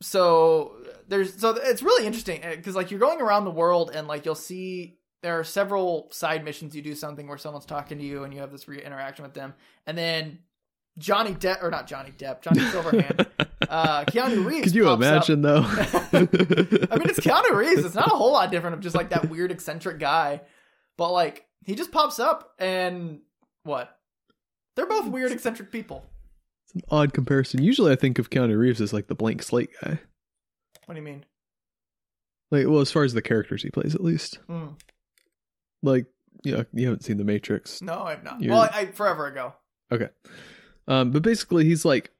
so 0.00 0.76
there's 1.08 1.38
so 1.38 1.50
it's 1.50 1.82
really 1.82 2.06
interesting 2.06 2.42
because 2.50 2.74
like 2.74 2.90
you're 2.90 3.00
going 3.00 3.20
around 3.20 3.44
the 3.44 3.50
world 3.50 3.90
and 3.94 4.08
like 4.08 4.24
you'll 4.24 4.34
see 4.34 4.98
there 5.22 5.38
are 5.38 5.44
several 5.44 6.08
side 6.12 6.44
missions. 6.44 6.74
You 6.74 6.82
do 6.82 6.94
something 6.94 7.26
where 7.26 7.38
someone's 7.38 7.66
talking 7.66 7.98
to 7.98 8.04
you 8.04 8.24
and 8.24 8.32
you 8.32 8.40
have 8.40 8.52
this 8.52 8.68
re- 8.68 8.82
interaction 8.82 9.24
with 9.24 9.34
them, 9.34 9.54
and 9.86 9.96
then 9.96 10.38
Johnny 10.98 11.34
Depp 11.34 11.62
or 11.62 11.70
not 11.70 11.86
Johnny 11.86 12.12
Depp, 12.16 12.42
Johnny 12.42 12.60
Silverhand, 12.70 13.26
uh, 13.68 14.04
Keanu 14.04 14.44
Reeves. 14.44 14.64
Could 14.64 14.74
you 14.74 14.84
pops 14.84 15.04
up. 15.04 15.12
imagine 15.12 15.42
though? 15.42 15.62
I 16.12 16.98
mean, 16.98 17.08
it's 17.10 17.20
Keanu 17.20 17.50
Reeves. 17.54 17.84
It's 17.84 17.94
not 17.94 18.06
a 18.06 18.16
whole 18.16 18.32
lot 18.32 18.50
different 18.50 18.74
of 18.74 18.80
just 18.80 18.94
like 18.96 19.10
that 19.10 19.28
weird 19.30 19.50
eccentric 19.50 19.98
guy, 19.98 20.40
but 20.96 21.12
like 21.12 21.46
he 21.64 21.74
just 21.74 21.92
pops 21.92 22.18
up 22.18 22.54
and 22.58 23.20
what? 23.64 23.98
They're 24.76 24.86
both 24.86 25.08
weird 25.08 25.32
eccentric 25.32 25.72
people. 25.72 26.04
It's 26.64 26.74
an 26.74 26.82
odd 26.90 27.12
comparison. 27.14 27.62
Usually, 27.62 27.92
I 27.92 27.96
think 27.96 28.18
of 28.18 28.30
Keanu 28.30 28.56
Reeves 28.58 28.80
as 28.80 28.92
like 28.92 29.06
the 29.08 29.14
blank 29.14 29.42
slate 29.42 29.70
guy. 29.82 29.98
What 30.86 30.94
do 30.94 31.00
you 31.00 31.04
mean? 31.04 31.24
Like, 32.50 32.66
well, 32.68 32.80
as 32.80 32.92
far 32.92 33.02
as 33.02 33.12
the 33.12 33.22
characters 33.22 33.62
he 33.62 33.70
plays, 33.70 33.94
at 33.94 34.04
least. 34.04 34.38
Hmm. 34.46 34.66
Like, 35.82 36.06
you 36.44 36.52
know, 36.56 36.64
you 36.72 36.86
haven't 36.86 37.04
seen 37.04 37.16
The 37.16 37.24
Matrix. 37.24 37.82
No, 37.82 38.02
I've 38.04 38.22
not. 38.22 38.40
You're- 38.40 38.52
Well, 38.54 38.62
I, 38.72 38.80
I 38.82 38.86
forever 38.86 39.26
ago. 39.26 39.52
Okay. 39.90 40.08
Um, 40.86 41.10
but 41.10 41.22
basically, 41.22 41.64
he's 41.64 41.84
like, 41.84 42.10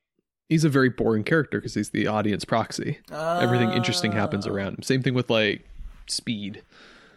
he's 0.48 0.64
a 0.64 0.68
very 0.68 0.88
boring 0.88 1.24
character 1.24 1.58
because 1.58 1.74
he's 1.74 1.90
the 1.90 2.06
audience 2.06 2.44
proxy. 2.44 2.98
Everything 3.10 3.70
interesting 3.72 4.12
happens 4.12 4.46
Oh. 4.46 4.52
around 4.52 4.74
him. 4.78 4.82
Same 4.82 5.02
thing 5.02 5.14
with 5.14 5.30
like 5.30 5.64
Speed 6.06 6.62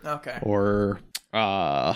Okay. 0.05 0.39
or 0.41 0.99
uh, 1.33 1.93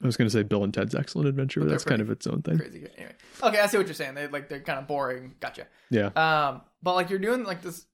I 0.00 0.06
was 0.06 0.16
gonna 0.16 0.30
say 0.30 0.42
Bill 0.44 0.62
and 0.62 0.72
Ted's 0.72 0.94
Excellent 0.94 1.28
Adventure, 1.28 1.60
But 1.60 1.70
that's 1.70 1.84
kind 1.84 2.00
of 2.00 2.10
its 2.10 2.26
own 2.26 2.42
thing. 2.42 2.58
Crazy. 2.58 2.86
Anyway. 2.96 3.12
Okay, 3.42 3.58
I 3.60 3.66
see 3.66 3.78
what 3.78 3.86
you're 3.86 3.94
saying. 3.94 4.14
They 4.14 4.28
like 4.28 4.48
they're 4.48 4.60
kind 4.60 4.78
of 4.78 4.86
boring. 4.86 5.34
Gotcha. 5.40 5.66
Yeah. 5.90 6.06
Um, 6.14 6.62
but 6.82 6.94
like 6.94 7.10
you're 7.10 7.18
doing 7.18 7.42
like 7.44 7.62
this 7.62 7.84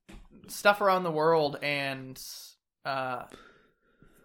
stuff 0.49 0.83
around 0.83 1.05
the 1.05 1.11
world, 1.11 1.57
and 1.63 2.21
uh, 2.85 3.23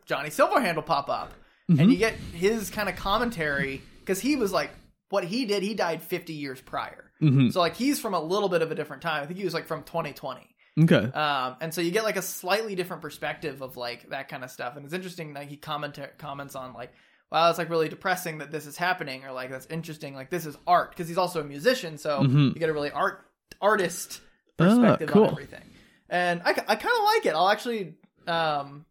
Johnny 0.05 0.29
Silverhand 0.29 0.75
will 0.75 0.81
pop 0.83 1.09
up, 1.09 1.31
and 1.69 1.79
Mhm. 1.79 1.91
you 1.91 1.97
get 1.97 2.13
his 2.15 2.69
kind 2.69 2.89
of 2.89 2.97
commentary 2.97 3.81
because 4.01 4.19
he 4.19 4.35
was 4.35 4.51
like 4.51 4.71
what 5.09 5.23
he 5.23 5.45
did. 5.45 5.63
He 5.63 5.73
died 5.73 6.01
50 6.03 6.33
years 6.33 6.59
prior, 6.59 7.08
hmm 7.19 7.49
so 7.49 7.59
like 7.59 7.75
he's 7.75 7.99
from 7.99 8.13
a 8.13 8.19
little 8.21 8.49
bit 8.49 8.61
of 8.61 8.71
a 8.71 8.75
different 8.75 9.01
time. 9.01 9.23
I 9.23 9.25
think 9.25 9.37
he 9.39 9.45
was 9.45 9.53
like 9.53 9.67
from 9.67 9.83
2020. 9.83 10.55
Okay. 10.83 11.11
Um, 11.11 11.57
and 11.59 11.73
so 11.73 11.81
you 11.81 11.91
get 11.91 12.03
like 12.05 12.15
a 12.15 12.21
slightly 12.21 12.75
different 12.75 13.01
perspective 13.01 13.61
of 13.61 13.75
like 13.75 14.09
that 14.11 14.29
kind 14.29 14.43
of 14.43 14.51
stuff, 14.51 14.75
and 14.77 14.85
it's 14.85 14.93
interesting. 14.93 15.33
Like 15.33 15.49
he 15.49 15.57
comment 15.57 15.99
comments 16.17 16.55
on 16.55 16.73
like, 16.73 16.93
"Wow, 17.31 17.49
it's 17.49 17.57
like 17.59 17.69
really 17.69 17.89
depressing 17.89 18.37
that 18.37 18.49
this 18.51 18.65
is 18.65 18.77
happening," 18.77 19.25
or 19.25 19.33
like, 19.33 19.49
"That's 19.51 19.65
interesting." 19.67 20.13
Like 20.15 20.29
this 20.29 20.45
is 20.45 20.55
art 20.65 20.91
because 20.91 21.07
he's 21.09 21.17
also 21.17 21.41
a 21.41 21.43
musician, 21.43 21.97
so 21.97 22.21
Mhm. 22.21 22.53
you 22.53 22.59
get 22.59 22.69
a 22.69 22.73
really 22.73 22.91
art 22.91 23.25
artist 23.61 24.21
Ah, 24.57 24.65
perspective 24.65 25.09
cool. 25.09 25.23
on 25.25 25.31
everything. 25.31 25.63
And 26.09 26.41
I, 26.45 26.49
I 26.51 26.75
kind 26.75 26.95
of 26.97 27.03
like 27.03 27.25
it. 27.25 27.33
I'll 27.35 27.49
actually, 27.49 27.95
um, 28.27 28.85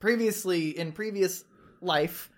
previously 0.00 0.76
in 0.78 0.92
previous 0.92 1.44
life, 1.80 2.30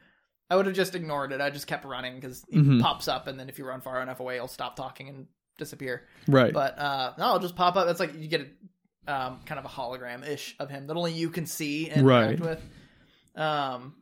I 0.51 0.57
would 0.57 0.67
have 0.67 0.75
just 0.75 0.95
ignored 0.95 1.33
it. 1.33 1.41
I 1.41 1.51
just 1.51 1.67
kept 1.67 1.85
running 1.85 2.17
because 2.17 2.45
he 2.51 2.59
Mhm. 2.59 2.81
pops 2.81 3.09
up, 3.09 3.27
and 3.27 3.39
then 3.41 3.49
if 3.49 3.59
you 3.59 3.65
run 3.65 3.81
far 3.81 4.03
enough 4.03 4.21
away, 4.21 4.35
he'll 4.35 4.47
stop 4.49 4.77
talking 4.77 5.09
and 5.09 5.27
disappear. 5.59 6.07
Right. 6.29 6.53
But 6.53 6.79
uh, 6.79 7.13
no, 7.19 7.27
it'll 7.29 7.39
just 7.41 7.57
pop 7.57 7.77
up. 7.77 7.89
It's 7.89 8.01
like 8.01 8.15
you 8.15 8.29
get 8.29 8.43
a 8.43 8.47
um, 9.13 9.41
kind 9.45 9.59
of 9.59 9.65
a 9.65 9.69
hologram 9.69 10.27
ish 10.27 10.57
of 10.59 10.71
him 10.71 10.87
that 10.87 10.97
only 10.97 11.13
you 11.13 11.29
can 11.29 11.45
see 11.47 11.91
and 11.91 12.07
Right. 12.07 12.33
interact 12.33 12.41
with. 12.41 13.43
Um, 13.43 13.95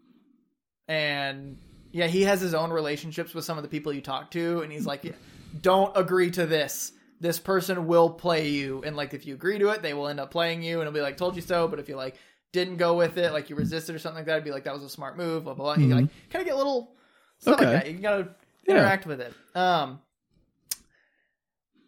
and 0.88 1.58
yeah, 1.92 2.06
he 2.06 2.22
has 2.22 2.40
his 2.40 2.54
own 2.54 2.70
relationships 2.70 3.34
with 3.34 3.44
some 3.44 3.56
of 3.58 3.62
the 3.62 3.68
people 3.68 3.92
you 3.92 4.00
talk 4.00 4.30
to, 4.32 4.62
and 4.62 4.72
he's 4.72 4.86
like, 4.86 5.14
"Don't 5.60 5.96
agree 5.96 6.30
to 6.32 6.46
this. 6.46 6.92
This 7.20 7.38
person 7.38 7.86
will 7.86 8.10
play 8.10 8.48
you, 8.48 8.82
and 8.84 8.96
like 8.96 9.14
if 9.14 9.26
you 9.26 9.34
agree 9.34 9.58
to 9.58 9.68
it, 9.68 9.82
they 9.82 9.94
will 9.94 10.08
end 10.08 10.18
up 10.20 10.30
playing 10.30 10.62
you, 10.62 10.74
and 10.80 10.82
it'll 10.88 10.92
be 10.96 11.00
like, 11.02 11.16
told 11.16 11.36
you 11.36 11.42
so. 11.42 11.68
But 11.68 11.78
if 11.78 11.88
you 11.88 11.96
like 11.96 12.16
didn't 12.52 12.76
go 12.76 12.96
with 12.96 13.16
it, 13.18 13.32
like 13.32 13.50
you 13.50 13.56
resisted 13.56 13.94
or 13.94 13.98
something 13.98 14.18
like 14.18 14.26
that, 14.26 14.36
I'd 14.36 14.44
be 14.44 14.50
like 14.50 14.64
that 14.64 14.74
was 14.74 14.82
a 14.82 14.88
smart 14.90 15.16
move. 15.16 15.44
Blah 15.44 15.54
blah. 15.54 15.74
blah. 15.74 15.82
You 15.82 15.88
Mhm. 15.92 16.00
like 16.02 16.10
kind 16.30 16.42
of 16.42 16.46
get 16.46 16.56
little 16.56 16.94
stuff 17.38 17.54
Okay. 17.54 17.64
like 17.66 17.84
that. 17.84 17.90
You 17.92 17.98
gotta 17.98 18.34
Yeah. 18.66 18.74
interact 18.76 19.06
with 19.06 19.20
it. 19.20 19.32
Um, 19.54 20.00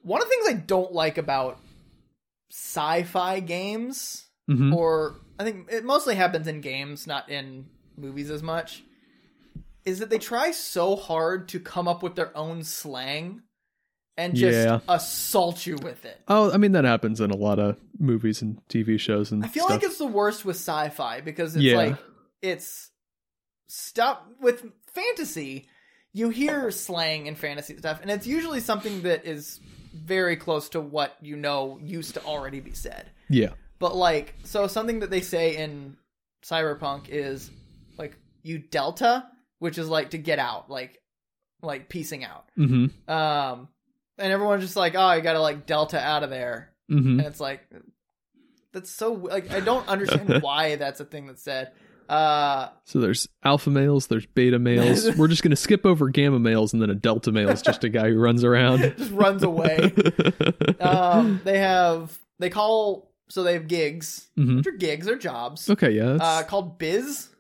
one 0.03 0.21
of 0.21 0.29
the 0.29 0.35
things 0.35 0.49
I 0.49 0.53
don't 0.55 0.93
like 0.93 1.19
about 1.19 1.59
sci-fi 2.51 3.41
games, 3.41 4.27
hmm 4.47 4.73
or 4.73 5.17
I 5.39 5.45
think 5.45 5.71
it 5.73 5.85
mostly 5.85 6.15
happens 6.15 6.47
in 6.47 6.61
games, 6.61 7.07
not 7.07 7.29
in 7.29 7.67
movies 7.97 8.31
as 8.31 8.43
much, 8.43 8.83
is 9.85 9.99
that 9.99 10.11
they 10.11 10.19
try 10.19 10.51
so 10.53 10.95
hard 10.97 11.49
to 11.49 11.61
come 11.61 11.89
up 11.89 12.03
with 12.03 12.15
their 12.15 12.37
own 12.37 12.63
slang 12.63 13.43
and 14.17 14.35
just 14.35 14.57
Yeah. 14.67 14.81
assault 14.89 15.67
you 15.67 15.77
with 15.83 16.05
it. 16.05 16.21
Oh, 16.29 16.53
I 16.53 16.57
mean 16.57 16.73
that 16.73 16.85
happens 16.85 17.21
in 17.21 17.31
a 17.31 17.37
lot 17.37 17.59
of 17.59 17.77
movies 17.99 18.43
and 18.43 18.61
TV 18.69 18.99
shows 18.99 19.33
and 19.33 19.45
I 19.45 19.49
feel 19.49 19.65
stuff. 19.65 19.77
like 19.83 19.85
it's 19.85 19.99
the 19.99 20.07
worst 20.07 20.45
with 20.45 20.57
sci-fi 20.57 21.21
because 21.21 21.55
it's 21.57 21.65
Yeah. 21.65 21.77
like 21.77 21.97
it's 22.43 22.91
stuff 23.69 24.21
with 24.41 24.65
fantasy. 24.93 25.69
You 26.13 26.29
hear 26.29 26.71
slang 26.71 27.27
and 27.27 27.37
fantasy 27.37 27.77
stuff, 27.77 28.01
and 28.01 28.11
it's 28.11 28.27
usually 28.27 28.61
something 28.61 29.03
that 29.03 29.27
is 29.27 29.59
very 29.93 30.37
close 30.37 30.69
to 30.71 30.81
what 30.81 31.17
you 31.21 31.35
know 31.37 31.79
used 31.83 32.15
to 32.15 32.23
already 32.25 32.61
be 32.61 32.73
said. 32.73 33.11
yeah. 33.29 33.51
But 33.81 33.97
like, 33.97 34.35
so 34.45 34.69
something 34.69 35.01
that 35.01 35.11
they 35.11 35.21
say 35.21 35.57
in 35.57 35.97
Cyberpunk 36.45 37.09
is 37.09 37.51
like 37.99 38.17
you 38.43 38.59
delta, 38.59 39.27
which 39.59 39.77
is 39.79 39.89
like 39.89 40.11
to 40.11 40.19
get 40.19 40.39
out, 40.39 40.71
like 40.71 40.99
like 41.63 41.89
piecing 41.89 42.25
out. 42.25 42.45
hmm 42.55 42.87
Um, 43.09 43.69
and 44.19 44.33
everyone's 44.33 44.63
just 44.63 44.77
like, 44.77 44.95
oh, 44.97 45.13
you 45.13 45.23
gotta 45.23 45.41
like 45.41 45.67
delta 45.67 46.01
out 46.01 46.23
of 46.23 46.31
there, 46.31 46.73
hmm 46.89 47.19
and 47.19 47.23
it's 47.23 47.41
like 47.41 47.69
that's 48.73 48.91
so 48.91 49.13
like 49.13 49.51
I 49.51 49.61
don't 49.61 49.87
understand 49.89 50.29
why 50.43 50.77
that's 50.77 51.01
a 51.01 51.05
thing 51.05 51.27
that's 51.27 51.43
said. 51.43 51.73
Uh, 52.09 52.69
So 52.85 53.01
there's 53.01 53.29
alpha 53.43 53.71
males, 53.71 54.09
there's 54.09 54.27
beta 54.27 54.59
males. 54.59 55.17
We're 55.17 55.29
just 55.29 55.43
gonna 55.43 55.57
skip 55.57 55.87
over 55.87 56.11
gamma 56.11 56.39
males, 56.39 56.73
and 56.73 56.83
then 56.83 56.91
a 56.91 56.95
delta 56.95 57.33
male 57.33 57.49
is 57.49 57.63
just 57.63 57.85
a 57.85 57.89
guy 57.89 58.11
who 58.11 58.19
runs 58.19 58.45
around. 58.45 58.81
just 58.99 59.13
runs 59.13 59.43
away. 59.43 59.93
um, 60.81 61.41
they 61.45 61.59
have 61.59 62.19
they 62.39 62.51
call 62.51 63.11
so 63.29 63.43
they 63.43 63.55
have 63.55 63.69
gigs, 63.69 64.29
mm-hmm. 64.37 64.59
which 64.59 64.67
are 64.67 64.73
gigs, 64.73 65.07
they're 65.07 65.17
jobs. 65.17 65.71
Okay, 65.71 65.93
yeah. 65.93 66.19
Uh, 66.21 66.43
called 66.43 66.79
biz. 66.79 67.31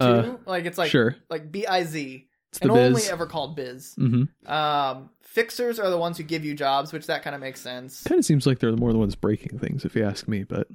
Too. 0.00 0.06
Uh, 0.06 0.36
like 0.46 0.64
it's 0.64 0.78
like 0.78 0.90
sure. 0.90 1.16
like 1.28 1.50
B 1.50 1.66
I 1.66 1.84
Z, 1.84 2.26
It's 2.50 2.58
the 2.58 2.64
and 2.64 2.72
only 2.72 3.02
ever 3.04 3.26
called 3.26 3.54
biz. 3.54 3.94
hmm 3.94 4.24
Um, 4.46 5.10
fixers 5.22 5.78
are 5.78 5.88
the 5.88 5.98
ones 5.98 6.16
who 6.16 6.24
give 6.24 6.44
you 6.44 6.54
jobs, 6.54 6.92
which 6.92 7.06
that 7.06 7.22
kind 7.22 7.34
of 7.34 7.40
makes 7.40 7.60
sense. 7.60 8.02
Kind 8.02 8.18
of 8.18 8.24
seems 8.24 8.46
like 8.46 8.58
they're 8.58 8.72
more 8.76 8.92
the 8.92 8.98
ones 8.98 9.14
breaking 9.14 9.58
things, 9.60 9.84
if 9.84 9.94
you 9.94 10.04
ask 10.04 10.26
me. 10.26 10.42
But 10.42 10.66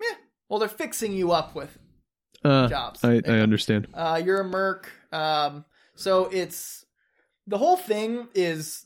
yeah, 0.00 0.16
Well, 0.48 0.58
they're 0.58 0.68
fixing 0.68 1.12
you 1.12 1.30
up 1.32 1.54
with 1.54 1.78
uh, 2.44 2.66
jobs. 2.68 3.04
I, 3.04 3.22
I 3.26 3.38
understand. 3.38 3.86
Uh, 3.94 4.20
you're 4.24 4.40
a 4.40 4.44
merc. 4.44 4.90
Um, 5.12 5.64
so 5.94 6.24
it's 6.32 6.84
the 7.46 7.58
whole 7.58 7.76
thing 7.76 8.26
is 8.34 8.84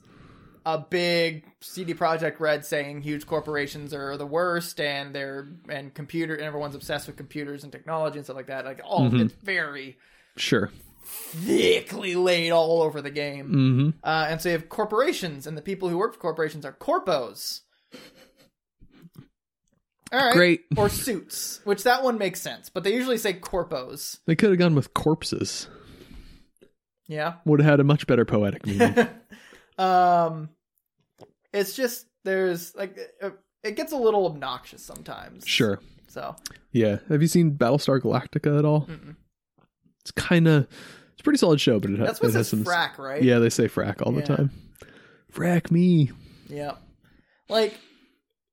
a 0.66 0.79
big 0.79 1.45
CD 1.62 1.95
Projekt 1.95 2.38
Red 2.40 2.66
saying 2.66 3.01
huge 3.01 3.25
corporations 3.27 3.95
are 3.95 4.16
the 4.19 4.27
worst 4.27 4.79
and 4.81 5.14
they're 5.14 5.49
and 5.71 5.95
computer 5.95 6.35
and 6.35 6.42
everyone's 6.42 6.75
obsessed 6.75 7.07
with 7.07 7.16
computers 7.16 7.62
and 7.62 7.73
technology 7.73 8.19
and 8.19 8.27
stuff 8.27 8.37
like 8.37 8.49
that. 8.49 8.64
Like 8.66 8.81
all 8.85 9.09
Mhm. 9.11 9.25
it's 9.25 9.35
very 9.42 9.97
Sure. 10.37 10.71
Thickly 11.07 12.14
laid 12.16 12.51
all 12.51 12.83
over 12.83 13.01
the 13.01 13.11
game. 13.11 13.47
Mm-hmm. 13.49 13.88
Uh, 14.03 14.27
and 14.29 14.40
so 14.40 14.49
you 14.49 14.55
have 14.55 14.69
corporations, 14.69 15.47
and 15.47 15.57
the 15.57 15.62
people 15.62 15.88
who 15.88 15.99
work 15.99 16.14
for 16.14 16.21
corporations 16.21 16.64
are 16.64 16.73
corpos. 16.73 17.61
All 20.12 20.21
right. 20.21 20.33
Great. 20.35 20.61
Or 20.77 20.88
suits, 20.88 21.61
which 21.64 21.83
that 21.83 22.05
one 22.05 22.16
makes 22.16 22.40
sense, 22.40 22.69
but 22.69 22.85
they 22.85 22.95
usually 22.95 23.19
say 23.19 23.33
corpos. 23.35 24.19
They 24.27 24.37
could 24.37 24.51
have 24.51 24.59
gone 24.59 24.75
with 24.75 24.95
corpses. 24.95 25.66
Yeah. 27.09 27.35
Would 27.45 27.61
have 27.61 27.69
had 27.71 27.81
a 27.81 27.85
much 27.85 28.07
better 28.07 28.25
poetic 28.25 28.64
meaning. 28.66 28.95
um, 29.79 30.49
it's 31.53 31.75
just 31.75 32.07
there's 32.25 32.75
like 32.77 32.97
it, 32.97 33.35
it 33.64 33.77
gets 33.77 33.92
a 33.92 33.97
little 33.97 34.27
obnoxious 34.27 34.83
sometimes. 34.83 35.47
sure. 35.47 35.81
So 36.09 36.37
Yeah. 36.73 36.99
Have 37.09 37.21
you 37.21 37.29
seen 37.29 37.53
Battlestar 37.57 38.01
Galactica 38.01 38.59
at 38.59 38.64
all? 38.64 38.83
mm-mm. 38.87 39.16
It's 40.07 40.12
kind 40.12 40.47
of 40.47 40.62
it's 41.14 41.21
a 41.21 41.25
pretty 41.25 41.38
solid 41.38 41.61
show, 41.61 41.81
but 41.81 41.90
it, 41.90 41.99
ha- 41.99 42.05
that's 42.07 42.21
what 42.21 42.29
it 42.29 42.35
has 42.35 42.49
some. 42.49 42.62
frack, 42.64 42.97
right? 42.97 43.21
Yeah, 43.23 43.40
they 43.40 43.51
say 43.51 43.66
frack 43.66 44.01
all 44.03 44.14
Yeah. 44.14 44.21
the 44.21 44.37
time. 44.37 44.51
Frack 45.33 45.73
me. 45.73 46.12
Yeah. 46.49 46.73
Like 47.49 47.79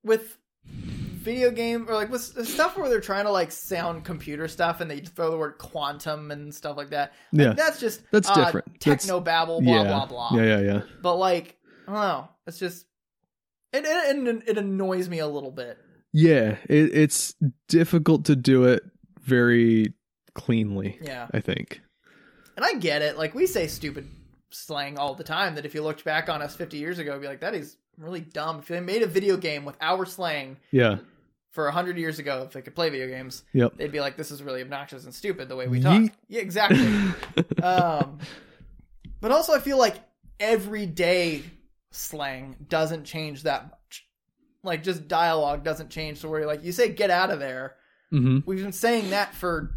with 0.03 0.35
video 0.65 1.51
game 1.51 1.85
or 1.87 1.93
like 1.93 2.09
with 2.09 2.35
s- 2.37 2.49
stuff 2.49 2.75
where 2.75 2.89
they're 2.89 2.99
trying 2.99 3.25
to 3.25 3.31
like 3.31 3.51
sound 3.51 4.03
computer 4.03 4.47
stuff 4.47 4.81
and 4.81 4.89
they 4.89 4.99
throw 4.99 5.29
the 5.31 5.37
word 5.37 5.57
quantum 5.59 6.31
and 6.31 6.53
stuff 6.53 6.75
like 6.75 6.89
that. 6.89 7.13
Like, 7.31 7.45
Yeah. 7.47 7.53
That's 7.53 7.79
just 7.79 8.01
That's 8.11 8.27
uh, 8.29 8.33
different. 8.45 8.79
That's- 8.79 9.03
Techno 9.03 9.19
babble, 9.19 9.61
blah 9.61 9.83
yeah. 9.83 9.83
blah 9.83 10.05
blah. 10.07 10.29
Yeah, 10.33 10.43
yeah, 10.43 10.59
yeah. 10.61 10.81
But 11.03 11.15
like, 11.17 11.57
I 11.87 11.91
don't 11.93 12.01
know. 12.01 12.29
It's 12.47 12.57
just 12.59 12.85
it 13.71 13.85
it, 13.85 14.17
it, 14.27 14.43
it 14.47 14.57
annoys 14.57 15.07
me 15.07 15.19
a 15.19 15.27
little 15.27 15.51
bit. 15.51 15.77
Yeah, 16.11 16.57
it, 16.69 16.93
it's 16.95 17.35
difficult 17.69 18.25
to 18.25 18.35
do 18.35 18.65
it 18.65 18.83
very 19.21 19.93
cleanly. 20.33 20.97
Yeah. 21.01 21.27
I 21.33 21.39
think. 21.39 21.81
And 22.55 22.65
I 22.65 22.73
get 22.75 23.01
it. 23.01 23.17
Like 23.17 23.33
we 23.35 23.47
say 23.47 23.67
stupid 23.67 24.07
slang 24.51 24.97
all 24.99 25.15
the 25.15 25.23
time 25.23 25.55
that 25.55 25.65
if 25.65 25.73
you 25.73 25.81
looked 25.83 26.03
back 26.03 26.29
on 26.29 26.41
us 26.41 26.55
50 26.55 26.77
years 26.77 26.99
ago, 26.99 27.19
be 27.19 27.27
like 27.27 27.39
that 27.41 27.55
is 27.55 27.75
really 27.97 28.21
dumb. 28.21 28.59
If 28.59 28.67
they 28.67 28.79
made 28.79 29.01
a 29.01 29.07
video 29.07 29.37
game 29.37 29.65
with 29.65 29.75
our 29.81 30.05
slang 30.05 30.57
Yeah. 30.71 30.97
for 31.51 31.65
100 31.65 31.97
years 31.97 32.19
ago, 32.19 32.43
if 32.45 32.53
they 32.53 32.61
could 32.61 32.75
play 32.75 32.89
video 32.89 33.07
games, 33.07 33.43
Yep. 33.53 33.77
they'd 33.77 33.91
be 33.91 33.99
like 33.99 34.17
this 34.17 34.29
is 34.31 34.43
really 34.43 34.61
obnoxious 34.61 35.05
and 35.05 35.13
stupid 35.13 35.49
the 35.49 35.55
way 35.55 35.67
we 35.67 35.79
talk. 35.79 35.99
Yeet. 35.99 36.11
Yeah, 36.27 36.41
exactly. 36.41 36.85
um 37.63 38.19
but 39.21 39.31
also 39.31 39.53
I 39.53 39.59
feel 39.59 39.77
like 39.77 39.95
everyday 40.39 41.43
slang 41.91 42.55
doesn't 42.69 43.05
change 43.05 43.43
that 43.43 43.65
much. 43.71 44.05
Like 44.63 44.83
just 44.83 45.07
dialogue 45.07 45.63
doesn't 45.63 45.89
change 45.89 46.21
to 46.21 46.29
where 46.29 46.41
you're 46.41 46.47
like 46.47 46.63
you 46.63 46.71
say 46.71 46.89
get 46.89 47.09
out 47.09 47.31
of 47.31 47.39
there. 47.39 47.75
hmm 48.11 48.39
We've 48.45 48.61
been 48.61 48.71
saying 48.71 49.09
that 49.11 49.33
for 49.33 49.71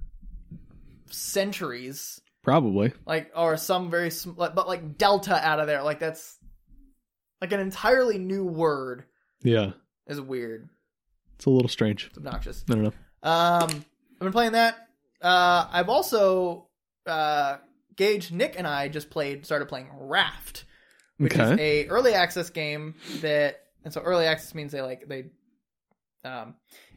centuries. 1.11 2.21
Probably. 2.43 2.93
Like 3.07 3.31
or 3.35 3.57
some 3.57 3.91
very 3.91 4.11
sm- 4.11 4.37
like- 4.37 4.55
but 4.55 4.69
like 4.69 4.97
delta 4.99 5.35
out 5.45 5.59
of 5.61 5.67
there 5.67 5.83
like 5.83 5.99
that's 5.99 6.37
like 7.41 7.53
an 7.53 7.61
entirely 7.61 8.19
new 8.19 8.45
word 8.45 9.05
Yeah. 9.43 9.73
is 10.07 10.21
weird. 10.21 10.69
It's 11.35 11.45
a 11.47 11.51
little 11.51 11.69
strange. 11.69 12.07
It's 12.07 12.17
obnoxious. 12.19 12.65
I 12.71 12.75
don't 12.75 12.85
know. 12.85 12.93
Um, 13.23 13.85
I've 14.15 14.21
been 14.21 14.33
playing 14.33 14.53
that. 14.53 14.89
Uh, 15.21 15.67
I've 15.71 15.89
also 15.89 16.69
uh, 17.07 17.59
Gage, 17.97 18.31
Nick, 18.33 18.55
and 18.59 18.67
I 18.67 18.89
just 18.89 19.11
played 19.11 19.45
started 19.45 19.67
playing 19.69 19.89
Raft, 19.93 20.65
which 21.19 21.35
is 21.35 21.59
a 21.59 21.87
early 21.89 22.15
access 22.15 22.51
game 22.51 22.95
that, 23.21 23.61
and 23.85 23.93
so 23.93 24.01
early 24.03 24.27
access 24.27 24.55
means 24.55 24.73
they 24.73 24.83
like 24.83 25.09
they, 25.09 25.25
um, 26.25 26.55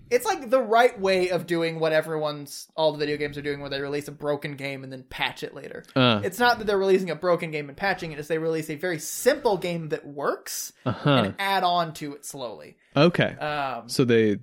it's 0.10 0.26
like 0.26 0.50
the 0.50 0.62
right 0.62 1.00
way 1.00 1.30
of 1.30 1.46
doing 1.48 1.80
what 1.80 1.92
everyone's 1.94 2.68
all 2.76 2.92
the 2.92 2.98
video 2.98 3.18
games 3.18 3.38
are 3.38 3.42
doing, 3.42 3.60
where 3.62 3.70
they 3.70 3.80
release 3.82 4.08
a 4.08 4.12
broken 4.12 4.56
game 4.56 4.84
and 4.84 4.92
then 4.92 5.04
patch 5.04 5.44
it 5.44 5.54
later. 5.54 5.84
Uh 5.96 6.22
It's 6.24 6.40
not 6.40 6.58
that 6.60 6.68
they're 6.68 6.78
releasing 6.78 7.10
a 7.10 7.16
broken 7.16 7.52
game 7.52 7.70
and 7.70 7.78
patching 7.78 8.12
it; 8.12 8.20
it's 8.20 8.28
they 8.28 8.38
release 8.38 8.70
a 8.70 8.76
very 8.76 9.00
simple 9.00 9.58
game 9.58 9.90
that 9.90 10.06
works 10.06 10.74
huh. 10.86 11.24
and 11.26 11.36
add 11.40 11.64
on 11.64 11.94
to 11.96 12.14
it 12.16 12.26
slowly. 12.26 12.78
Okay. 12.96 13.36
Um, 13.38 13.88
So 13.90 14.04
they 14.06 14.40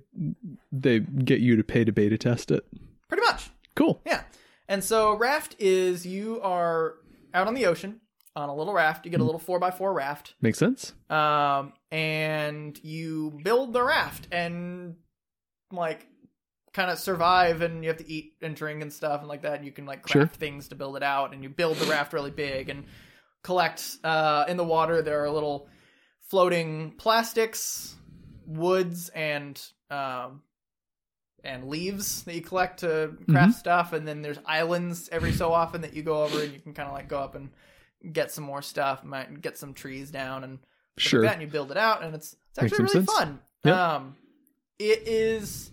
they 0.71 0.99
get 0.99 1.39
you 1.39 1.55
to 1.57 1.63
pay 1.63 1.83
to 1.83 1.91
beta 1.91 2.17
test 2.17 2.51
it. 2.51 2.65
pretty 3.07 3.23
much. 3.23 3.49
Cool. 3.75 4.01
Yeah. 4.05 4.23
And 4.67 4.83
so 4.83 5.15
raft 5.15 5.55
is 5.59 6.05
you 6.05 6.41
are 6.41 6.95
out 7.33 7.47
on 7.47 7.53
the 7.53 7.65
ocean 7.67 8.01
on 8.35 8.49
a 8.49 8.55
little 8.55 8.73
raft. 8.73 9.05
You 9.05 9.11
get 9.11 9.19
a 9.19 9.23
little 9.23 9.39
four 9.39 9.59
by 9.59 9.71
four 9.71 9.93
raft. 9.93 10.35
Makes 10.41 10.59
sense. 10.59 10.93
Um, 11.09 11.73
and 11.91 12.79
you 12.83 13.39
build 13.43 13.73
the 13.73 13.83
raft 13.83 14.27
and 14.31 14.95
like 15.71 16.07
kind 16.73 16.91
of 16.91 16.99
survive 16.99 17.61
and 17.61 17.83
you 17.83 17.89
have 17.89 17.97
to 17.97 18.09
eat 18.09 18.33
and 18.41 18.55
drink 18.55 18.81
and 18.81 18.91
stuff 18.93 19.19
and 19.21 19.29
like 19.29 19.41
that. 19.41 19.55
And 19.55 19.65
you 19.65 19.71
can 19.71 19.85
like 19.85 20.01
craft 20.03 20.11
Sure. 20.35 20.39
things 20.39 20.67
to 20.69 20.75
build 20.75 20.95
it 20.97 21.03
out 21.03 21.33
and 21.33 21.41
you 21.43 21.49
build 21.49 21.77
the 21.77 21.85
raft 21.89 22.13
really 22.13 22.31
big 22.31 22.69
and 22.69 22.85
collect 23.43 23.97
uh 24.03 24.43
in 24.49 24.57
the 24.57 24.63
water 24.63 25.01
there 25.01 25.23
are 25.23 25.29
little 25.29 25.69
floating 26.29 26.91
plastics, 26.97 27.95
woods 28.45 29.09
and 29.09 29.61
um 29.89 30.41
and 31.43 31.69
leaves 31.69 32.23
that 32.23 32.35
you 32.35 32.41
collect 32.41 32.79
to 32.81 33.15
craft 33.29 33.51
Mm-hmm. 33.53 33.59
stuff 33.59 33.93
and 33.93 34.07
then 34.07 34.21
there's 34.21 34.39
islands 34.45 35.07
every 35.11 35.31
so 35.31 35.53
often 35.53 35.81
that 35.81 35.93
you 35.93 36.01
go 36.03 36.23
over 36.23 36.41
and 36.41 36.51
you 36.51 36.59
can 36.59 36.73
kind 36.73 36.87
of 36.89 36.93
like 36.93 37.07
go 37.07 37.19
up 37.19 37.35
and 37.35 37.49
get 38.11 38.31
some 38.31 38.43
more 38.43 38.61
stuff 38.61 39.03
might 39.03 39.41
get 39.41 39.57
some 39.57 39.73
trees 39.73 40.11
down 40.11 40.43
and 40.43 40.59
Sure. 40.97 41.21
like 41.21 41.29
that 41.29 41.33
and 41.35 41.41
you 41.43 41.47
build 41.47 41.71
it 41.71 41.77
out 41.77 42.03
and 42.03 42.15
it's 42.15 42.35
it's 42.49 42.59
actually 42.59 42.83
really 42.85 43.05
sense. 43.05 43.11
fun 43.11 43.39
Yep. 43.63 43.75
um 43.77 44.15
it 44.79 45.07
is 45.07 45.71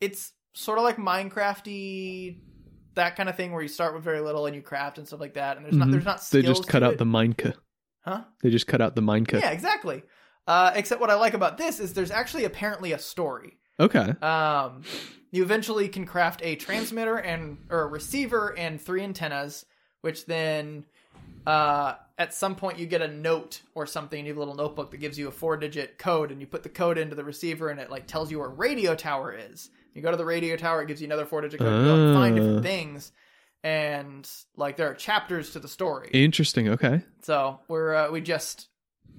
it's 0.00 0.32
sort 0.54 0.78
of 0.78 0.84
like 0.84 0.96
minecrafty 0.96 2.38
that 2.94 3.16
kind 3.16 3.28
of 3.28 3.36
thing 3.36 3.52
where 3.52 3.62
you 3.62 3.68
start 3.68 3.94
with 3.94 4.02
very 4.02 4.20
little 4.20 4.46
and 4.46 4.54
you 4.56 4.62
craft 4.62 4.98
and 4.98 5.06
stuff 5.06 5.20
like 5.20 5.34
that 5.34 5.56
and 5.56 5.64
there's 5.66 5.76
not 5.76 5.88
Mhm. 5.88 5.92
there's 5.92 6.04
not 6.04 6.26
They 6.30 6.42
just 6.42 6.66
cut 6.68 6.82
out 6.82 6.94
it. 6.94 6.98
the 6.98 7.04
Minecraft. 7.04 7.56
huh 8.02 8.24
They 8.42 8.50
just 8.50 8.66
cut 8.66 8.80
out 8.80 8.94
the 8.94 9.02
Minecraft. 9.02 9.40
yeah 9.40 9.50
exactly 9.50 10.02
uh 10.46 10.72
except 10.74 11.00
what 11.00 11.10
i 11.10 11.14
like 11.14 11.34
about 11.34 11.58
this 11.58 11.80
is 11.80 11.92
there's 11.94 12.10
actually 12.10 12.44
apparently 12.44 12.92
a 12.92 12.98
story 12.98 13.58
Okay. 13.78 14.14
um, 14.22 14.82
you 15.32 15.42
eventually 15.42 15.88
can 15.88 16.06
craft 16.06 16.40
a 16.42 16.56
transmitter 16.56 17.16
and 17.16 17.58
or 17.68 17.82
a 17.82 17.86
receiver 17.86 18.56
and 18.56 18.80
three 18.80 19.02
antennas, 19.02 19.66
which 20.00 20.24
then 20.24 20.86
uh, 21.46 21.94
at 22.18 22.34
some 22.34 22.56
point 22.56 22.78
you 22.78 22.86
get 22.86 23.02
a 23.02 23.08
note 23.08 23.60
or 23.74 23.86
something. 23.86 24.24
You 24.24 24.30
have 24.32 24.36
a 24.36 24.40
little 24.40 24.54
notebook 24.54 24.90
that 24.90 24.96
gives 24.98 25.18
you 25.18 25.28
a 25.28 25.30
four-digit 25.32 25.98
code, 25.98 26.30
and 26.30 26.40
you 26.40 26.46
put 26.46 26.62
the 26.62 26.68
code 26.68 26.98
into 26.98 27.14
the 27.14 27.24
receiver, 27.24 27.68
and 27.68 27.78
it 27.80 27.90
like 27.90 28.06
tells 28.06 28.30
you 28.30 28.38
where 28.40 28.48
radio 28.48 28.94
tower 28.94 29.32
is. 29.32 29.70
You 29.94 30.02
go 30.02 30.10
to 30.10 30.16
the 30.16 30.24
radio 30.24 30.56
tower, 30.56 30.82
it 30.82 30.88
gives 30.88 31.00
you 31.00 31.06
another 31.06 31.24
four-digit 31.26 31.58
code. 31.60 31.72
You 31.72 31.84
go 31.86 32.14
find 32.14 32.36
different 32.36 32.58
Ah. 32.58 32.62
things, 32.62 33.12
and 33.62 34.28
like 34.56 34.76
there 34.76 34.90
are 34.90 34.94
chapters 34.94 35.52
to 35.52 35.58
the 35.58 35.68
story. 35.68 36.10
Interesting. 36.12 36.68
Okay. 36.68 37.02
So 37.22 37.60
we're 37.68 37.94
uh, 37.94 38.10
we 38.10 38.20
just 38.20 38.68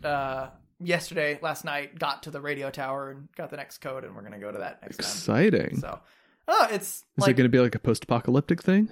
uh, 0.03 0.49
yesterday, 0.79 1.39
last 1.41 1.65
night, 1.65 1.97
got 1.97 2.23
to 2.23 2.31
the 2.31 2.41
radio 2.41 2.69
tower 2.69 3.09
and 3.11 3.27
got 3.35 3.49
the 3.49 3.57
next 3.57 3.79
code, 3.79 4.03
and 4.03 4.15
we're 4.15 4.21
gonna 4.23 4.39
go 4.39 4.51
to 4.51 4.59
that 4.59 4.81
next 4.81 4.97
time. 4.97 5.05
Exciting. 5.05 5.77
So, 5.79 5.99
oh, 6.47 6.67
it's 6.71 6.97
Is 6.97 7.03
like 7.17 7.31
it 7.31 7.33
going 7.33 7.45
to 7.45 7.49
be 7.49 7.59
like 7.59 7.75
a 7.75 7.79
post-apocalyptic 7.79 8.61
thing? 8.61 8.89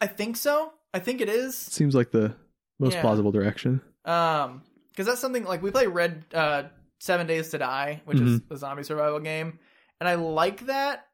I 0.00 0.06
think 0.06 0.36
so. 0.36 0.72
I 0.92 0.98
think 0.98 1.20
it 1.20 1.28
is. 1.28 1.56
Seems 1.56 1.94
like 1.94 2.10
the 2.10 2.34
most 2.78 2.94
Yeah. 2.94 3.00
plausible 3.02 3.32
direction. 3.32 3.80
Um, 4.04 4.62
because 4.90 5.06
that's 5.06 5.20
something 5.20 5.44
like 5.44 5.62
we 5.62 5.70
play 5.70 5.86
Red 5.86 6.24
uh 6.34 6.64
Seven 6.98 7.26
Days 7.26 7.50
to 7.50 7.58
Die, 7.58 8.00
which 8.06 8.18
is 8.20 8.40
Mm-hmm. 8.40 8.54
a 8.54 8.56
zombie 8.56 8.82
survival 8.82 9.20
game, 9.20 9.58
and 10.00 10.08
I 10.08 10.14
like 10.14 10.66
that, 10.66 11.06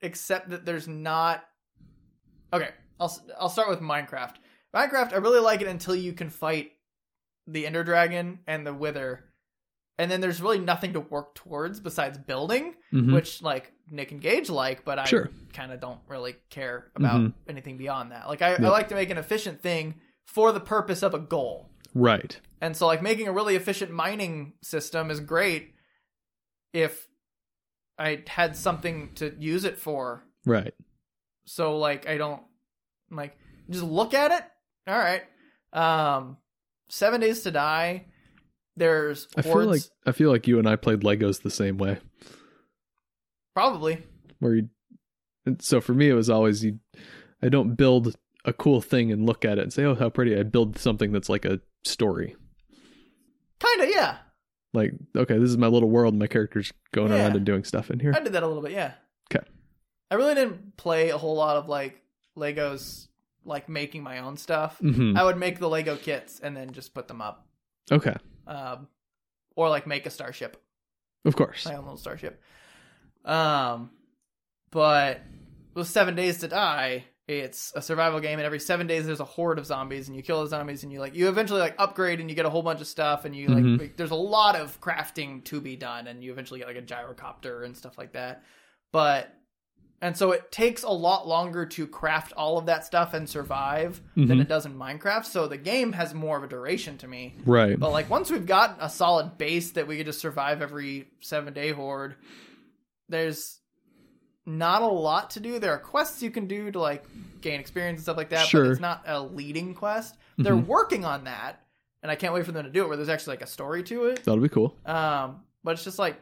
except 0.00 0.50
that 0.50 0.64
there's 0.64 0.88
not. 0.88 1.44
Okay, 2.52 2.70
I'll 2.98 3.16
I'll 3.38 3.48
start 3.48 3.68
with 3.68 3.80
Minecraft. 3.80 4.34
Minecraft, 4.74 5.12
I 5.12 5.16
really 5.16 5.40
like 5.40 5.60
it 5.60 5.68
until 5.68 5.94
you 5.94 6.12
can 6.12 6.30
fight 6.30 6.72
the 7.46 7.66
Ender 7.66 7.84
Dragon 7.84 8.40
and 8.46 8.66
the 8.66 8.74
Wither, 8.74 9.24
and 9.98 10.10
then 10.10 10.20
there's 10.20 10.42
really 10.42 10.58
nothing 10.58 10.92
to 10.94 11.00
work 11.00 11.34
towards 11.34 11.80
besides 11.80 12.18
building. 12.18 12.74
Mhm. 12.92 13.12
which 13.12 13.42
like 13.42 13.70
Nick 13.90 14.12
and 14.12 14.20
Gage 14.22 14.48
like, 14.48 14.82
but 14.84 14.98
I 14.98 15.04
Sure. 15.04 15.28
kind 15.52 15.72
of 15.72 15.78
don't 15.80 16.00
really 16.08 16.36
care 16.48 16.90
about 16.96 17.20
Mhm. 17.20 17.34
anything 17.46 17.76
beyond 17.76 18.12
that. 18.12 18.26
Like 18.28 18.40
I, 18.40 18.54
I 18.54 18.68
like 18.68 18.88
to 18.88 18.94
make 18.94 19.10
an 19.10 19.18
efficient 19.18 19.60
thing 19.60 20.00
for 20.28 20.52
the 20.52 20.60
purpose 20.60 21.02
of 21.02 21.14
a 21.14 21.18
goal. 21.18 21.70
Right. 21.94 22.38
And 22.60 22.76
so 22.76 22.86
like 22.86 23.02
making 23.02 23.28
a 23.28 23.32
really 23.32 23.56
efficient 23.56 23.90
mining 23.90 24.52
system 24.62 25.10
is 25.10 25.20
great 25.20 25.72
if 26.72 27.08
I 27.98 28.22
had 28.26 28.56
something 28.56 29.10
to 29.14 29.34
use 29.38 29.64
it 29.64 29.78
for. 29.78 30.22
Right. 30.44 30.74
So 31.46 31.78
like 31.78 32.06
I 32.06 32.18
don't 32.18 32.42
like 33.10 33.36
just 33.70 33.84
look 33.84 34.12
at 34.12 34.30
it. 34.30 34.44
All 34.86 34.98
right. 34.98 35.22
Um 35.72 36.36
7 36.90 37.20
days 37.20 37.42
to 37.42 37.50
die. 37.50 38.06
There's 38.76 39.28
I 39.36 39.40
hordes 39.40 39.54
feel 39.54 39.70
like 39.70 39.82
I 40.06 40.12
feel 40.12 40.30
like 40.30 40.46
you 40.46 40.58
and 40.58 40.68
I 40.68 40.76
played 40.76 41.00
Legos 41.00 41.42
the 41.42 41.50
same 41.50 41.78
way. 41.78 41.98
probably. 43.54 44.04
Where 44.40 44.54
you, 44.54 44.68
and 45.46 45.60
so 45.62 45.80
for 45.80 45.94
me 45.94 46.10
it 46.10 46.14
was 46.14 46.30
always 46.30 46.62
you. 46.62 46.78
I 47.42 47.48
don't 47.48 47.74
build 47.76 48.14
a 48.48 48.52
cool 48.52 48.80
thing 48.80 49.12
and 49.12 49.26
look 49.26 49.44
at 49.44 49.58
it 49.58 49.62
and 49.62 49.72
say, 49.72 49.84
"Oh, 49.84 49.94
how 49.94 50.08
pretty!" 50.10 50.36
I 50.38 50.42
build 50.42 50.78
something 50.78 51.12
that's 51.12 51.28
like 51.28 51.44
a 51.44 51.60
story. 51.84 52.34
Kind 53.60 53.82
of, 53.82 53.90
yeah. 53.90 54.18
Like, 54.72 54.92
okay, 55.16 55.38
this 55.38 55.50
is 55.50 55.56
my 55.58 55.66
little 55.66 55.88
world. 55.90 56.14
My 56.14 56.26
character's 56.26 56.72
going 56.92 57.10
Yeah. 57.12 57.24
around 57.24 57.36
and 57.36 57.44
doing 57.46 57.64
stuff 57.64 57.90
in 57.90 58.00
here. 58.00 58.12
I 58.14 58.20
did 58.20 58.32
that 58.34 58.42
a 58.42 58.46
little 58.46 58.62
bit, 58.62 58.72
yeah. 58.72 58.92
Okay. 59.32 59.44
I 60.10 60.14
really 60.14 60.34
didn't 60.34 60.76
play 60.76 61.10
a 61.10 61.18
whole 61.18 61.34
lot 61.36 61.56
of 61.56 61.68
like 61.68 62.02
Legos, 62.36 63.08
like 63.44 63.68
making 63.68 64.02
my 64.02 64.18
own 64.20 64.36
stuff. 64.36 64.78
hmm 64.78 65.16
I 65.16 65.24
would 65.24 65.36
make 65.36 65.58
the 65.58 65.68
Lego 65.68 65.96
kits 65.96 66.38
and 66.40 66.56
then 66.56 66.72
just 66.72 66.94
put 66.94 67.08
them 67.08 67.20
up, 67.20 67.46
Okay, 67.90 68.14
um, 68.46 68.88
or 69.56 69.68
like 69.68 69.86
make 69.86 70.06
a 70.06 70.10
starship, 70.10 70.62
of 71.24 71.34
course. 71.34 71.64
my 71.66 71.74
own 71.74 71.82
little 71.84 71.96
starship. 71.98 72.40
Um, 73.24 73.90
but 74.70 75.20
with 75.74 75.88
Seven 75.88 76.14
Days 76.14 76.38
to 76.40 76.48
Die, 76.48 77.04
it's 77.28 77.72
a 77.76 77.82
survival 77.82 78.20
game, 78.20 78.38
and 78.38 78.46
every 78.46 78.58
seven 78.58 78.86
days 78.86 79.04
there's 79.06 79.20
a 79.20 79.24
horde 79.24 79.58
of 79.58 79.66
zombies, 79.66 80.08
and 80.08 80.16
you 80.16 80.22
kill 80.22 80.42
the 80.42 80.48
zombies, 80.48 80.82
and 80.82 80.90
you 80.92 80.98
like 80.98 81.14
you 81.14 81.28
eventually 81.28 81.60
like 81.60 81.74
upgrade, 81.78 82.20
and 82.20 82.30
you 82.30 82.34
get 82.34 82.46
a 82.46 82.50
whole 82.50 82.62
bunch 82.62 82.80
of 82.80 82.86
stuff, 82.86 83.24
and 83.26 83.36
you 83.36 83.48
like, 83.48 83.62
Mhm. 83.64 83.78
like, 83.80 83.96
there's 83.96 84.10
a 84.10 84.14
lot 84.16 84.56
of 84.56 84.80
crafting 84.80 85.44
to 85.44 85.60
be 85.60 85.76
done, 85.76 86.06
and 86.06 86.24
you 86.24 86.32
eventually 86.32 86.58
get 86.60 86.66
like 86.68 86.76
a 86.78 86.82
gyrocopter 86.82 87.64
and 87.64 87.76
stuff 87.76 87.98
like 87.98 88.12
that. 88.14 88.42
But 88.92 89.34
and 90.00 90.16
so 90.16 90.30
it 90.30 90.52
takes 90.52 90.84
a 90.84 90.88
lot 90.90 91.26
longer 91.26 91.66
to 91.66 91.84
craft 91.84 92.32
all 92.34 92.56
of 92.56 92.66
that 92.66 92.84
stuff 92.86 93.14
and 93.14 93.28
survive 93.28 94.00
than 94.14 94.28
Mhm. 94.28 94.42
it 94.42 94.48
does 94.48 94.64
in 94.64 94.78
Minecraft. 94.78 95.24
So 95.24 95.48
the 95.48 95.56
game 95.56 95.90
has 95.92 96.14
more 96.14 96.36
of 96.38 96.44
a 96.44 96.46
duration 96.46 96.98
to 96.98 97.08
me. 97.08 97.34
Right. 97.44 97.76
But 97.76 97.90
like 97.90 98.08
once 98.08 98.30
we've 98.30 98.46
got 98.46 98.78
a 98.80 98.88
solid 98.88 99.38
base 99.38 99.72
that 99.72 99.88
we 99.88 99.96
could 99.96 100.06
just 100.06 100.20
survive 100.20 100.62
every 100.62 101.08
seven 101.18 101.52
day 101.52 101.72
horde, 101.72 102.14
there's 103.08 103.58
not 104.48 104.82
a 104.82 104.86
lot 104.86 105.30
to 105.30 105.40
do. 105.40 105.58
There 105.58 105.72
are 105.72 105.78
quests 105.78 106.22
you 106.22 106.30
can 106.30 106.46
do 106.46 106.70
to 106.70 106.80
like 106.80 107.04
gain 107.40 107.60
experience 107.60 107.98
and 107.98 108.02
stuff 108.04 108.16
like 108.16 108.30
that, 108.30 108.46
Sure. 108.46 108.64
but 108.64 108.70
it's 108.72 108.80
not 108.80 109.02
a 109.06 109.20
leading 109.20 109.74
quest. 109.74 110.16
They're 110.38 110.54
Mhm. 110.54 110.66
working 110.66 111.04
on 111.04 111.24
that, 111.24 111.64
and 112.02 112.10
I 112.10 112.16
can't 112.16 112.32
wait 112.34 112.46
for 112.46 112.52
them 112.52 112.64
to 112.64 112.70
do 112.70 112.82
it 112.84 112.88
where 112.88 112.96
there's 112.96 113.08
actually 113.08 113.34
like 113.36 113.42
a 113.42 113.46
story 113.46 113.82
to 113.84 114.06
it. 114.06 114.24
That'll 114.24 114.40
be 114.42 114.48
cool. 114.48 114.76
Um, 114.86 115.44
but 115.62 115.72
it's 115.72 115.84
just 115.84 115.98
like 115.98 116.16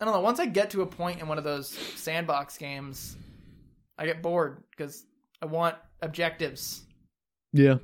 I 0.00 0.04
don't 0.04 0.14
know. 0.14 0.20
Once 0.20 0.38
I 0.38 0.46
get 0.46 0.70
to 0.70 0.82
a 0.82 0.86
point 0.86 1.20
in 1.20 1.26
one 1.26 1.38
of 1.38 1.44
those 1.44 1.68
sandbox 1.68 2.56
games, 2.56 3.16
I 3.98 4.06
get 4.06 4.22
bored 4.22 4.62
because 4.70 5.04
I 5.42 5.46
want 5.46 5.74
objectives 6.02 6.84
Yeah. 7.52 7.78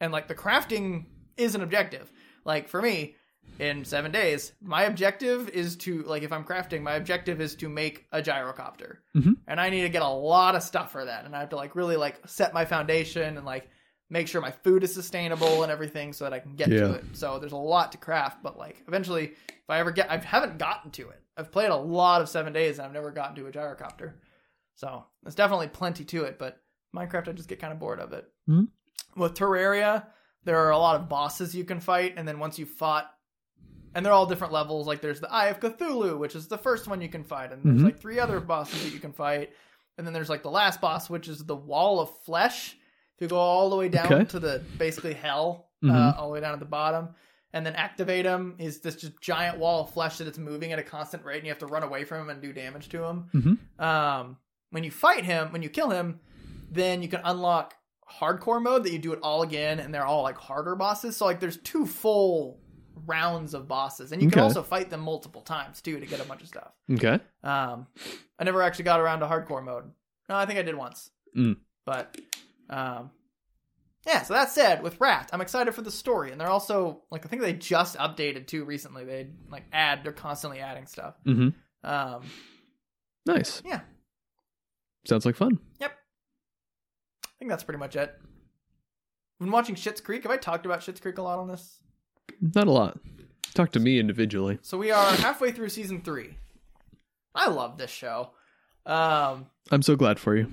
and 0.00 0.12
like 0.12 0.26
the 0.26 0.34
crafting 0.34 1.04
is 1.36 1.54
an 1.54 1.60
objective. 1.62 2.10
Like 2.44 2.68
for 2.68 2.82
me, 2.82 3.14
in 3.58 3.84
seven 3.84 4.12
days, 4.12 4.52
my 4.60 4.84
objective 4.84 5.48
is 5.48 5.76
to 5.78 6.02
like 6.02 6.22
if 6.22 6.32
I'm 6.32 6.44
crafting, 6.44 6.82
my 6.82 6.94
objective 6.94 7.40
is 7.40 7.54
to 7.56 7.68
make 7.68 8.06
a 8.12 8.22
gyrocopter, 8.22 8.98
Mhm. 9.16 9.36
and 9.46 9.60
I 9.60 9.70
need 9.70 9.82
to 9.82 9.88
get 9.88 10.02
a 10.02 10.08
lot 10.08 10.54
of 10.54 10.62
stuff 10.62 10.92
for 10.92 11.04
that, 11.04 11.24
and 11.24 11.34
I 11.34 11.40
have 11.40 11.48
to 11.50 11.56
like 11.56 11.74
really 11.74 11.96
like 11.96 12.20
set 12.26 12.54
my 12.54 12.64
foundation 12.64 13.36
and 13.36 13.44
like 13.46 13.68
make 14.10 14.26
sure 14.28 14.40
my 14.40 14.50
food 14.52 14.84
is 14.84 14.94
sustainable 14.94 15.62
and 15.62 15.70
everything 15.72 16.12
so 16.14 16.24
that 16.24 16.32
I 16.32 16.38
can 16.38 16.54
get 16.56 16.68
Yeah. 16.68 16.78
to 16.80 16.92
it. 16.94 17.04
So 17.12 17.38
there's 17.38 17.52
a 17.52 17.56
lot 17.56 17.92
to 17.92 17.98
craft, 17.98 18.42
but 18.42 18.56
like 18.56 18.82
eventually, 18.88 19.26
if 19.32 19.68
I 19.68 19.78
ever 19.80 19.90
get, 19.90 20.10
I 20.10 20.16
haven't 20.16 20.56
gotten 20.58 20.90
to 20.92 21.10
it. 21.10 21.20
I've 21.36 21.52
played 21.52 21.68
a 21.70 21.76
lot 21.76 22.22
of 22.22 22.28
seven 22.28 22.52
days 22.52 22.78
and 22.78 22.86
I've 22.86 22.92
never 22.94 23.10
gotten 23.10 23.34
to 23.36 23.46
a 23.46 23.52
gyrocopter, 23.52 24.14
so 24.76 25.04
there's 25.22 25.34
definitely 25.34 25.68
plenty 25.68 26.04
to 26.06 26.24
it. 26.24 26.38
But 26.38 26.60
Minecraft, 26.96 27.28
I 27.28 27.32
just 27.32 27.48
get 27.50 27.60
kind 27.60 27.72
of 27.72 27.78
bored 27.78 28.00
of 28.00 28.12
it. 28.14 28.32
Mhm. 28.48 28.68
With 29.16 29.34
Terraria, 29.34 30.06
there 30.44 30.56
are 30.58 30.70
a 30.70 30.78
lot 30.78 30.96
of 30.98 31.08
bosses 31.08 31.54
you 31.54 31.64
can 31.64 31.80
fight, 31.80 32.14
and 32.16 32.26
then 32.26 32.38
once 32.38 32.58
you've 32.58 32.70
fought, 32.70 33.12
and 33.94 34.04
they're 34.04 34.12
all 34.12 34.26
different 34.26 34.52
levels. 34.52 34.86
Like 34.86 35.00
there's 35.00 35.20
the 35.20 35.32
Eye 35.32 35.48
of 35.48 35.60
Cthulhu, 35.60 36.18
which 36.18 36.34
is 36.36 36.48
the 36.48 36.58
first 36.58 36.86
one 36.88 37.00
you 37.00 37.08
can 37.08 37.24
fight, 37.24 37.52
and 37.52 37.62
there's 37.62 37.80
Mhm. 37.80 37.84
like 37.84 37.98
three 38.00 38.18
other 38.18 38.40
bosses 38.40 38.82
that 38.84 38.92
you 38.92 39.00
can 39.00 39.12
fight, 39.12 39.50
and 39.96 40.06
then 40.06 40.14
there's 40.14 40.28
like 40.30 40.42
the 40.42 40.50
last 40.50 40.80
boss, 40.80 41.08
which 41.10 41.28
is 41.28 41.44
the 41.44 41.56
Wall 41.56 42.00
of 42.00 42.10
Flesh. 42.24 42.76
If 43.16 43.22
you 43.22 43.28
go 43.28 43.36
all 43.38 43.70
the 43.70 43.76
way 43.76 43.88
down 43.88 44.12
Okay. 44.12 44.24
to 44.26 44.38
the 44.38 44.62
basically 44.78 45.14
hell, 45.14 45.70
uh, 45.82 45.86
Mhm. 45.88 46.18
all 46.18 46.28
the 46.28 46.32
way 46.34 46.40
down 46.40 46.52
at 46.52 46.60
the 46.60 46.64
bottom, 46.66 47.08
and 47.52 47.64
then 47.66 47.74
activate 47.74 48.24
him 48.26 48.54
is 48.58 48.80
this 48.80 48.94
just 48.96 49.20
giant 49.20 49.58
wall 49.58 49.84
of 49.84 49.90
flesh 49.90 50.18
that 50.18 50.28
it's 50.28 50.38
moving 50.38 50.72
at 50.72 50.78
a 50.78 50.82
constant 50.84 51.24
rate, 51.24 51.38
and 51.38 51.46
you 51.46 51.50
have 51.50 51.58
to 51.58 51.66
run 51.66 51.82
away 51.82 52.04
from 52.04 52.20
him 52.20 52.30
and 52.30 52.40
do 52.42 52.52
damage 52.52 52.88
to 52.90 53.02
him. 53.04 53.30
Mhm. 53.34 53.82
Um, 53.82 54.36
when 54.70 54.84
you 54.84 54.90
fight 54.90 55.24
him, 55.24 55.50
when 55.50 55.62
you 55.62 55.68
kill 55.70 55.90
him, 55.90 56.20
then 56.70 57.02
you 57.02 57.08
can 57.08 57.22
unlock 57.24 57.74
hardcore 58.20 58.62
mode 58.62 58.84
that 58.84 58.92
you 58.92 58.98
do 58.98 59.12
it 59.12 59.18
all 59.22 59.42
again, 59.42 59.80
and 59.80 59.92
they're 59.94 60.04
all 60.06 60.22
like 60.22 60.36
harder 60.36 60.74
bosses. 60.76 61.16
So 61.16 61.24
like, 61.24 61.40
there's 61.40 61.56
two 61.58 61.86
full 61.86 62.60
rounds 63.06 63.54
of 63.54 63.68
bosses, 63.68 64.12
and 64.12 64.22
you 64.22 64.28
can 64.30 64.38
Okay. 64.40 64.44
also 64.44 64.62
fight 64.62 64.90
them 64.90 65.00
multiple 65.00 65.42
times 65.42 65.80
too 65.82 65.98
to 66.00 66.06
get 66.06 66.20
a 66.20 66.24
bunch 66.24 66.42
of 66.42 66.48
stuff. 66.48 66.72
Okay. 66.90 67.18
Um, 67.42 67.86
I 68.38 68.44
never 68.44 68.62
actually 68.62 68.84
got 68.84 69.00
around 69.00 69.20
to 69.20 69.26
hardcore 69.26 69.64
mode. 69.64 69.90
No, 70.28 70.36
I 70.36 70.46
think 70.46 70.58
I 70.58 70.62
did 70.62 70.74
once. 70.76 71.10
Mm. 71.36 71.56
But, 71.84 72.18
um, 72.70 73.10
yeah. 74.06 74.22
So 74.22 74.34
that 74.34 74.50
said, 74.50 74.82
with 74.82 75.00
Wrath, 75.00 75.30
I'm 75.32 75.40
excited 75.40 75.74
for 75.74 75.82
the 75.82 75.90
story, 75.90 76.32
and 76.32 76.40
they're 76.40 76.48
also 76.48 77.02
like 77.10 77.24
I 77.24 77.28
think 77.28 77.42
they 77.42 77.52
just 77.54 77.96
updated 77.98 78.46
too 78.46 78.64
recently. 78.64 79.04
They 79.04 79.30
like 79.50 79.64
add, 79.72 80.04
they're 80.04 80.12
constantly 80.12 80.60
adding 80.60 80.86
stuff. 80.86 81.14
Mm-hmm. 81.26 81.88
Um, 81.88 82.22
Nice. 83.26 83.62
Yeah. 83.64 83.80
Sounds 85.06 85.26
like 85.26 85.36
fun. 85.36 85.58
Yep. 85.80 85.92
I 87.26 87.28
think 87.38 87.50
that's 87.50 87.62
pretty 87.64 87.78
much 87.78 87.94
it. 87.96 88.14
Been 89.38 89.50
watching 89.50 89.74
Schitt's 89.74 90.00
Creek. 90.00 90.22
Have 90.24 90.32
I 90.32 90.36
talked 90.38 90.66
about 90.66 90.80
Schitt's 90.80 91.00
Creek 91.00 91.18
a 91.18 91.22
lot 91.22 91.38
on 91.38 91.46
this? 91.46 91.78
Not 92.40 92.66
a 92.66 92.70
lot. 92.70 92.98
Talk 93.54 93.72
to 93.72 93.80
me 93.80 93.98
individually. 93.98 94.58
So 94.62 94.78
we 94.78 94.90
are 94.90 95.12
halfway 95.16 95.50
through 95.52 95.68
season 95.70 96.00
three. 96.02 96.36
I 97.34 97.48
love 97.48 97.78
this 97.78 97.90
show. 97.90 98.30
Um, 98.86 99.46
I'm 99.70 99.82
so 99.82 99.96
glad 99.96 100.18
for 100.18 100.36
you. 100.36 100.52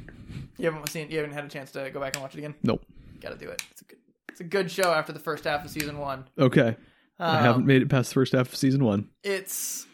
you 0.57 0.65
haven't 0.65 0.89
seen, 0.89 1.09
you 1.09 1.17
haven't 1.17 1.33
had 1.33 1.45
a 1.45 1.49
chance 1.49 1.71
to 1.71 1.89
go 1.91 1.99
back 1.99 2.15
and 2.15 2.21
watch 2.23 2.35
it 2.35 2.39
again. 2.39 2.55
Nope. 2.63 2.83
Got 3.21 3.29
to 3.29 3.37
do 3.37 3.49
it. 3.49 3.63
It's 3.71 3.81
a 3.81 3.85
good, 3.85 3.97
it's 4.29 4.39
a 4.41 4.43
good 4.43 4.69
show 4.71 4.91
after 4.91 5.13
the 5.13 5.19
first 5.19 5.43
half 5.45 5.63
of 5.63 5.71
season 5.71 5.97
one. 5.99 6.25
Okay. 6.37 6.75
Um, 7.17 7.35
I 7.37 7.41
haven't 7.41 7.65
made 7.65 7.81
it 7.81 7.89
past 7.89 8.09
the 8.09 8.15
first 8.15 8.33
half 8.33 8.49
of 8.51 8.55
season 8.55 8.83
one. 8.83 9.09
it's 9.23 9.85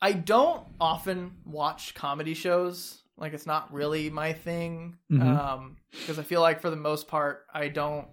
I 0.00 0.12
don't 0.12 0.62
often 0.80 1.32
watch 1.44 1.94
comedy 1.94 2.34
shows. 2.34 3.02
Like 3.16 3.32
it's 3.32 3.46
not 3.46 3.72
really 3.72 4.10
my 4.10 4.32
thing. 4.32 4.96
Mhm. 5.10 5.22
Um 5.38 5.76
because 5.90 6.18
I 6.18 6.22
feel 6.22 6.40
like 6.40 6.60
for 6.60 6.70
the 6.70 6.76
most 6.76 7.08
part 7.08 7.46
I 7.52 7.68
don't 7.68 8.06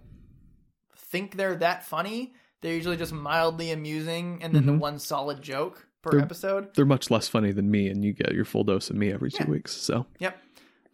think 0.96 1.36
they're 1.36 1.56
that 1.56 1.84
funny. 1.84 2.34
They're 2.62 2.74
usually 2.74 2.96
just 2.96 3.12
mildly 3.12 3.70
amusing 3.70 4.42
and 4.42 4.54
then 4.54 4.66
the 4.66 4.72
Mhm. 4.72 4.78
one 4.80 4.98
solid 4.98 5.42
joke 5.42 5.86
per 6.02 6.12
They're- 6.12 6.20
episode. 6.20 6.74
They're 6.74 6.84
much 6.86 7.10
less 7.10 7.28
funny 7.28 7.52
than 7.52 7.70
me, 7.70 7.88
and 7.88 8.04
you 8.04 8.12
get 8.12 8.32
your 8.34 8.44
full 8.44 8.64
dose 8.64 8.90
of 8.90 8.96
me 8.96 9.12
every 9.12 9.30
two 9.30 9.44
Yeah. 9.44 9.50
weeks. 9.50 9.72
So 9.72 10.06
Yep. 10.18 10.38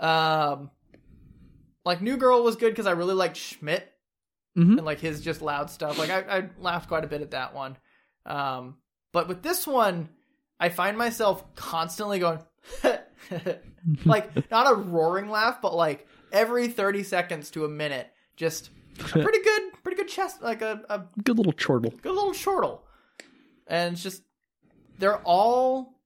Um 0.01 0.71
like 1.85 2.01
New 2.01 2.17
Girl 2.17 2.43
was 2.45 2.57
good 2.57 2.71
because 2.71 2.87
I 2.87 2.93
really 2.93 3.15
liked 3.15 3.37
Schmidt 3.37 3.93
Mhm. 4.57 4.77
and 4.79 4.85
like 4.85 5.01
his 5.01 5.21
just 5.21 5.43
loud 5.43 5.71
stuff. 5.71 5.99
Like 5.99 6.11
I, 6.11 6.39
I 6.39 6.49
laughed 6.59 6.89
quite 6.89 7.05
a 7.05 7.09
bit 7.09 7.23
at 7.23 7.31
that 7.33 7.55
one. 7.55 7.77
Um, 8.27 8.77
but 9.13 9.27
with 9.29 9.43
this 9.43 9.67
one, 9.67 10.09
I 10.61 10.69
find 10.69 10.97
myself 10.97 11.55
constantly 11.57 12.19
going, 12.21 12.39
like 14.05 14.31
not 14.51 14.71
a 14.71 14.75
roaring 14.77 15.29
laugh, 15.29 15.61
but 15.61 15.75
like 15.75 16.07
every 16.33 16.69
thirty 16.69 17.03
seconds 17.03 17.51
to 17.53 17.65
a 17.65 17.69
minute, 17.69 18.09
just 18.37 18.71
a 19.01 19.03
pretty 19.05 19.43
good, 19.43 19.72
pretty 19.83 19.97
good 19.97 20.09
chest, 20.09 20.43
like 20.43 20.63
a, 20.63 20.83
a 20.89 21.03
good 21.23 21.37
little 21.37 21.53
chortle. 21.53 21.91
good 22.03 22.15
little 22.15 22.33
chortle. 22.35 22.85
And 23.67 23.95
it's 23.95 24.03
just 24.03 24.23
they're 24.99 25.19
all 25.25 25.99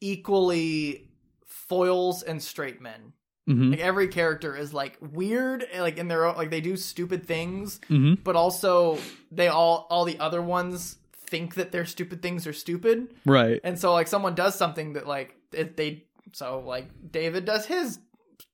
equally 0.00 1.08
foils 1.46 2.22
and 2.22 2.42
straight 2.42 2.80
men. 2.80 3.12
hmm 3.46 3.70
Like 3.70 3.80
every 3.80 4.08
character 4.08 4.56
is 4.56 4.72
like 4.74 4.96
weird, 5.00 5.66
like 5.78 5.98
in 5.98 6.08
their 6.08 6.24
own, 6.26 6.36
like 6.36 6.50
they 6.50 6.60
do 6.60 6.76
stupid 6.76 7.26
things, 7.26 7.80
hmm 7.88 8.14
but 8.24 8.36
also 8.36 8.98
they 9.30 9.48
all 9.48 9.86
all 9.90 10.04
the 10.04 10.18
other 10.18 10.42
ones 10.42 10.96
think 11.26 11.54
that 11.54 11.70
their 11.70 11.84
stupid 11.86 12.22
things 12.22 12.46
are 12.46 12.52
stupid, 12.52 13.14
Right. 13.24 13.60
and 13.62 13.78
so 13.78 13.92
like 13.92 14.08
someone 14.08 14.34
does 14.34 14.54
something 14.56 14.94
that 14.94 15.06
like 15.06 15.36
it, 15.52 15.76
they 15.76 16.04
so 16.32 16.60
like 16.66 16.88
David 17.12 17.44
does 17.44 17.66
his 17.66 17.98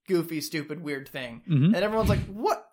goofy, 0.09 0.41
stupid, 0.41 0.83
weird 0.83 1.09
thing, 1.09 1.43
hmm 1.47 1.67
and 1.75 1.77
everyone's 1.77 2.09
like, 2.11 2.25
"What? 2.27 2.69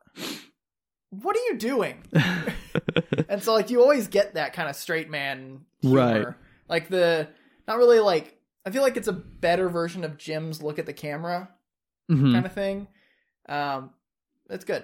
What 1.22 1.36
are 1.36 1.42
you 1.52 1.58
doing?" 1.58 2.04
And 3.30 3.42
so 3.44 3.54
like 3.54 3.70
you 3.70 3.82
always 3.82 4.08
get 4.08 4.36
that 4.36 4.54
kind 4.54 4.70
of 4.70 4.76
straight 4.76 5.10
man 5.10 5.62
humor. 5.82 5.98
Right. 6.26 6.36
Like 6.70 6.90
the 6.90 7.28
not 7.68 7.78
really 7.78 8.00
like 8.00 8.38
I 8.66 8.72
feel 8.72 8.82
like 8.82 8.98
it's 8.98 9.08
a 9.08 9.14
better 9.14 9.70
version 9.70 10.04
of 10.04 10.18
Jim's 10.18 10.62
look 10.62 10.80
at 10.80 10.86
the 10.86 10.94
camera 10.94 11.50
hmm 12.10 12.34
kind 12.34 12.46
of 12.46 12.54
thing. 12.54 12.88
Um 13.50 13.92
it's 14.50 14.66
good. 14.66 14.84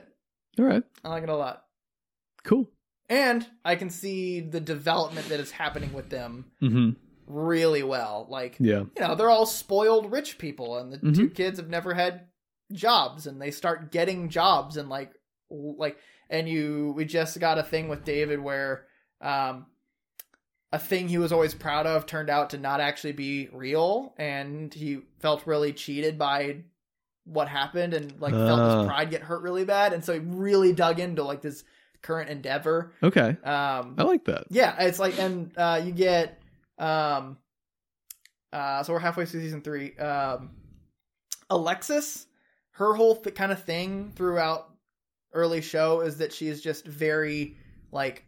All 0.58 0.66
right. 0.66 0.84
I 1.04 1.10
like 1.10 1.24
it 1.24 1.30
a 1.30 1.36
lot. 1.36 1.64
Cool. 2.43 2.70
And 3.10 3.45
I 3.66 3.76
can 3.76 3.89
see 3.89 4.39
the 4.39 4.60
development 4.60 5.30
that 5.30 5.39
is 5.39 5.51
happening 5.51 5.93
with 5.93 6.10
them 6.10 6.45
mm-hmm. 6.62 6.91
really 7.28 7.84
well. 7.84 8.28
Like 8.30 8.56
Yeah. 8.60 8.80
you 8.95 9.01
know, 9.01 9.16
they're 9.16 9.30
all 9.30 9.45
spoiled 9.45 10.12
rich 10.12 10.38
people 10.38 10.78
and 10.78 10.91
the 10.93 10.97
Mhm. 10.97 11.16
two 11.16 11.30
kids 11.30 11.60
have 11.60 11.70
never 11.70 11.93
had 11.93 12.28
jobs 12.72 13.28
and 13.28 13.41
they 13.41 13.51
start 13.51 13.91
getting 13.91 14.30
jobs 14.30 14.78
and 14.78 14.89
like 14.89 15.12
like 15.49 15.97
and 16.30 16.48
you 16.50 16.94
we 16.96 17.06
just 17.06 17.40
got 17.40 17.58
a 17.58 17.64
thing 17.64 17.88
with 17.90 18.04
David 18.04 18.40
where 18.40 18.86
um 19.22 19.66
a 20.72 20.78
thing 20.80 21.08
he 21.08 21.18
was 21.18 21.32
always 21.32 21.54
proud 21.56 21.88
of 21.88 22.06
turned 22.06 22.30
out 22.30 22.52
to 22.52 22.58
not 22.58 22.80
actually 22.80 23.14
be 23.14 23.50
real 23.52 24.14
and 24.18 24.74
he 24.74 25.00
felt 25.20 25.48
really 25.48 25.74
cheated 25.74 26.18
by 26.20 26.58
what 27.26 27.48
happened 27.48 27.94
and 27.94 28.20
like 28.22 28.34
felt 28.34 28.60
Ah. 28.60 28.78
his 28.80 28.88
pride 28.88 29.10
get 29.10 29.22
hurt 29.24 29.42
really 29.42 29.66
bad 29.66 29.94
and 29.94 30.06
so 30.06 30.14
he 30.14 30.20
really 30.20 30.72
dug 30.74 31.00
into 31.00 31.24
like 31.24 31.42
this 31.42 31.64
current 32.02 32.30
endeavor. 32.30 32.94
Okay. 33.04 33.30
Um, 33.44 33.96
I 33.98 34.04
like 34.04 34.24
that. 34.26 34.46
yeah, 34.50 34.74
it's 34.82 35.00
like, 35.00 35.20
and 35.20 35.52
uh, 35.58 35.82
you 35.84 35.92
get, 35.92 36.42
um, 36.78 37.38
uh, 38.54 38.84
so 38.84 38.94
we're 38.94 39.00
halfway 39.00 39.26
through 39.26 39.42
season 39.42 39.62
three. 39.62 39.98
Um, 39.98 40.52
Alexis, 41.50 42.26
her 42.72 42.94
whole 42.94 43.18
th- 43.18 43.36
kind 43.36 43.52
of 43.52 43.62
thing 43.64 44.14
throughout 44.16 44.70
early 45.34 45.62
show 45.62 46.02
is 46.02 46.18
that 46.18 46.34
she 46.34 46.48
is 46.48 46.62
just 46.62 46.86
very 46.86 47.58
like 47.92 48.26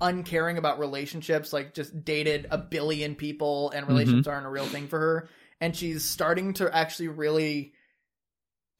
uncaring 0.00 0.56
about 0.58 0.78
relationships, 0.78 1.52
like 1.52 1.74
just 1.74 2.04
dated 2.04 2.46
a 2.50 2.58
billion 2.58 3.14
people, 3.14 3.70
and 3.70 3.86
relationships 3.86 4.26
aren't 4.28 4.46
a 4.46 4.50
real 4.50 4.64
thing 4.66 4.88
for 4.88 4.98
her. 4.98 5.28
And 5.60 5.76
she's 5.76 6.04
starting 6.04 6.54
to 6.54 6.74
actually 6.74 7.08
really 7.08 7.72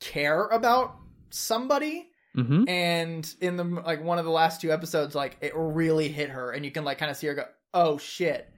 care 0.01 0.47
about 0.47 0.97
somebody 1.31 2.07
Mm-hmm. 2.37 2.69
and 2.69 3.35
in 3.41 3.57
the 3.57 3.65
like 3.65 4.05
one 4.05 4.21
of 4.21 4.25
the 4.25 4.31
last 4.31 4.61
two 4.61 4.71
episodes 4.71 5.17
like 5.17 5.37
it 5.41 5.51
really 5.57 6.07
hit 6.07 6.31
her 6.31 6.53
and 6.53 6.65
you 6.65 6.71
can 6.71 6.85
like 6.85 6.97
kind 6.99 7.11
of 7.11 7.17
see 7.17 7.27
her 7.27 7.35
go 7.35 7.43
oh 7.75 7.99
shit 7.99 8.49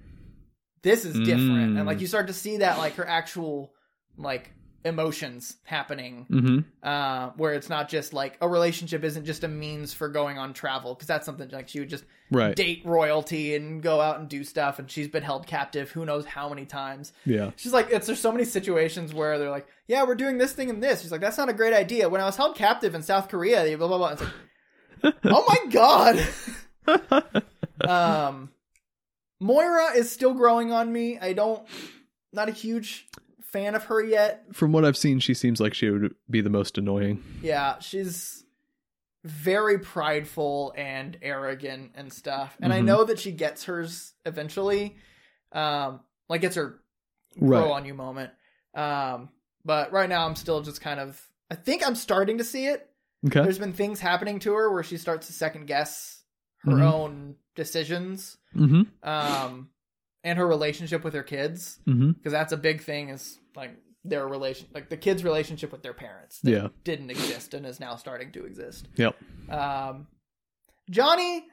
this 0.83 1.07
is 1.07 1.15
different 1.21 1.73
Mm. 1.73 1.79
and 1.79 1.87
like 1.87 2.03
you 2.03 2.07
start 2.07 2.27
to 2.27 2.35
see 2.35 2.59
that 2.59 2.77
like 2.77 2.97
her 2.97 3.09
actual 3.09 3.73
like 4.19 4.53
emotions 4.85 5.57
happening 5.65 6.27
Mm-hmm. 6.31 6.59
uh 6.87 7.31
where 7.37 7.55
it's 7.55 7.69
not 7.69 7.89
just 7.89 8.13
like 8.13 8.37
a 8.41 8.49
relationship 8.49 9.05
isn't 9.05 9.25
just 9.25 9.45
a 9.45 9.49
means 9.49 9.93
for 9.95 10.09
going 10.09 10.39
on 10.39 10.53
travel 10.53 10.95
because 10.95 11.07
that's 11.07 11.25
something 11.25 11.49
like 11.51 11.69
she 11.69 11.81
would 11.81 11.89
just 11.89 12.05
Right. 12.31 12.57
date 12.57 12.81
royalty 12.87 13.55
and 13.55 13.83
go 13.83 14.01
out 14.01 14.19
and 14.19 14.29
do 14.29 14.43
stuff 14.43 14.79
and 14.79 14.91
she's 14.91 15.07
been 15.09 15.23
held 15.23 15.47
captive 15.47 15.91
who 15.91 16.07
knows 16.07 16.25
how 16.25 16.49
many 16.49 16.65
times 16.65 17.13
Yeah. 17.27 17.51
She's 17.57 17.73
like, 17.75 17.91
it's 17.91 18.07
there's 18.07 18.21
so 18.21 18.33
many 18.33 18.45
situations 18.45 19.13
where 19.13 19.39
they're 19.39 19.51
like, 19.51 19.67
yeah, 19.87 20.03
we're 20.05 20.15
doing 20.15 20.39
this 20.39 20.53
thing 20.55 20.71
and 20.71 20.83
this. 20.83 21.03
She's 21.03 21.13
like, 21.13 21.21
that's 21.21 21.37
not 21.37 21.51
a 21.51 21.53
great 21.53 21.75
idea. 21.75 22.09
When 22.09 22.21
I 22.21 22.25
was 22.25 22.37
held 22.37 22.57
captive 22.57 22.95
in 22.95 23.03
South 23.03 23.29
Korea, 23.29 23.77
blah 23.77 23.87
blah 23.87 23.99
blah. 23.99 24.13
It's 24.13 24.23
like, 24.23 25.15
oh 25.25 25.45
my 25.47 25.71
god. 25.71 27.43
um, 27.89 28.51
Moira 29.41 29.93
is 29.97 30.11
still 30.11 30.35
growing 30.35 30.73
on 30.73 30.93
me. 30.93 31.19
I 31.19 31.33
don't, 31.33 31.67
not 32.33 32.49
a 32.49 32.53
huge 32.53 33.09
fan 33.53 33.75
of 33.75 33.85
her 33.85 34.03
yet. 34.03 34.45
From 34.53 34.73
what 34.73 34.85
I've 34.85 34.97
seen, 34.97 35.21
she 35.21 35.35
seems 35.35 35.61
like 35.61 35.75
she 35.75 35.91
would 35.91 36.15
be 36.31 36.41
the 36.41 36.51
most 36.51 36.79
annoying. 36.79 37.23
Yeah, 37.43 37.79
she's 37.81 38.45
very 39.25 39.79
prideful 39.79 40.75
and 40.77 41.17
arrogant 41.23 41.93
and 41.95 42.13
stuff. 42.13 42.57
And 42.61 42.73
I 42.73 42.81
Mhm. 42.81 42.85
know 42.87 43.05
that 43.05 43.19
she 43.21 43.31
gets 43.33 43.65
hers 43.65 44.15
eventually. 44.27 44.97
Um, 45.53 46.01
like 46.29 46.41
gets 46.41 46.57
her 46.57 46.81
grow 47.39 47.61
Right. 47.69 47.71
on 47.71 47.85
you 47.85 47.95
moment. 47.95 48.33
Um, 48.75 49.29
but 49.65 49.93
right 49.93 50.09
now 50.09 50.27
I'm 50.27 50.35
still 50.35 50.61
just 50.63 50.81
kind 50.81 50.99
of 50.99 51.21
I 51.51 51.55
think 51.55 51.87
I'm 51.87 51.95
starting 51.95 52.39
to 52.39 52.45
see 52.45 52.67
it. 52.67 52.89
Okay. 53.27 53.43
There's 53.43 53.59
been 53.59 53.75
things 53.75 54.01
happening 54.01 54.39
to 54.41 54.55
her 54.55 54.73
where 54.73 54.83
she 54.83 54.97
starts 54.97 55.27
to 55.27 55.33
second 55.35 55.67
guess 55.67 56.25
her 56.65 56.73
Mhm. 56.73 56.83
own 56.93 57.37
decisions. 57.55 58.39
Mm-hmm. 58.57 59.07
Um, 59.09 59.69
and 60.25 60.39
her 60.39 60.47
relationship 60.47 61.03
with 61.05 61.15
her 61.15 61.23
kids 61.23 61.79
Mm-hmm. 61.87 62.13
because 62.13 62.33
that's 62.33 62.53
a 62.53 62.57
big 62.57 62.83
thing 62.83 63.09
is 63.11 63.39
like 63.57 63.73
their 64.05 64.27
relation 64.27 64.67
like 64.75 64.89
the 64.89 64.97
kids 64.97 65.23
relationship 65.25 65.71
with 65.73 65.83
their 65.83 65.93
parents 65.95 66.41
that 66.41 66.51
Yeah. 66.51 66.69
didn't 66.85 67.11
exist 67.11 67.55
and 67.55 67.65
is 67.65 67.79
now 67.81 67.97
starting 67.97 68.33
to 68.33 68.45
exist 68.47 68.89
Yep. 68.97 69.15
um 69.51 70.07
johnny 70.91 71.45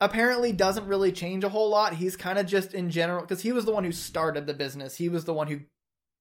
apparently 0.00 0.52
doesn't 0.52 0.86
really 0.86 1.10
change 1.10 1.42
a 1.42 1.48
whole 1.48 1.68
lot 1.70 1.94
he's 1.94 2.16
kind 2.16 2.38
of 2.38 2.46
just 2.46 2.74
in 2.74 2.90
general 2.90 3.22
because 3.22 3.40
he 3.42 3.50
was 3.52 3.64
the 3.64 3.72
one 3.72 3.82
who 3.84 3.92
started 3.92 4.46
the 4.46 4.54
business 4.54 4.96
he 4.96 5.08
was 5.08 5.24
the 5.24 5.34
one 5.34 5.48
who 5.48 5.60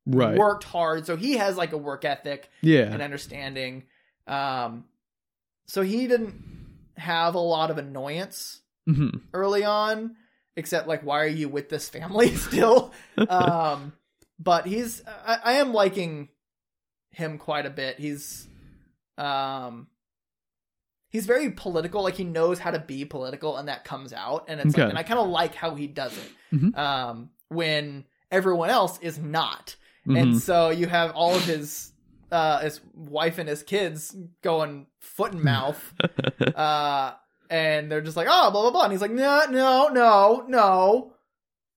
Right. 0.08 0.38
worked 0.38 0.64
hard 0.66 1.06
so 1.08 1.16
he 1.18 1.34
has 1.38 1.58
like 1.58 1.72
a 1.74 1.78
work 1.78 2.06
ethic 2.06 2.50
Yeah. 2.62 2.92
and 2.92 3.02
understanding 3.02 3.84
um 4.28 4.86
so 5.68 5.82
he 5.82 6.08
didn't 6.08 6.36
have 6.98 7.36
a 7.36 7.40
lot 7.40 7.70
of 7.72 7.78
annoyance 7.78 8.62
Mm-hmm. 8.88 9.18
early 9.34 9.64
on 9.64 10.16
except 10.56 10.88
like 10.88 11.02
why 11.02 11.20
are 11.22 11.28
you 11.28 11.50
with 11.50 11.70
this 11.70 11.90
family 11.90 12.36
still 12.48 12.92
um 13.30 13.94
but 14.40 14.66
he's 14.66 15.02
I, 15.08 15.40
I 15.44 15.54
am 15.54 15.74
liking 15.74 16.30
him 17.12 17.38
quite 17.38 17.66
a 17.66 17.70
bit 17.70 18.00
he's 18.00 18.48
um 19.18 19.88
he's 21.10 21.26
very 21.26 21.52
political 21.52 22.04
like 22.04 22.16
he 22.16 22.24
knows 22.24 22.60
how 22.60 22.72
to 22.72 22.80
be 22.80 23.06
political 23.06 23.58
and 23.58 23.68
that 23.68 23.84
comes 23.86 24.12
out 24.14 24.46
and 24.48 24.60
it's 24.60 24.74
Okay. 24.76 24.82
like, 24.84 24.90
and 24.90 25.00
i 25.00 25.04
kind 25.04 25.20
of 25.20 25.28
like 25.30 25.56
how 25.56 25.76
he 25.76 25.88
does 25.88 26.18
it 26.18 26.32
Mhm. 26.54 26.78
um 26.78 27.30
when 27.50 28.06
everyone 28.32 28.70
else 28.70 29.00
is 29.00 29.18
not 29.20 29.76
Mm-hmm. 30.08 30.16
and 30.18 30.38
so 30.42 30.70
you 30.70 30.86
have 30.86 31.12
all 31.16 31.34
of 31.36 31.44
his 31.46 31.92
uh 32.32 32.60
his 32.60 32.80
wife 32.94 33.40
and 33.40 33.50
his 33.50 33.64
kids 33.64 34.16
going 34.44 34.86
foot 35.00 35.32
and 35.34 35.42
mouth 35.44 35.94
uh 36.56 37.14
and 37.50 37.92
they're 37.92 38.02
just 38.02 38.18
like 38.18 38.28
oh 38.30 38.52
blah 38.52 38.62
blah 38.62 38.72
blah 38.72 38.84
and 38.84 38.92
he's 38.92 39.02
like 39.02 39.12
no 39.12 39.46
no 39.50 39.88
no 39.90 40.46
no 40.48 41.12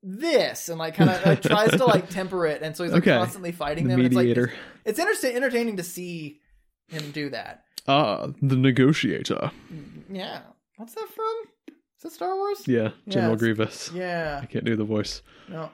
this 0.02 0.68
and 0.68 0.78
like 0.78 0.94
kind 0.94 1.10
of 1.10 1.24
like, 1.26 1.42
tries 1.42 1.70
to 1.72 1.84
like 1.84 2.08
temper 2.08 2.46
it 2.46 2.62
and 2.62 2.76
so 2.76 2.84
he's 2.84 2.92
like 2.92 3.02
Okay. 3.02 3.16
constantly 3.16 3.52
fighting 3.52 3.88
the 3.88 3.96
them 3.96 4.04
it's 4.06 4.14
like 4.14 4.26
mediator. 4.26 4.52
it's, 4.84 4.90
it's 4.90 4.98
interesting 4.98 5.34
entertaining 5.36 5.76
to 5.76 5.82
see 5.82 6.40
him 6.88 7.10
do 7.10 7.28
that 7.30 7.64
ah, 7.88 8.28
the 8.40 8.56
negotiator. 8.56 9.50
yeah 10.10 10.40
what's 10.76 10.94
that 10.94 11.08
from 11.14 11.74
is 11.96 12.02
that 12.04 12.12
star 12.12 12.34
wars 12.36 12.66
Yeah, 12.68 12.90
General 13.08 13.32
it's- 13.34 13.40
Grievous. 13.40 13.90
yeah 13.92 14.38
I 14.42 14.46
can't 14.46 14.64
do 14.64 14.76
the 14.76 14.84
voice. 14.84 15.22
no 15.48 15.70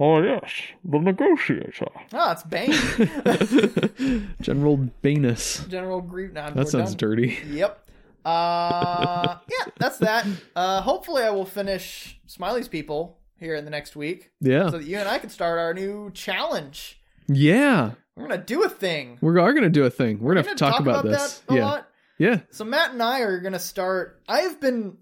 Oh 0.00 0.22
yes, 0.22 0.48
the 0.84 0.98
negotiator. 1.00 1.86
oh 2.12 2.30
it's 2.32 2.44
bane 2.44 2.70
General 4.40 4.76
Banus. 5.02 5.66
general 5.68 6.00
Grievous. 6.00 6.34
nah, 6.34 6.48
we're 6.48 6.54
That 6.54 6.68
sounds 6.68 6.90
done. 6.94 7.10
dirty. 7.10 7.38
Yep. 7.50 7.84
Uh, 8.28 9.38
yeah, 9.48 9.64
that's 9.78 9.98
that. 9.98 10.26
Uh, 10.54 10.80
hopefully, 10.82 11.22
I 11.22 11.30
will 11.30 11.44
finish 11.46 12.20
Smiley's 12.26 12.68
People 12.68 13.18
here 13.36 13.54
in 13.54 13.64
the 13.64 13.70
next 13.70 13.96
week, 13.96 14.30
Yeah. 14.40 14.70
so 14.70 14.78
that 14.78 14.84
you 14.86 14.98
and 14.98 15.08
I 15.08 15.18
can 15.18 15.30
start 15.30 15.58
our 15.58 15.72
new 15.74 16.10
challenge. 16.12 17.00
Yeah. 17.28 17.92
We're 18.16 18.26
gonna 18.28 18.42
do 18.44 18.64
a 18.64 18.68
thing. 18.68 19.18
We 19.20 19.28
are 19.38 19.52
gonna 19.52 19.68
do 19.70 19.84
a 19.84 19.90
thing. 19.90 20.18
We're 20.18 20.34
gonna 20.34 20.44
We're 20.44 20.48
have 20.48 20.56
to 20.56 20.64
talk, 20.64 20.80
about, 20.80 21.04
this. 21.04 21.42
yeah. 21.50 21.64
lot. 21.64 21.88
Yeah. 22.18 22.40
So 22.50 22.64
Matt 22.64 22.92
and 22.92 23.02
I 23.02 23.20
are 23.20 23.38
gonna 23.40 23.60
start. 23.60 24.20
I've 24.28 24.60
been 24.60 24.98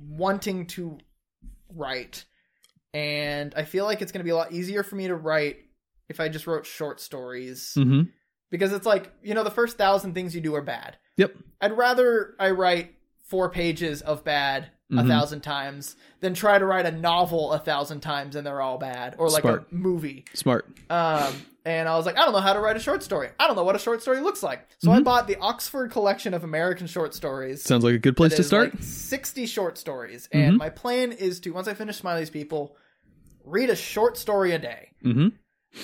wanting 0.00 0.66
to 0.68 0.98
write, 1.74 2.24
and 2.92 3.54
I 3.56 3.62
feel 3.64 3.84
like 3.84 4.02
it's 4.02 4.10
gonna 4.12 4.24
be 4.24 4.30
a 4.30 4.36
lot 4.36 4.52
easier 4.52 4.82
for 4.82 4.96
me 4.96 5.06
to 5.08 5.14
write 5.14 5.58
if 6.08 6.18
I 6.18 6.28
just 6.28 6.46
wrote 6.48 6.66
short 6.66 7.00
stories 7.00 7.74
Mm-hmm. 7.78 8.02
because 8.50 8.72
it's 8.72 8.86
like 8.86 9.12
you 9.22 9.34
know 9.34 9.44
the 9.44 9.50
first 9.50 9.78
thousand 9.78 10.14
things 10.14 10.34
you 10.34 10.40
do 10.40 10.54
are 10.56 10.62
bad. 10.62 10.96
Yep. 11.20 11.36
I'd 11.60 11.76
rather 11.76 12.34
I 12.38 12.50
write 12.50 12.94
four 13.26 13.48
pages 13.50 14.00
of 14.02 14.24
bad 14.24 14.70
a 14.90 14.94
Mhm. 14.94 15.08
thousand 15.08 15.40
times 15.42 15.94
than 16.20 16.34
try 16.34 16.58
to 16.58 16.64
write 16.66 16.84
a 16.86 16.90
novel 16.90 17.52
a 17.52 17.58
thousand 17.60 18.00
times 18.00 18.34
and 18.34 18.44
they're 18.46 18.60
all 18.60 18.76
bad 18.78 19.14
or 19.18 19.28
like 19.28 19.42
Smart. 19.42 19.68
a 19.70 19.74
movie. 19.74 20.24
Smart. 20.34 20.66
Um, 20.90 21.32
and 21.64 21.88
I 21.88 21.96
was 21.96 22.06
like, 22.06 22.16
I 22.18 22.22
don't 22.24 22.32
know 22.32 22.40
how 22.40 22.54
to 22.54 22.58
write 22.60 22.76
a 22.76 22.80
short 22.80 23.02
story. 23.04 23.28
I 23.38 23.46
don't 23.46 23.54
know 23.54 23.62
what 23.62 23.76
a 23.76 23.78
short 23.78 24.02
story 24.02 24.20
looks 24.20 24.42
like. 24.42 24.66
So 24.78 24.90
I 24.90 24.98
Mhm. 24.98 25.04
bought 25.04 25.28
the 25.28 25.36
Oxford 25.36 25.92
Collection 25.92 26.34
of 26.34 26.42
American 26.42 26.86
Short 26.88 27.14
Stories. 27.14 27.62
Sounds 27.62 27.84
like 27.84 27.94
a 27.94 27.98
good 27.98 28.16
place 28.16 28.34
to 28.36 28.42
start. 28.42 28.74
like, 28.74 28.82
Sixty 28.82 29.46
short 29.46 29.78
stories, 29.78 30.28
and 30.32 30.54
Mhm. 30.54 30.58
my 30.58 30.70
plan 30.70 31.12
is 31.12 31.38
to 31.40 31.50
once 31.50 31.68
I 31.68 31.74
finish 31.74 31.98
Smiley's 31.98 32.30
People, 32.30 32.76
read 33.44 33.70
a 33.70 33.76
short 33.76 34.16
story 34.16 34.52
a 34.52 34.58
day. 34.58 34.90
mm-hmm. 35.04 35.28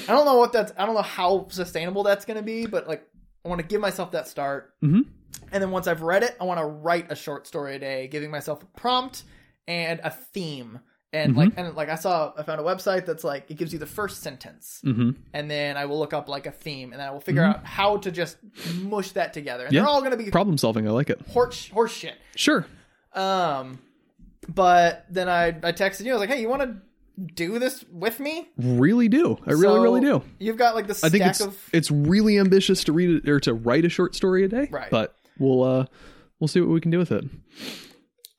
I 0.09 0.13
don't 0.13 0.25
know 0.25 0.37
what 0.39 0.53
that's. 0.53 0.73
I 0.77 0.85
don't 0.85 0.97
know 0.97 1.03
how 1.03 1.47
sustainable 1.51 2.03
that's 2.03 2.25
going 2.25 2.39
to 2.39 2.43
be, 2.43 2.67
but 2.67 2.89
like, 2.89 3.07
I 3.45 3.49
want 3.49 3.61
to 3.61 3.67
give 3.67 3.81
myself 3.81 4.11
that 4.13 4.27
start. 4.27 4.73
Mhm. 4.83 5.05
And 5.53 5.63
then 5.63 5.71
once 5.71 5.87
I've 5.87 6.03
read 6.03 6.23
it, 6.23 6.37
I 6.41 6.45
want 6.45 6.59
to 6.61 6.67
write 6.67 7.11
a 7.11 7.15
short 7.17 7.47
story 7.47 7.77
a 7.77 7.79
day, 7.79 8.09
giving 8.09 8.31
myself 8.31 8.63
a 8.63 8.67
prompt 8.79 9.23
and 9.69 10.01
a 10.03 10.11
theme. 10.11 10.81
And 11.13 11.35
Mhm. 11.35 11.37
like, 11.37 11.53
and 11.57 11.75
like, 11.77 11.89
I 11.89 11.95
saw, 11.95 12.33
I 12.37 12.43
found 12.43 12.61
a 12.61 12.65
website 12.65 13.07
that's 13.07 13.23
like, 13.25 13.51
it 13.51 13.55
gives 13.55 13.73
you 13.73 13.79
the 13.79 13.87
first 13.87 14.23
sentence, 14.23 14.81
Mm-hmm. 14.85 15.11
and 15.33 15.51
then 15.51 15.77
I 15.77 15.87
will 15.87 15.99
look 15.99 16.13
up 16.13 16.29
like 16.29 16.47
a 16.47 16.51
theme, 16.51 16.93
and 16.93 17.01
then 17.01 17.09
I 17.09 17.13
will 17.13 17.21
figure 17.21 17.45
out 17.45 17.65
how 17.65 17.97
to 17.99 18.11
just 18.11 18.37
mush 18.83 19.13
that 19.13 19.33
together. 19.33 19.65
And 19.67 19.73
Yeah. 19.73 19.83
they're 19.83 19.89
all 19.89 20.01
going 20.01 20.11
to 20.11 20.17
be 20.17 20.31
Problem 20.31 20.59
solving. 20.59 20.87
I 20.87 20.91
like 20.91 21.09
it. 21.09 21.21
horse 21.29 21.69
horse 21.69 21.93
shit. 21.93 22.17
Sure. 22.35 22.67
Um, 23.15 23.79
but 24.49 25.07
then 25.09 25.29
I 25.29 25.47
I 25.49 25.73
texted 25.73 26.05
you. 26.05 26.11
I 26.13 26.15
was 26.15 26.21
like, 26.21 26.31
hey, 26.31 26.41
you 26.41 26.49
want 26.49 26.63
to 26.63 26.77
do 27.35 27.59
this 27.59 27.85
with 27.91 28.21
me? 28.21 28.49
Really 28.57 29.09
do. 29.09 29.39
I 29.47 29.53
really, 29.53 29.63
So, 29.63 29.83
really 29.83 30.01
do. 30.01 30.23
You've 30.39 30.57
got 30.59 30.75
like 30.75 30.87
the 30.87 30.99
I 31.03 31.09
think 31.09 31.25
it's 31.25 31.41
of 31.41 31.59
it's 31.73 31.91
really 31.91 32.39
ambitious 32.39 32.85
to 32.85 32.93
read 32.93 33.11
it 33.11 33.29
or 33.29 33.41
to 33.41 33.55
write 33.55 33.85
a 33.85 33.89
short 33.89 34.15
story 34.15 34.45
a 34.45 34.49
day. 34.49 34.69
Right. 34.71 34.91
But 34.91 35.17
we'll 35.39 35.63
uh 35.63 35.87
we'll 36.41 36.49
see 36.49 36.61
what 36.61 36.71
we 36.71 36.81
can 36.81 36.91
do 36.91 36.99
with 36.99 37.13
it. 37.13 37.25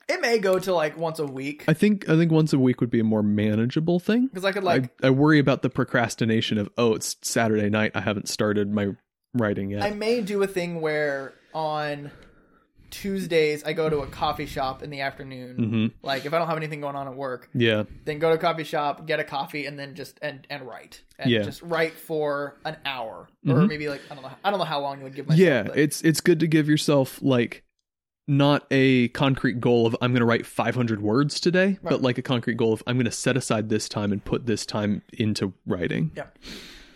It 0.10 0.22
may 0.22 0.38
go 0.38 0.58
to 0.58 0.74
like 0.74 0.98
once 0.98 1.20
a 1.20 1.26
week 1.26 1.66
I 1.68 1.74
think 1.74 2.08
I 2.08 2.16
think 2.16 2.32
once 2.32 2.54
a 2.54 2.60
week 2.60 2.80
would 2.80 2.90
be 2.90 3.00
a 3.00 3.04
more 3.04 3.24
manageable 3.24 4.00
thing. 4.00 4.28
because 4.28 4.46
I 4.46 4.52
could 4.52 4.64
like 4.64 4.92
I, 5.04 5.08
I 5.08 5.10
worry 5.10 5.40
about 5.40 5.64
the 5.64 5.70
procrastination 5.70 6.58
of 6.58 6.70
oh 6.78 6.94
it's 6.94 7.18
Saturday 7.22 7.70
night 7.70 7.92
I 7.96 8.02
haven't 8.02 8.30
started 8.30 8.72
my 8.72 8.90
writing 9.34 9.72
yet. 9.72 9.84
I 9.84 9.92
may 9.92 10.22
do 10.22 10.42
a 10.44 10.48
thing 10.48 10.82
where 10.82 11.34
on 11.54 12.12
Tuesdays 13.02 13.64
I 13.64 13.74
go 13.74 13.90
to 13.90 14.00
a 14.00 14.08
coffee 14.08 14.46
shop 14.46 14.82
in 14.82 14.90
the 14.90 15.02
afternoon. 15.02 15.58
mm-hmm. 15.58 15.86
Like 16.06 16.26
if 16.26 16.34
I 16.34 16.40
don't 16.40 16.48
have 16.48 16.58
anything 16.58 16.82
going 16.82 16.96
on 16.96 17.08
at 17.08 17.16
work, 17.16 17.50
Yeah. 17.54 17.84
then 18.06 18.18
go 18.20 18.30
to 18.30 18.36
a 18.36 18.40
coffee 18.40 18.64
shop, 18.64 19.06
get 19.06 19.20
a 19.20 19.24
coffee, 19.24 19.66
and 19.66 19.78
then 19.78 19.94
just 19.96 20.18
and 20.22 20.46
and 20.50 20.64
write 20.64 21.02
and 21.20 21.30
Yeah. 21.30 21.44
just 21.44 21.62
write 21.62 21.94
for 21.94 22.58
an 22.66 22.78
hour 22.86 23.30
or 23.48 23.54
Mhm. 23.56 23.68
maybe 23.70 23.88
like 23.90 24.02
I 24.10 24.16
don't 24.16 24.24
know 24.24 24.32
I 24.44 24.50
don't 24.50 24.60
know 24.60 24.66
how 24.66 24.80
long 24.82 24.98
you 24.98 25.04
would 25.04 25.16
give 25.16 25.28
myself. 25.28 25.40
Yeah, 25.40 25.64
but- 25.64 25.78
it's 25.78 26.02
it's 26.02 26.22
good 26.22 26.40
to 26.40 26.48
give 26.48 26.68
yourself 26.68 27.22
like 27.22 27.64
not 28.28 28.66
a 28.72 29.08
concrete 29.10 29.62
goal 29.62 29.86
of 29.88 29.96
I'm 30.02 30.12
going 30.12 30.20
to 30.20 30.26
write 30.26 30.46
500 30.46 31.02
words 31.02 31.40
today, 31.40 31.68
Right. 31.68 31.80
but 31.84 32.02
like 32.02 32.18
a 32.18 32.22
concrete 32.22 32.58
goal 32.58 32.74
of 32.74 32.84
I'm 32.86 32.98
going 32.98 33.06
to 33.06 33.12
set 33.12 33.38
aside 33.38 33.70
this 33.70 33.88
time 33.88 34.12
and 34.12 34.24
put 34.26 34.46
this 34.46 34.66
time 34.66 35.02
into 35.14 35.54
writing. 35.66 36.12
Yeah. 36.14 36.26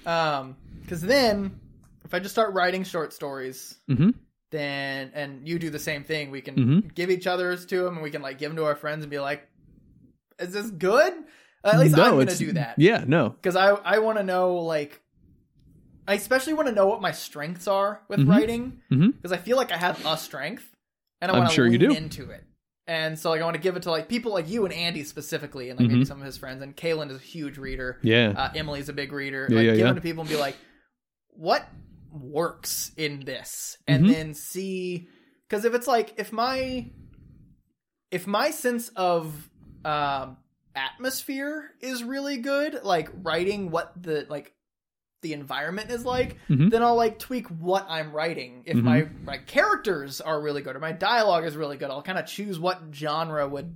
Um, 0.05 0.57
because 0.81 1.01
then 1.01 1.57
if 2.03 2.13
I 2.13 2.19
just 2.19 2.33
start 2.35 2.53
writing 2.53 2.83
short 2.83 3.13
stories, 3.13 3.79
Mhm. 3.89 4.15
Then 4.51 5.11
and 5.13 5.47
you 5.47 5.57
do 5.59 5.69
the 5.69 5.79
same 5.79 6.03
thing, 6.03 6.29
we 6.31 6.41
can 6.41 6.55
Mhm. 6.55 6.93
give 6.95 7.09
each 7.09 7.25
other's 7.27 7.65
to 7.67 7.83
them, 7.83 7.95
and 7.95 8.03
we 8.03 8.11
can 8.11 8.21
like 8.21 8.37
give 8.37 8.49
them 8.51 8.57
to 8.57 8.65
our 8.65 8.75
friends 8.75 9.03
and 9.03 9.09
be 9.09 9.19
like, 9.19 9.47
"Is 10.39 10.53
this 10.53 10.69
good?" 10.69 11.13
at 11.63 11.77
least 11.79 11.95
I'm 11.97 12.17
gonna 12.17 12.33
do 12.35 12.53
that 12.53 12.73
Yeah, 12.77 13.03
no. 13.07 13.29
because 13.29 13.55
I 13.55 13.69
I 13.69 13.99
want 13.99 14.17
to 14.17 14.23
know 14.23 14.55
like. 14.55 15.01
I 16.07 16.15
especially 16.15 16.53
want 16.53 16.67
to 16.67 16.73
know 16.73 16.87
what 16.87 16.99
my 16.99 17.11
strengths 17.11 17.67
are 17.67 18.01
with 18.09 18.19
Mhm. 18.21 18.27
writing 18.29 18.81
because 18.89 19.31
I 19.31 19.37
feel 19.37 19.55
like 19.55 19.71
I 19.71 19.77
have 19.77 20.03
a 20.05 20.17
strength, 20.17 20.75
and 21.21 21.29
I 21.31 21.35
I'm 21.35 21.41
want 21.41 21.51
to 21.51 21.55
sure 21.55 21.67
you 21.67 21.77
do. 21.77 21.91
into 21.91 22.31
it. 22.31 22.43
And 22.87 23.17
so, 23.17 23.29
like, 23.29 23.39
I 23.39 23.43
want 23.45 23.55
to 23.55 23.61
give 23.61 23.75
it 23.77 23.83
to 23.83 23.91
like 23.91 24.09
people 24.09 24.33
like 24.33 24.49
you 24.49 24.65
and 24.65 24.73
Andy 24.73 25.03
specifically, 25.03 25.69
and 25.69 25.79
like 25.79 25.87
maybe 25.87 26.01
Mhm. 26.01 26.07
some 26.07 26.19
of 26.19 26.25
his 26.25 26.37
friends. 26.37 26.63
And 26.63 26.75
Kaylin 26.75 27.11
is 27.11 27.17
a 27.17 27.19
huge 27.19 27.57
reader. 27.59 27.99
Yeah. 28.01 28.33
Uh, 28.35 28.51
Emily's 28.55 28.89
a 28.89 28.93
big 28.93 29.13
reader. 29.13 29.45
Yeah, 29.49 29.55
like, 29.57 29.65
yeah, 29.65 29.71
give 29.73 29.79
yeah. 29.79 29.85
them 29.85 29.95
to 29.95 30.01
people 30.01 30.21
and 30.21 30.29
be 30.29 30.35
like, 30.35 30.57
what 31.29 31.65
works 32.11 32.91
in 32.97 33.21
this? 33.25 33.77
And 33.87 34.05
Mhm. 34.05 34.07
then 34.09 34.33
see, 34.33 35.07
because 35.47 35.65
if 35.65 35.73
it's 35.73 35.87
like, 35.87 36.13
if 36.17 36.31
my, 36.31 36.89
if 38.11 38.27
my 38.27 38.51
sense 38.51 38.89
of 38.89 39.49
um, 39.83 40.37
atmosphere 40.75 41.71
is 41.79 42.03
really 42.03 42.37
good, 42.37 42.83
like 42.83 43.09
writing 43.23 43.71
what 43.71 43.91
the, 44.01 44.25
like, 44.29 44.53
the 45.21 45.33
environment 45.33 45.91
is 45.91 46.03
like, 46.05 46.37
Mhm. 46.49 46.71
then 46.71 46.81
I'll 46.81 46.95
like 46.95 47.19
tweak 47.19 47.47
what 47.47 47.85
I'm 47.87 48.11
writing. 48.11 48.63
If 48.65 48.77
Mhm. 48.77 48.83
my 48.83 49.07
my 49.23 49.37
characters 49.37 50.19
are 50.19 50.41
really 50.41 50.63
good 50.63 50.75
or 50.75 50.79
my 50.79 50.93
dialogue 50.93 51.45
is 51.45 51.55
really 51.55 51.77
good, 51.77 51.91
I'll 51.91 52.01
kind 52.01 52.17
of 52.17 52.25
choose 52.25 52.59
what 52.59 52.81
genre 52.91 53.47
would 53.47 53.75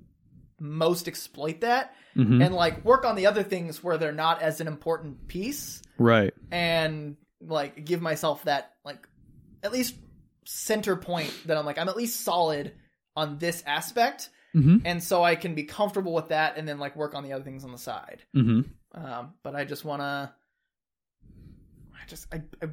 most 0.60 1.08
exploit 1.08 1.62
that 1.62 1.94
Mhm. 2.16 2.44
and 2.44 2.56
like 2.56 2.84
work 2.84 3.06
on 3.06 3.16
the 3.16 3.28
other 3.28 3.44
things 3.44 3.84
where 3.84 3.98
they're 4.00 4.12
not 4.12 4.42
as 4.42 4.60
an 4.60 4.68
important 4.68 5.28
piece 5.28 5.84
right. 6.00 6.34
and 6.50 7.16
like 7.42 7.86
give 7.86 8.02
myself 8.02 8.44
that 8.46 8.74
like 8.84 9.08
at 9.64 9.72
least 9.72 9.96
center 10.46 10.96
point 10.96 11.34
that 11.46 11.58
I'm 11.58 11.66
like 11.66 11.78
I'm 11.78 11.90
at 11.90 11.98
least 11.98 12.22
solid 12.22 12.74
on 13.16 13.38
this 13.40 13.64
aspect 13.66 14.30
Mhm. 14.56 14.84
and 14.86 15.04
so 15.04 15.22
I 15.24 15.36
can 15.36 15.54
be 15.54 15.64
comfortable 15.64 16.14
with 16.14 16.30
that 16.30 16.58
and 16.58 16.66
then 16.68 16.80
like 16.80 16.96
work 16.96 17.14
on 17.14 17.24
the 17.24 17.34
other 17.34 17.44
things 17.44 17.66
on 17.66 17.72
the 17.74 17.78
side. 17.78 18.22
Mhm. 18.36 18.66
Um, 18.94 19.34
but 19.44 19.54
I 19.56 19.66
just 19.66 19.84
want 19.84 20.02
to 20.02 20.32
I 21.94 22.08
just 22.08 22.28
I, 22.34 22.42
I 22.62 22.68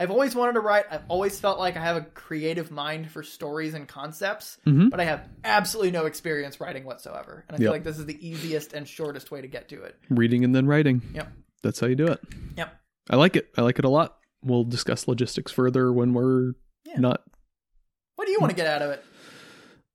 I've 0.00 0.10
always 0.10 0.34
wanted 0.34 0.54
to 0.54 0.60
write. 0.60 0.86
I've 0.90 1.04
always 1.08 1.38
felt 1.38 1.58
like 1.58 1.76
I 1.76 1.80
have 1.80 1.96
a 1.96 2.00
creative 2.02 2.70
mind 2.72 3.10
for 3.12 3.22
stories 3.22 3.74
and 3.74 3.86
concepts, 3.86 4.58
Mhm. 4.66 4.90
but 4.90 4.98
I 4.98 5.04
have 5.04 5.28
absolutely 5.44 5.92
no 5.92 6.06
experience 6.06 6.60
writing 6.60 6.84
whatsoever. 6.84 7.44
And 7.48 7.54
I 7.54 7.58
feel 7.58 7.70
like 7.70 7.84
this 7.84 7.98
is 7.98 8.06
the 8.06 8.26
easiest 8.28 8.72
and 8.72 8.88
shortest 8.88 9.30
way 9.30 9.40
to 9.40 9.46
get 9.46 9.68
to 9.68 9.82
it. 9.84 9.96
Reading 10.10 10.42
and 10.44 10.52
then 10.54 10.66
writing. 10.66 11.00
Yep. 11.14 11.28
That's 11.62 11.78
how 11.78 11.86
you 11.86 11.94
do 11.94 12.06
it. 12.08 12.20
Yep. 12.56 12.76
I 13.10 13.16
like 13.16 13.36
it. 13.36 13.48
I 13.56 13.62
like 13.62 13.78
it 13.78 13.84
a 13.84 13.88
lot. 13.88 14.16
We'll 14.42 14.64
discuss 14.64 15.06
logistics 15.08 15.52
further 15.52 15.92
when 15.92 16.12
we're 16.14 16.52
Yeah. 16.84 16.98
not 16.98 17.22
What 18.16 18.26
do 18.26 18.32
you 18.32 18.38
want 18.40 18.50
to 18.50 18.56
get 18.56 18.66
out 18.66 18.82
of 18.82 18.90
it? 18.90 19.04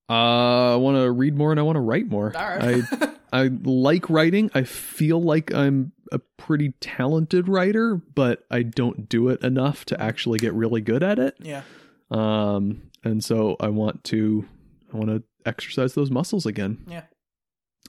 uh 0.10 0.74
I 0.74 0.76
want 0.78 0.98
to 0.98 1.12
read 1.12 1.36
more 1.36 1.52
and 1.52 1.60
I 1.60 1.64
want 1.64 1.76
to 1.76 1.82
write 1.82 2.08
more. 2.08 2.32
Right. 2.34 2.84
I 2.92 3.14
I 3.32 3.50
like 3.64 4.10
writing. 4.10 4.50
I 4.56 4.64
feel 4.64 5.22
like 5.22 5.54
I'm 5.54 5.92
a 6.12 6.18
pretty 6.38 6.74
talented 6.82 7.48
writer, 7.48 8.02
but 8.16 8.44
I 8.50 8.64
don't 8.64 9.08
do 9.08 9.30
it 9.30 9.44
enough 9.44 9.86
to 9.86 10.02
actually 10.02 10.40
get 10.40 10.54
really 10.56 10.82
good 10.82 11.04
at 11.04 11.20
it. 11.20 11.36
yeah. 11.40 11.62
Um, 12.10 12.90
and 13.04 13.24
so 13.24 13.56
I 13.60 13.68
want 13.68 14.04
to, 14.06 14.46
I 14.92 14.98
want 14.98 15.10
to 15.12 15.22
exercise 15.46 15.94
those 15.94 16.10
muscles 16.10 16.48
again. 16.48 16.80
Yeah. 16.88 17.04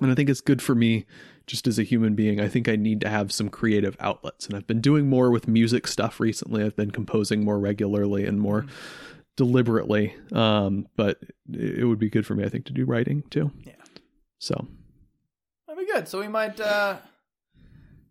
And 0.03 0.11
I 0.11 0.15
think 0.15 0.29
it's 0.29 0.43
good 0.43 0.61
for 0.61 0.75
me 0.75 1.07
just 1.51 1.67
as 1.67 1.79
a 1.79 1.83
human 1.83 2.15
being. 2.15 2.41
I 2.41 2.49
think 2.49 2.69
I 2.69 2.77
need 2.77 3.01
to 3.03 3.09
have 3.09 3.33
some 3.33 3.49
creative 3.49 3.97
outlets. 4.01 4.47
And 4.47 4.55
I've 4.55 4.67
been 4.67 4.81
doing 4.81 5.09
more 5.09 5.31
with 5.31 5.49
music 5.49 5.87
stuff 5.87 6.21
recently. 6.21 6.63
I've 6.65 6.77
been 6.77 6.91
composing 6.93 7.45
more 7.45 7.59
regularly 7.59 8.25
and 8.25 8.39
more 8.41 8.63
Mhm. 8.63 8.71
deliberately. 9.37 10.15
Um, 10.33 10.87
but 10.97 11.19
it 11.53 11.81
it 11.81 11.85
would 11.85 11.99
be 11.99 12.09
good 12.11 12.25
for 12.27 12.35
me, 12.35 12.45
I 12.45 12.49
think, 12.49 12.67
to 12.67 12.73
do 12.73 12.85
writing 12.85 13.23
too. 13.31 13.51
Yeah. 13.65 13.73
So, 14.39 14.67
That'd 15.67 15.87
be 15.87 15.93
good. 15.93 16.09
So 16.09 16.21
we 16.21 16.29
might, 16.29 16.59
uh, 16.61 16.99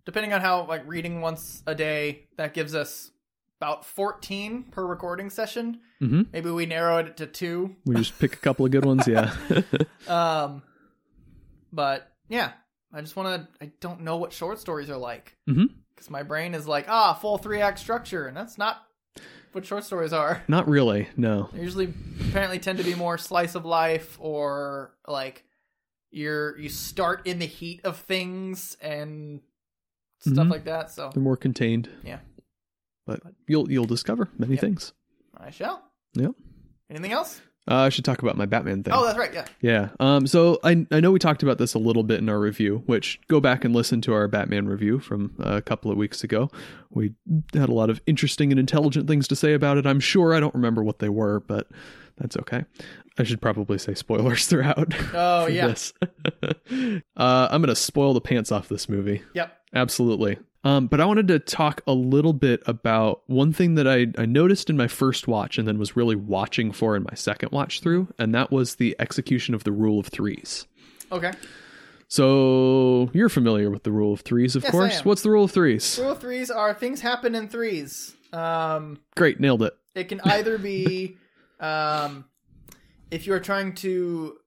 depending 0.06 0.34
on 0.34 0.42
how 0.42 0.66
like 0.66 0.84
reading 0.88 1.22
once 1.22 1.64
a 1.68 1.76
day, 1.76 2.28
that 2.38 2.54
gives 2.54 2.74
us 2.76 3.12
about 3.60 3.84
14 3.86 4.64
per 4.72 4.86
recording 4.86 5.30
session. 5.30 5.80
mhm. 6.02 6.28
Maybe 6.32 6.50
we 6.52 6.66
narrow 6.66 6.98
it 7.00 7.18
to 7.18 7.26
two. 7.28 7.76
we 7.86 7.96
just 7.96 8.18
pick 8.20 8.34
a 8.34 8.38
couple 8.38 8.66
of 8.66 8.72
good 8.72 8.86
ones. 8.86 9.08
Yeah. 9.08 9.34
Um, 10.08 10.64
but 11.72 12.12
yeah, 12.30 12.54
I 12.94 13.02
just 13.02 13.16
want 13.16 13.48
to. 13.60 13.66
I 13.66 13.72
don't 13.82 14.02
know 14.02 14.18
what 14.18 14.34
short 14.34 14.60
stories 14.60 14.90
are 14.90 14.98
like 14.98 15.36
mm-hmm 15.50 15.66
because 15.96 16.10
my 16.10 16.24
brain 16.24 16.54
is 16.56 16.66
like, 16.66 16.86
ah, 16.88 17.14
full 17.14 17.38
three 17.38 17.60
act 17.62 17.78
structure, 17.80 18.26
and 18.28 18.36
that's 18.38 18.58
not 18.58 18.78
what 19.52 19.66
short 19.66 19.84
stories 19.84 20.14
are. 20.14 20.44
Not 20.48 20.70
really. 20.70 21.10
No. 21.18 21.50
They 21.52 21.60
usually 21.62 21.94
apparently 22.30 22.58
tend 22.60 22.78
to 22.78 22.84
be 22.86 22.96
more 22.96 23.18
slice 23.18 23.56
of 23.56 23.66
life 23.66 24.16
or 24.22 24.94
like 25.08 25.44
you're 26.12 26.58
you 26.58 26.70
start 26.70 27.28
in 27.28 27.40
the 27.40 27.46
heat 27.48 27.82
of 27.84 27.98
things 27.98 28.78
and 28.82 29.42
stuff 30.20 30.48
Mhm. 30.48 30.52
like 30.52 30.66
that. 30.66 30.92
So 30.92 31.10
They're 31.14 31.22
more 31.24 31.36
contained. 31.36 31.90
Yeah. 32.04 32.20
But 33.06 33.22
you'll 33.48 33.70
you'll 33.72 33.86
discover 33.86 34.30
many 34.38 34.54
Yep. 34.54 34.62
things. 34.62 34.94
I 35.36 35.50
shall. 35.50 35.84
Yep. 36.14 36.32
Anything 36.90 37.12
else? 37.12 37.42
Uh, 37.70 37.76
I 37.76 37.90
should 37.90 38.04
talk 38.04 38.22
about 38.24 38.36
my 38.36 38.48
Batman 38.48 38.84
thing. 38.84 38.94
Oh, 38.96 39.06
that's 39.06 39.18
right. 39.18 39.34
Yeah. 39.34 39.46
Yeah. 39.62 39.90
Um. 40.00 40.26
So 40.26 40.60
I 40.64 40.88
I 40.92 41.00
know 41.00 41.12
we 41.12 41.20
talked 41.20 41.44
about 41.44 41.60
this 41.60 41.76
a 41.76 41.80
little 41.80 42.04
bit 42.04 42.20
in 42.20 42.28
our 42.28 42.40
review, 42.40 42.82
which 42.88 43.20
go 43.28 43.40
back 43.40 43.64
and 43.64 43.76
listen 43.76 44.02
to 44.02 44.14
our 44.14 44.28
Batman 44.28 44.68
review 44.68 45.00
from 45.00 45.36
uh, 45.40 45.58
a 45.58 45.62
couple 45.62 45.92
of 45.92 45.98
weeks 45.98 46.24
ago. 46.24 46.50
We 46.90 47.14
had 47.54 47.70
a 47.70 47.74
lot 47.74 47.92
of 47.92 48.02
interesting 48.08 48.52
and 48.52 48.60
intelligent 48.60 49.08
things 49.08 49.28
to 49.28 49.36
say 49.36 49.54
about 49.54 49.78
it. 49.78 49.86
I'm 49.86 50.00
sure 50.00 50.34
I 50.34 50.40
don't 50.40 50.56
remember 50.56 50.84
what 50.84 50.98
they 50.98 51.10
were, 51.10 51.42
but 51.42 51.68
that's 52.18 52.36
okay. 52.38 52.66
I 53.20 53.24
should 53.24 53.42
probably 53.42 53.78
say 53.78 53.94
spoilers 53.94 54.48
throughout. 54.48 54.94
Oh 55.14 55.46
yeah. 55.48 55.76
uh, 57.18 57.48
I'm 57.52 57.62
gonna 57.62 57.76
spoil 57.76 58.14
the 58.14 58.22
pants 58.22 58.52
off 58.52 58.68
this 58.68 58.90
movie. 58.90 59.22
Yep. 59.34 59.56
Absolutely. 59.76 60.40
Um, 60.64 60.88
but 60.88 61.00
I 61.00 61.06
wanted 61.06 61.30
to 61.30 61.40
talk 61.40 61.82
a 61.88 61.94
little 61.94 62.34
bit 62.34 62.62
about 62.66 63.22
one 63.28 63.54
thing 63.54 63.76
that 63.76 63.88
I, 63.88 64.08
I 64.18 64.26
noticed 64.26 64.70
in 64.70 64.76
my 64.76 64.88
first 64.90 65.28
watch 65.28 65.58
and 65.58 65.66
then 65.68 65.78
was 65.78 65.96
really 65.96 66.18
watching 66.18 66.72
for 66.74 66.96
in 66.98 67.04
my 67.04 67.14
second 67.16 67.52
watch 67.54 67.80
through, 67.80 68.10
and 68.20 68.36
that 68.36 68.52
was 68.52 68.76
the 68.76 68.96
execution 69.00 69.56
of 69.56 69.64
the 69.64 69.72
rule 69.72 70.00
of 70.00 70.08
threes. 70.08 70.68
Okay. 71.12 71.32
So 72.10 73.10
you're 73.14 73.30
familiar 73.30 73.70
with 73.70 73.84
the 73.84 73.92
rule 73.92 74.14
of 74.14 74.22
threes, 74.22 74.56
of 74.56 74.64
Yes, 74.64 74.72
course. 74.72 75.06
What's 75.06 75.22
the 75.22 75.30
rule 75.30 75.44
of 75.46 75.52
threes? 75.52 75.98
Rule 76.02 76.12
of 76.12 76.20
threes 76.20 76.50
are 76.52 76.74
things 76.74 77.02
happen 77.02 77.36
in 77.36 77.48
threes. 77.48 78.16
Um, 78.34 79.00
Great, 79.16 79.40
nailed 79.40 79.64
it. 79.64 79.74
it 79.96 80.06
can 80.10 80.20
either 80.22 80.58
be, 80.58 81.18
um, 81.60 82.26
if 83.12 83.28
you're 83.28 83.40
trying 83.40 83.76
to 83.76 84.38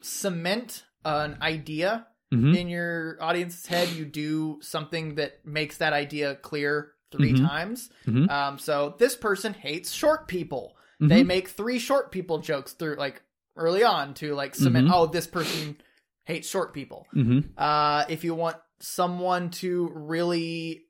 cement 0.00 0.84
an 1.04 1.38
idea 1.40 2.06
hmm 2.32 2.54
in 2.54 2.68
your 2.68 3.18
audience's 3.20 3.66
head, 3.66 3.88
you 3.90 4.04
do 4.04 4.58
something 4.62 5.16
that 5.16 5.44
makes 5.44 5.76
that 5.78 5.92
idea 5.92 6.34
clear 6.36 6.92
3 7.10 7.34
Mhm. 7.34 7.46
times. 7.48 7.90
Mhm. 8.06 8.30
Um, 8.30 8.58
so 8.58 8.94
this 8.98 9.14
person 9.16 9.52
hates 9.54 9.92
short 9.92 10.28
people. 10.28 10.76
Mm-hmm. 11.00 11.08
They 11.08 11.22
make 11.24 11.48
three 11.48 11.78
short 11.78 12.10
people 12.10 12.38
jokes 12.38 12.72
through 12.72 12.96
like 12.96 13.22
early 13.56 13.84
on 13.84 14.14
to 14.14 14.34
like 14.34 14.54
cement. 14.54 14.88
Mhm. 14.88 14.92
Oh, 14.94 15.06
this 15.06 15.26
person 15.26 15.76
hates 16.24 16.48
short 16.48 16.72
people. 16.72 17.06
hmm 17.12 17.40
Uh, 17.58 18.04
if 18.08 18.24
you 18.24 18.34
want 18.34 18.56
someone 18.80 19.50
to 19.50 19.90
really 19.94 20.86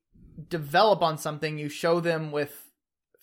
develop 0.49 1.03
on 1.03 1.19
something, 1.19 1.59
you 1.59 1.69
show 1.69 2.01
them 2.01 2.31
with 2.31 2.53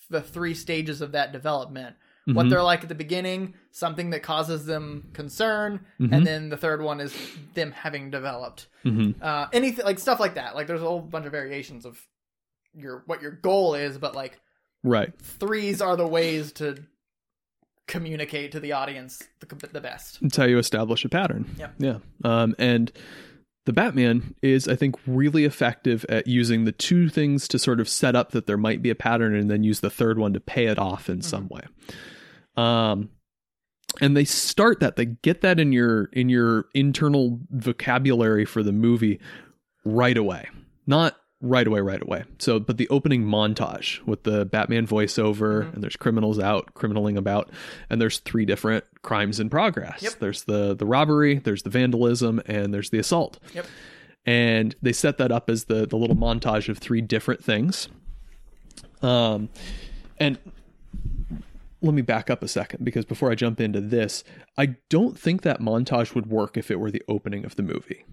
the 0.09 0.21
three 0.21 0.53
stages 0.53 1.01
of 1.01 1.11
that 1.13 1.31
development. 1.31 1.95
What 2.25 2.49
they're 2.49 2.61
like 2.63 2.83
at 2.83 2.89
the 2.89 2.95
beginning, 2.95 3.55
something 3.71 4.09
that 4.09 4.23
causes 4.23 4.65
them 4.65 5.09
concern, 5.13 5.79
Mhm. 5.99 6.11
and 6.11 6.25
then 6.27 6.49
the 6.49 6.57
third 6.57 6.81
one 6.81 6.99
is 6.99 7.15
them 7.53 7.71
having 7.71 8.09
developed. 8.09 8.67
hmm 8.83 9.11
Uh, 9.21 9.47
anything 9.53 9.85
like 9.85 9.99
stuff 9.99 10.19
like 10.19 10.35
that. 10.35 10.55
Like 10.55 10.67
there's 10.67 10.81
a 10.81 10.85
whole 10.85 11.01
bunch 11.01 11.25
of 11.25 11.31
variations 11.31 11.85
of 11.85 11.99
your 12.75 13.03
what 13.05 13.21
your 13.21 13.31
goal 13.31 13.75
is, 13.75 13.97
but 13.97 14.15
like 14.15 14.39
Right. 14.83 15.13
threes 15.21 15.81
are 15.81 15.95
the 15.97 16.07
ways 16.07 16.51
to 16.53 16.77
communicate 17.87 18.51
to 18.51 18.59
the 18.59 18.71
audience 18.73 19.23
the, 19.39 19.67
the 19.73 19.81
best. 19.81 20.19
It's 20.21 20.37
how 20.37 20.45
you 20.45 20.57
establish 20.59 21.03
a 21.05 21.09
pattern. 21.09 21.45
Yep. 21.57 21.73
Yeah. 21.79 21.97
Um, 22.23 22.55
and 22.59 22.91
the 23.65 23.73
Batman 23.73 24.35
is, 24.41 24.67
I 24.67 24.75
think, 24.75 24.95
really 25.07 25.43
effective 25.45 26.05
at 26.07 26.27
using 26.27 26.65
the 26.65 26.71
two 26.71 27.09
things 27.09 27.47
to 27.49 27.59
sort 27.59 27.79
of 27.79 27.89
set 27.89 28.15
up 28.15 28.31
that 28.31 28.45
there 28.47 28.57
might 28.57 28.81
be 28.81 28.89
a 28.89 28.95
pattern 28.95 29.35
and 29.35 29.49
then 29.49 29.63
use 29.63 29.79
the 29.79 29.89
third 29.89 30.17
one 30.19 30.33
to 30.33 30.39
pay 30.39 30.65
it 30.67 30.77
off 30.79 31.09
in 31.09 31.21
some 31.21 31.47
way. 31.49 31.61
Um, 32.55 33.09
and 34.01 34.15
they 34.15 34.25
start 34.25 34.79
that, 34.79 34.95
they 34.95 35.05
get 35.05 35.41
that 35.41 35.59
in 35.59 35.71
your 35.71 36.05
in 36.13 36.29
your 36.29 36.65
internal 36.73 37.39
vocabulary 37.51 38.45
for 38.45 38.63
the 38.63 38.71
movie 38.71 39.19
right 39.85 40.17
away. 40.17 40.47
Not 40.87 41.15
right 41.41 41.65
away, 41.67 41.79
right 41.79 42.01
away. 42.01 42.25
So, 42.39 42.59
but 42.59 42.77
the 42.77 42.89
opening 42.89 43.23
montage 43.23 44.05
with 44.05 44.23
the 44.23 44.45
Batman 44.45 44.85
voiceover, 44.85 45.63
Mhm. 45.63 45.73
and 45.75 45.83
there's 45.83 45.95
criminals 45.95 46.37
out, 46.37 46.73
criminaling 46.73 47.15
about, 47.17 47.49
and 47.89 48.01
there's 48.01 48.19
three 48.19 48.43
different 48.45 48.83
crimes 49.03 49.39
in 49.39 49.49
progress. 49.49 50.01
Yep. 50.03 50.13
There's 50.19 50.43
the 50.43 50.75
the 50.75 50.85
robbery, 50.85 51.35
there's 51.39 51.63
the 51.63 51.69
vandalism, 51.69 52.41
and 52.45 52.73
there's 52.73 52.89
the 52.89 52.99
assault. 52.99 53.39
Yep. 53.53 53.65
And 54.25 54.75
they 54.81 54.91
set 54.91 55.17
that 55.19 55.31
up 55.31 55.49
as 55.49 55.65
the 55.65 55.85
the 55.87 55.95
little 55.95 56.15
montage 56.17 56.67
of 56.67 56.77
three 56.77 57.01
different 57.01 57.41
things. 57.43 57.87
Um, 59.01 59.47
and 60.19 60.37
let 61.81 61.93
me 61.93 62.01
back 62.01 62.29
up 62.29 62.43
a 62.43 62.47
second 62.47 62.83
because 62.83 63.05
before 63.05 63.31
I 63.31 63.35
jump 63.35 63.61
into 63.61 63.81
this, 63.81 64.23
I 64.57 64.77
don't 64.89 65.17
think 65.17 65.41
that 65.43 65.61
montage 65.61 66.13
would 66.15 66.27
work 66.27 66.57
if 66.57 66.69
it 66.69 66.79
were 66.79 66.91
the 66.91 67.03
opening 67.07 67.45
of 67.45 67.55
the 67.55 67.63
movie. 67.63 68.05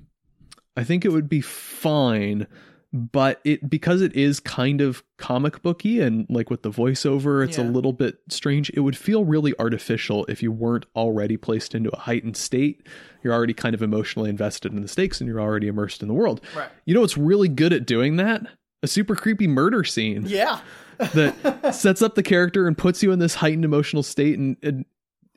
I 0.76 0.84
think 0.84 1.04
it 1.04 1.10
would 1.10 1.28
be 1.28 1.40
fine, 1.40 2.46
but 2.92 3.40
it 3.44 3.68
because 3.68 4.02
it 4.02 4.14
is 4.14 4.40
kind 4.40 4.80
of 4.80 5.02
comic 5.16 5.62
booky 5.62 6.00
and 6.00 6.26
like 6.28 6.50
with 6.50 6.62
the 6.62 6.70
voiceover, 6.70 7.44
it's 7.44 7.58
a 7.58 7.64
little 7.64 7.92
bit 7.92 8.18
strange. 8.28 8.70
It 8.74 8.80
would 8.80 8.96
feel 8.96 9.24
really 9.24 9.54
artificial 9.58 10.26
if 10.26 10.42
you 10.42 10.52
weren't 10.52 10.86
already 10.94 11.36
placed 11.36 11.74
into 11.74 11.90
a 11.90 11.98
heightened 11.98 12.36
state. 12.36 12.86
You're 13.24 13.34
already 13.34 13.54
kind 13.54 13.74
of 13.74 13.82
emotionally 13.82 14.30
invested 14.30 14.72
in 14.72 14.82
the 14.82 14.88
stakes 14.88 15.20
and 15.20 15.26
you're 15.26 15.40
already 15.40 15.66
immersed 15.66 16.02
in 16.02 16.08
the 16.08 16.14
world. 16.14 16.40
Right. 16.54 16.68
You 16.84 16.94
know 16.94 17.00
what's 17.00 17.18
really 17.18 17.48
good 17.48 17.72
at 17.72 17.86
doing 17.86 18.16
that? 18.16 18.46
A 18.82 18.86
super 18.86 19.14
creepy 19.16 19.46
murder 19.46 19.84
scene 19.84 20.24
Yeah. 20.26 20.60
that 20.98 21.74
sets 21.74 22.02
up 22.02 22.14
the 22.14 22.22
character 22.22 22.66
and 22.66 22.76
puts 22.76 23.02
you 23.02 23.10
in 23.12 23.18
this 23.18 23.34
heightened 23.36 23.64
emotional 23.64 24.02
state 24.02 24.38
and, 24.38 24.56
and 24.62 24.84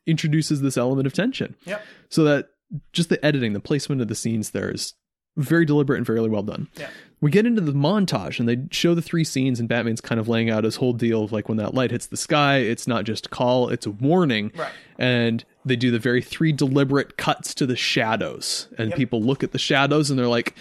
introduces 0.06 0.62
this 0.62 0.78
element 0.78 1.08
of 1.08 1.14
tension. 1.14 1.56
Yep. 1.66 1.84
So 2.10 2.24
that 2.26 2.50
just 2.94 3.10
the 3.10 3.24
editing, 3.26 3.54
the 3.54 3.60
placement 3.60 4.02
of 4.02 4.08
the 4.08 4.16
scenes 4.16 4.52
there 4.52 4.70
is 4.72 4.94
very 5.38 5.66
deliberate 5.66 5.98
and 5.98 6.06
fairly 6.08 6.30
well 6.30 6.44
done. 6.44 6.68
Yeah. 6.78 6.90
We 7.22 7.32
get 7.32 7.46
into 7.46 7.62
the 7.62 7.72
montage 7.72 8.40
and 8.40 8.48
they 8.50 8.58
show 8.72 8.94
the 8.96 9.02
three 9.02 9.24
scenes 9.24 9.60
and 9.60 9.68
Batman's 9.70 10.02
kind 10.02 10.20
of 10.20 10.28
laying 10.28 10.50
out 10.50 10.64
his 10.64 10.76
whole 10.78 10.94
deal 10.94 11.24
of 11.24 11.32
like 11.32 11.48
when 11.48 11.58
that 11.58 11.74
light 11.74 11.92
hits 11.92 12.08
the 12.08 12.18
sky, 12.18 12.58
it's 12.58 12.88
not 12.88 13.04
just 13.06 13.28
a 13.28 13.30
call, 13.30 13.70
it's 13.70 13.86
a 13.86 13.92
warning. 13.92 14.52
Right. 14.56 14.72
And 14.98 15.44
they 15.66 15.76
do 15.76 15.92
the 15.92 16.00
very 16.00 16.22
three 16.22 16.52
deliberate 16.52 17.18
cuts 17.18 17.54
to 17.56 17.66
the 17.66 17.76
shadows. 17.76 18.68
And 18.78 18.90
Yep. 18.90 18.98
people 18.98 19.22
look 19.22 19.44
at 19.44 19.52
the 19.52 19.60
shadows 19.60 20.10
and 20.10 20.18
they're 20.20 20.28
like, 20.28 20.56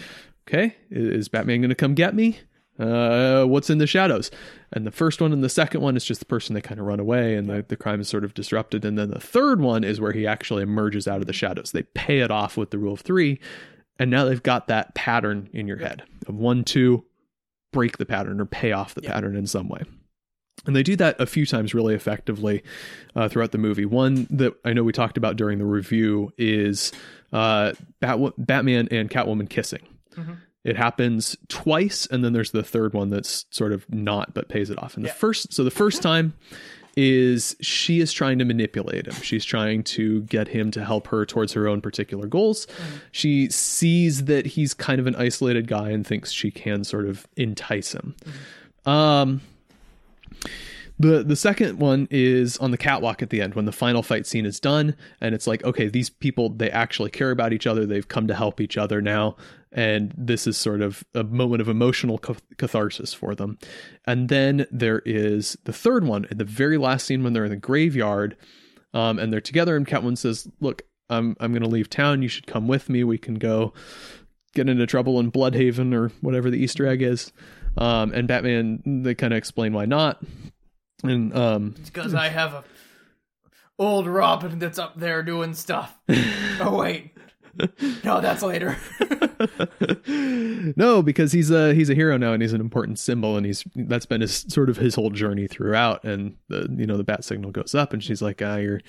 okay, 0.47 0.75
is 0.91 1.29
Batman 1.29 1.61
going 1.61 1.69
to 1.69 1.75
come 1.75 1.93
get 1.93 2.13
me? 2.15 2.39
Uh, 2.79 3.43
what's 3.45 3.69
in 3.69 3.77
the 3.77 3.87
shadows? 3.87 4.31
And 4.71 4.87
the 4.87 4.91
first 4.91 5.19
one 5.21 5.33
and 5.33 5.43
the 5.43 5.49
second 5.49 5.81
one 5.81 5.97
is 5.97 6.05
just 6.05 6.19
the 6.21 6.25
person 6.25 6.53
they 6.53 6.61
kind 6.61 6.79
of 6.79 6.85
run 6.85 6.99
away 6.99 7.35
and 7.35 7.49
the, 7.49 7.65
the 7.67 7.75
crime 7.75 7.99
is 8.01 8.07
sort 8.07 8.23
of 8.23 8.33
disrupted. 8.33 8.85
And 8.85 8.97
then 8.97 9.09
the 9.11 9.19
third 9.19 9.59
one 9.61 9.83
is 9.83 9.99
where 9.99 10.13
he 10.13 10.25
actually 10.25 10.63
emerges 10.63 11.07
out 11.07 11.19
of 11.21 11.27
the 11.27 11.33
shadows. 11.33 11.71
They 11.71 11.83
pay 11.83 12.19
it 12.19 12.31
off 12.31 12.55
with 12.55 12.71
the 12.71 12.77
rule 12.77 12.93
of 12.93 13.01
three. 13.01 13.39
And 13.99 14.09
now 14.09 14.23
they've 14.25 14.41
got 14.41 14.67
that 14.67 14.95
pattern 14.95 15.49
in 15.51 15.67
your 15.67 15.77
head 15.77 16.03
of 16.27 16.35
one, 16.35 16.63
two, 16.63 17.03
break 17.73 17.97
the 17.97 18.05
pattern 18.05 18.39
or 18.39 18.45
pay 18.45 18.71
off 18.71 18.95
the 18.95 19.01
Yeah. 19.03 19.11
pattern 19.13 19.35
in 19.35 19.45
some 19.45 19.67
way. 19.67 19.81
And 20.65 20.75
they 20.75 20.83
do 20.83 20.95
that 20.97 21.19
a 21.19 21.25
few 21.25 21.45
times 21.45 21.73
really 21.73 21.95
effectively 21.95 22.63
uh, 23.15 23.27
throughout 23.29 23.51
the 23.51 23.57
movie. 23.57 23.85
One 23.85 24.27
that 24.29 24.53
I 24.65 24.73
know 24.73 24.83
we 24.83 24.91
talked 24.91 25.17
about 25.17 25.35
during 25.35 25.57
the 25.57 25.65
review 25.65 26.31
is 26.37 26.91
uh, 27.31 27.73
Bat- 27.99 28.33
Batman 28.37 28.87
and 28.91 29.09
Catwoman 29.09 29.49
kissing. 29.49 29.81
Mhm. 30.15 30.37
It 30.63 30.75
happens 30.75 31.37
twice, 31.47 32.05
and 32.07 32.23
then 32.23 32.33
there's 32.33 32.51
the 32.51 32.63
third 32.63 32.93
one 32.93 33.09
that's 33.09 33.45
sort 33.49 33.71
of 33.71 33.85
not, 33.93 34.33
but 34.33 34.49
pays 34.49 34.69
it 34.69 34.77
off. 34.81 34.95
And 34.95 35.05
the 35.05 35.09
Yeah. 35.09 35.13
first, 35.13 35.53
so 35.53 35.63
the 35.63 35.71
first 35.71 36.01
time 36.01 36.33
is 36.97 37.55
she 37.61 38.01
is 38.01 38.11
trying 38.11 38.39
to 38.39 38.45
manipulate 38.45 39.07
him. 39.07 39.13
She's 39.21 39.45
trying 39.45 39.83
to 39.83 40.21
get 40.23 40.49
him 40.49 40.69
to 40.71 40.83
help 40.83 41.07
her 41.07 41.25
towards 41.25 41.53
her 41.53 41.65
own 41.67 41.79
particular 41.79 42.27
goals. 42.27 42.67
She 43.11 43.47
sees 43.49 44.25
that 44.25 44.45
he's 44.47 44.73
kind 44.73 44.99
of 44.99 45.07
an 45.07 45.15
isolated 45.15 45.67
guy 45.67 45.91
and 45.91 46.05
thinks 46.05 46.31
she 46.31 46.51
can 46.51 46.83
sort 46.83 47.05
of 47.05 47.25
entice 47.37 47.93
him. 47.93 48.15
Um, 48.85 49.39
the 50.99 51.23
the 51.23 51.35
second 51.37 51.79
one 51.79 52.07
is 52.11 52.57
on 52.57 52.71
the 52.71 52.77
catwalk 52.77 53.21
at 53.21 53.29
the 53.29 53.41
end 53.41 53.53
when 53.55 53.63
the 53.65 53.71
final 53.71 54.03
fight 54.03 54.25
scene 54.27 54.45
is 54.45 54.59
done 54.59 54.95
and 55.21 55.33
it's 55.33 55.47
like 55.47 55.63
okay 55.63 55.87
these 55.87 56.09
people 56.09 56.49
they 56.49 56.69
actually 56.69 57.09
care 57.09 57.31
about 57.31 57.53
each 57.53 57.65
other 57.65 57.85
they've 57.85 58.07
come 58.09 58.27
to 58.27 58.35
help 58.35 58.59
each 58.59 58.77
other 58.77 59.01
now 59.01 59.35
and 59.71 60.13
this 60.17 60.47
is 60.47 60.57
sort 60.57 60.81
of 60.81 61.03
a 61.13 61.23
moment 61.23 61.61
of 61.61 61.69
emotional 61.69 62.17
catharsis 62.17 63.13
for 63.13 63.35
them. 63.35 63.57
And 64.05 64.29
then 64.29 64.65
there 64.71 65.01
is 65.05 65.57
the 65.65 65.73
third 65.73 66.05
one 66.05 66.25
in 66.31 66.37
the 66.37 66.45
very 66.45 66.77
last 66.77 67.05
scene 67.05 67.23
when 67.23 67.33
they're 67.33 67.45
in 67.45 67.51
the 67.51 67.57
graveyard 67.57 68.35
um, 68.93 69.19
and 69.19 69.31
they're 69.31 69.41
together 69.41 69.75
and 69.75 69.87
Catwoman 69.87 70.17
says 70.17 70.47
look 70.59 70.83
I'm 71.09 71.35
I'm 71.39 71.51
going 71.51 71.63
to 71.63 71.69
leave 71.69 71.89
town. 71.89 72.21
You 72.21 72.27
should 72.27 72.47
come 72.47 72.67
with 72.67 72.89
me. 72.89 73.03
We 73.03 73.17
can 73.17 73.35
go 73.35 73.73
get 74.53 74.69
into 74.69 74.85
trouble 74.85 75.19
in 75.19 75.31
Blüdhaven 75.31 75.93
or 75.93 76.09
whatever 76.21 76.49
the 76.49 76.57
Easter 76.57 76.87
egg 76.87 77.01
is. 77.01 77.31
Um, 77.77 78.11
and 78.13 78.27
Batman 78.27 79.03
they 79.03 79.15
kind 79.15 79.33
of 79.33 79.37
explain 79.37 79.73
why 79.73 79.85
not. 79.85 80.21
And 81.03 81.35
um 81.35 81.75
because 81.85 82.13
I 82.13 82.29
have 82.29 82.53
a 82.53 82.63
old 83.77 84.07
Robin 84.07 84.59
that's 84.59 84.77
up 84.77 84.99
there 84.99 85.23
doing 85.23 85.53
stuff. 85.53 85.97
oh 86.59 86.75
wait, 86.77 87.11
no, 88.03 88.21
that's 88.21 88.41
later. 88.41 88.77
no 90.75 91.01
because 91.01 91.31
he's 91.31 91.51
a 91.51 91.73
he's 91.73 91.89
a 91.89 91.95
hero 91.95 92.17
now 92.17 92.33
and 92.33 92.41
he's 92.41 92.53
an 92.53 92.61
important 92.61 92.99
symbol 92.99 93.37
and 93.37 93.45
he's 93.45 93.63
that's 93.75 94.05
been 94.05 94.21
his 94.21 94.45
sort 94.47 94.69
of 94.69 94.77
his 94.77 94.95
whole 94.95 95.09
journey 95.09 95.47
throughout. 95.47 96.03
And 96.03 96.35
the 96.47 96.67
you 96.77 96.85
know 96.85 96.97
the 96.97 97.03
bat 97.03 97.23
signal 97.23 97.51
goes 97.51 97.75
up 97.75 97.93
and 97.93 98.03
she's 98.03 98.21
like 98.21 98.41
ah 98.41 98.57
you're 98.57 98.81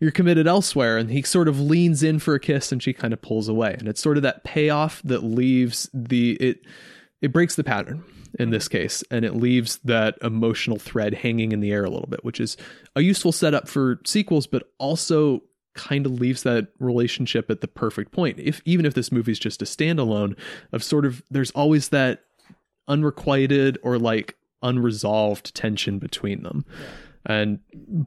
you're 0.00 0.10
committed 0.10 0.46
elsewhere. 0.46 0.98
And 0.98 1.10
he 1.10 1.22
sort 1.22 1.48
of 1.48 1.60
leans 1.60 2.02
in 2.02 2.18
for 2.18 2.34
a 2.34 2.40
kiss 2.40 2.72
and 2.72 2.82
she 2.82 2.92
kind 2.92 3.12
of 3.12 3.22
pulls 3.22 3.48
away. 3.48 3.74
And 3.78 3.88
it's 3.88 4.00
sort 4.00 4.16
of 4.16 4.22
that 4.22 4.44
payoff 4.44 5.02
that 5.04 5.22
leaves 5.22 5.88
the 5.92 6.32
it 6.34 6.60
it 7.22 7.32
breaks 7.32 7.56
the 7.56 7.64
pattern 7.64 8.04
in 8.38 8.50
this 8.50 8.68
case 8.68 9.02
and 9.10 9.24
it 9.24 9.34
leaves 9.34 9.78
that 9.84 10.16
emotional 10.22 10.78
thread 10.78 11.14
hanging 11.14 11.52
in 11.52 11.60
the 11.60 11.72
air 11.72 11.84
a 11.84 11.90
little 11.90 12.08
bit 12.08 12.24
which 12.24 12.40
is 12.40 12.56
a 12.94 13.00
useful 13.00 13.32
setup 13.32 13.66
for 13.68 14.00
sequels 14.04 14.46
but 14.46 14.64
also 14.78 15.42
kind 15.76 16.04
of 16.06 16.18
leaves 16.20 16.42
that 16.42 16.68
relationship 16.80 17.50
at 17.50 17.60
the 17.60 17.68
perfect 17.68 18.10
point. 18.10 18.38
If 18.40 18.60
even 18.64 18.84
if 18.84 18.94
this 18.94 19.12
movie's 19.12 19.38
just 19.38 19.62
a 19.62 19.64
standalone 19.64 20.36
of 20.72 20.82
sort 20.82 21.06
of 21.06 21.22
there's 21.30 21.52
always 21.52 21.90
that 21.90 22.24
unrequited 22.88 23.78
or 23.82 23.98
like 23.98 24.36
unresolved 24.62 25.54
tension 25.54 25.98
between 25.98 26.42
them. 26.42 26.64
And 27.28 27.58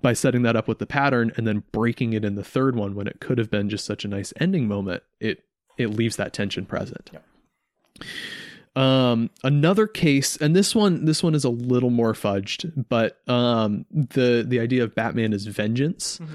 by 0.02 0.14
setting 0.14 0.44
that 0.44 0.56
up 0.56 0.68
with 0.68 0.80
the 0.80 0.86
pattern 0.86 1.32
and 1.36 1.46
then 1.46 1.64
breaking 1.72 2.14
it 2.14 2.24
in 2.24 2.36
the 2.36 2.44
third 2.44 2.76
one 2.76 2.96
when 2.96 3.06
it 3.08 3.20
could 3.20 3.38
have 3.38 3.50
been 3.52 3.70
just 3.70 3.86
such 3.86 4.06
a 4.06 4.08
nice 4.08 4.34
ending 4.40 4.68
moment 4.68 5.04
it 5.20 5.44
it 5.78 5.88
leaves 5.88 6.16
that 6.18 6.34
tension 6.34 6.66
present. 6.66 7.12
Um 8.76 9.30
another 9.44 9.88
case 9.88 10.38
and 10.38 10.56
this 10.56 10.74
one 10.76 11.06
this 11.06 11.22
one 11.24 11.36
is 11.36 11.44
a 11.44 11.50
little 11.50 11.90
more 11.90 12.14
fudged 12.14 12.86
but 12.88 13.20
um 13.28 13.86
the 13.92 14.46
the 14.48 14.60
idea 14.60 14.84
of 14.84 14.96
batman 14.96 15.34
is 15.34 15.48
vengeance. 15.48 16.20
Mhm. 16.22 16.28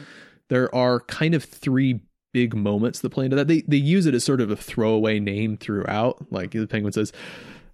There 0.48 0.74
are 0.74 1.00
kind 1.00 1.34
of 1.34 1.44
three 1.44 2.00
big 2.32 2.54
moments 2.54 3.00
that 3.00 3.10
play 3.10 3.24
into 3.26 3.36
that 3.36 3.46
they 3.46 3.62
they 3.68 3.76
use 3.76 4.06
it 4.06 4.14
as 4.14 4.24
sort 4.24 4.40
of 4.40 4.50
a 4.50 4.56
throwaway 4.56 5.20
name 5.20 5.56
throughout 5.56 6.32
like 6.32 6.50
the 6.50 6.66
penguin 6.66 6.92
says 6.92 7.12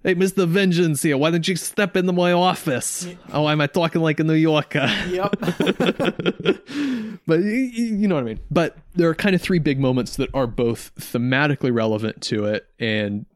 Hey, 0.02 0.14
Mr. 0.14 0.48
Vengeance 0.48 1.02
here. 1.02 1.18
Why 1.18 1.30
don't 1.30 1.46
you 1.46 1.56
step 1.56 1.94
into 1.94 2.14
my 2.14 2.32
office? 2.32 3.06
Oh, 3.34 3.46
am 3.46 3.60
I 3.60 3.66
talking 3.66 4.00
like 4.00 4.18
a 4.18 4.24
New 4.24 4.32
Yorker? 4.32 4.90
yep. 5.10 5.36
but 7.26 7.40
you, 7.40 7.52
you 7.52 8.08
know 8.08 8.14
what 8.14 8.22
I 8.22 8.26
mean. 8.26 8.40
But 8.50 8.78
there 8.94 9.10
are 9.10 9.14
kind 9.14 9.34
of 9.34 9.42
three 9.42 9.58
big 9.58 9.78
moments 9.78 10.16
that 10.16 10.30
are 10.32 10.46
both 10.46 10.90
thematically 10.94 11.70
relevant 11.70 12.22
to 12.22 12.46
it 12.46 12.66
and 12.78 13.26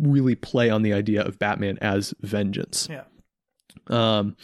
really 0.00 0.34
play 0.34 0.70
on 0.70 0.80
the 0.80 0.94
idea 0.94 1.22
of 1.22 1.38
Batman 1.38 1.76
as 1.82 2.14
vengeance. 2.22 2.88
Yeah. 2.90 3.04
Um, 3.88 4.38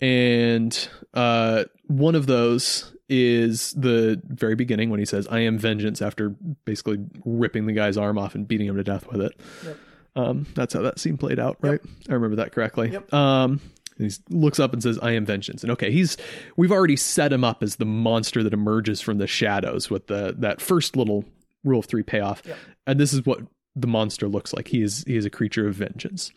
and 0.00 0.88
uh, 1.14 1.64
one 1.98 2.14
of 2.14 2.26
those 2.26 2.94
is 3.08 3.72
the 3.72 4.20
very 4.26 4.54
beginning 4.54 4.88
when 4.90 4.98
he 4.98 5.04
says, 5.06 5.26
"I 5.30 5.40
am 5.40 5.58
vengeance," 5.58 6.00
after 6.00 6.30
basically 6.64 6.98
ripping 7.24 7.66
the 7.66 7.72
guy's 7.72 7.96
arm 7.96 8.18
off 8.18 8.34
and 8.34 8.46
beating 8.48 8.66
him 8.66 8.76
to 8.76 8.84
death 8.84 9.06
with 9.10 9.20
it. 9.20 9.32
Yep. 9.64 9.76
Um, 10.14 10.46
that's 10.54 10.74
how 10.74 10.82
that 10.82 10.98
scene 10.98 11.16
played 11.16 11.38
out, 11.38 11.56
right? 11.60 11.80
I 12.08 12.14
remember 12.14 12.36
that 12.36 12.52
correctly. 12.52 12.90
Yep. 12.90 13.12
Um, 13.12 13.60
he 13.98 14.10
looks 14.30 14.58
up 14.58 14.72
and 14.72 14.82
says, 14.82 14.98
"I 15.02 15.12
am 15.12 15.24
vengeance." 15.26 15.62
And 15.62 15.72
okay, 15.72 15.90
he's 15.90 16.16
we've 16.56 16.72
already 16.72 16.96
set 16.96 17.32
him 17.32 17.44
up 17.44 17.62
as 17.62 17.76
the 17.76 17.84
monster 17.84 18.42
that 18.42 18.52
emerges 18.52 19.00
from 19.00 19.18
the 19.18 19.26
shadows 19.26 19.90
with 19.90 20.06
the 20.06 20.34
that 20.38 20.60
first 20.60 20.96
little 20.96 21.24
rule 21.64 21.80
of 21.80 21.86
three 21.86 22.02
payoff, 22.02 22.42
Yep. 22.46 22.56
and 22.86 23.00
this 23.00 23.12
is 23.12 23.24
what 23.26 23.40
the 23.76 23.86
monster 23.86 24.28
looks 24.28 24.52
like. 24.52 24.68
He 24.68 24.82
is 24.82 25.04
he 25.06 25.16
is 25.16 25.24
a 25.24 25.30
creature 25.30 25.66
of 25.68 25.74
vengeance. 25.76 26.30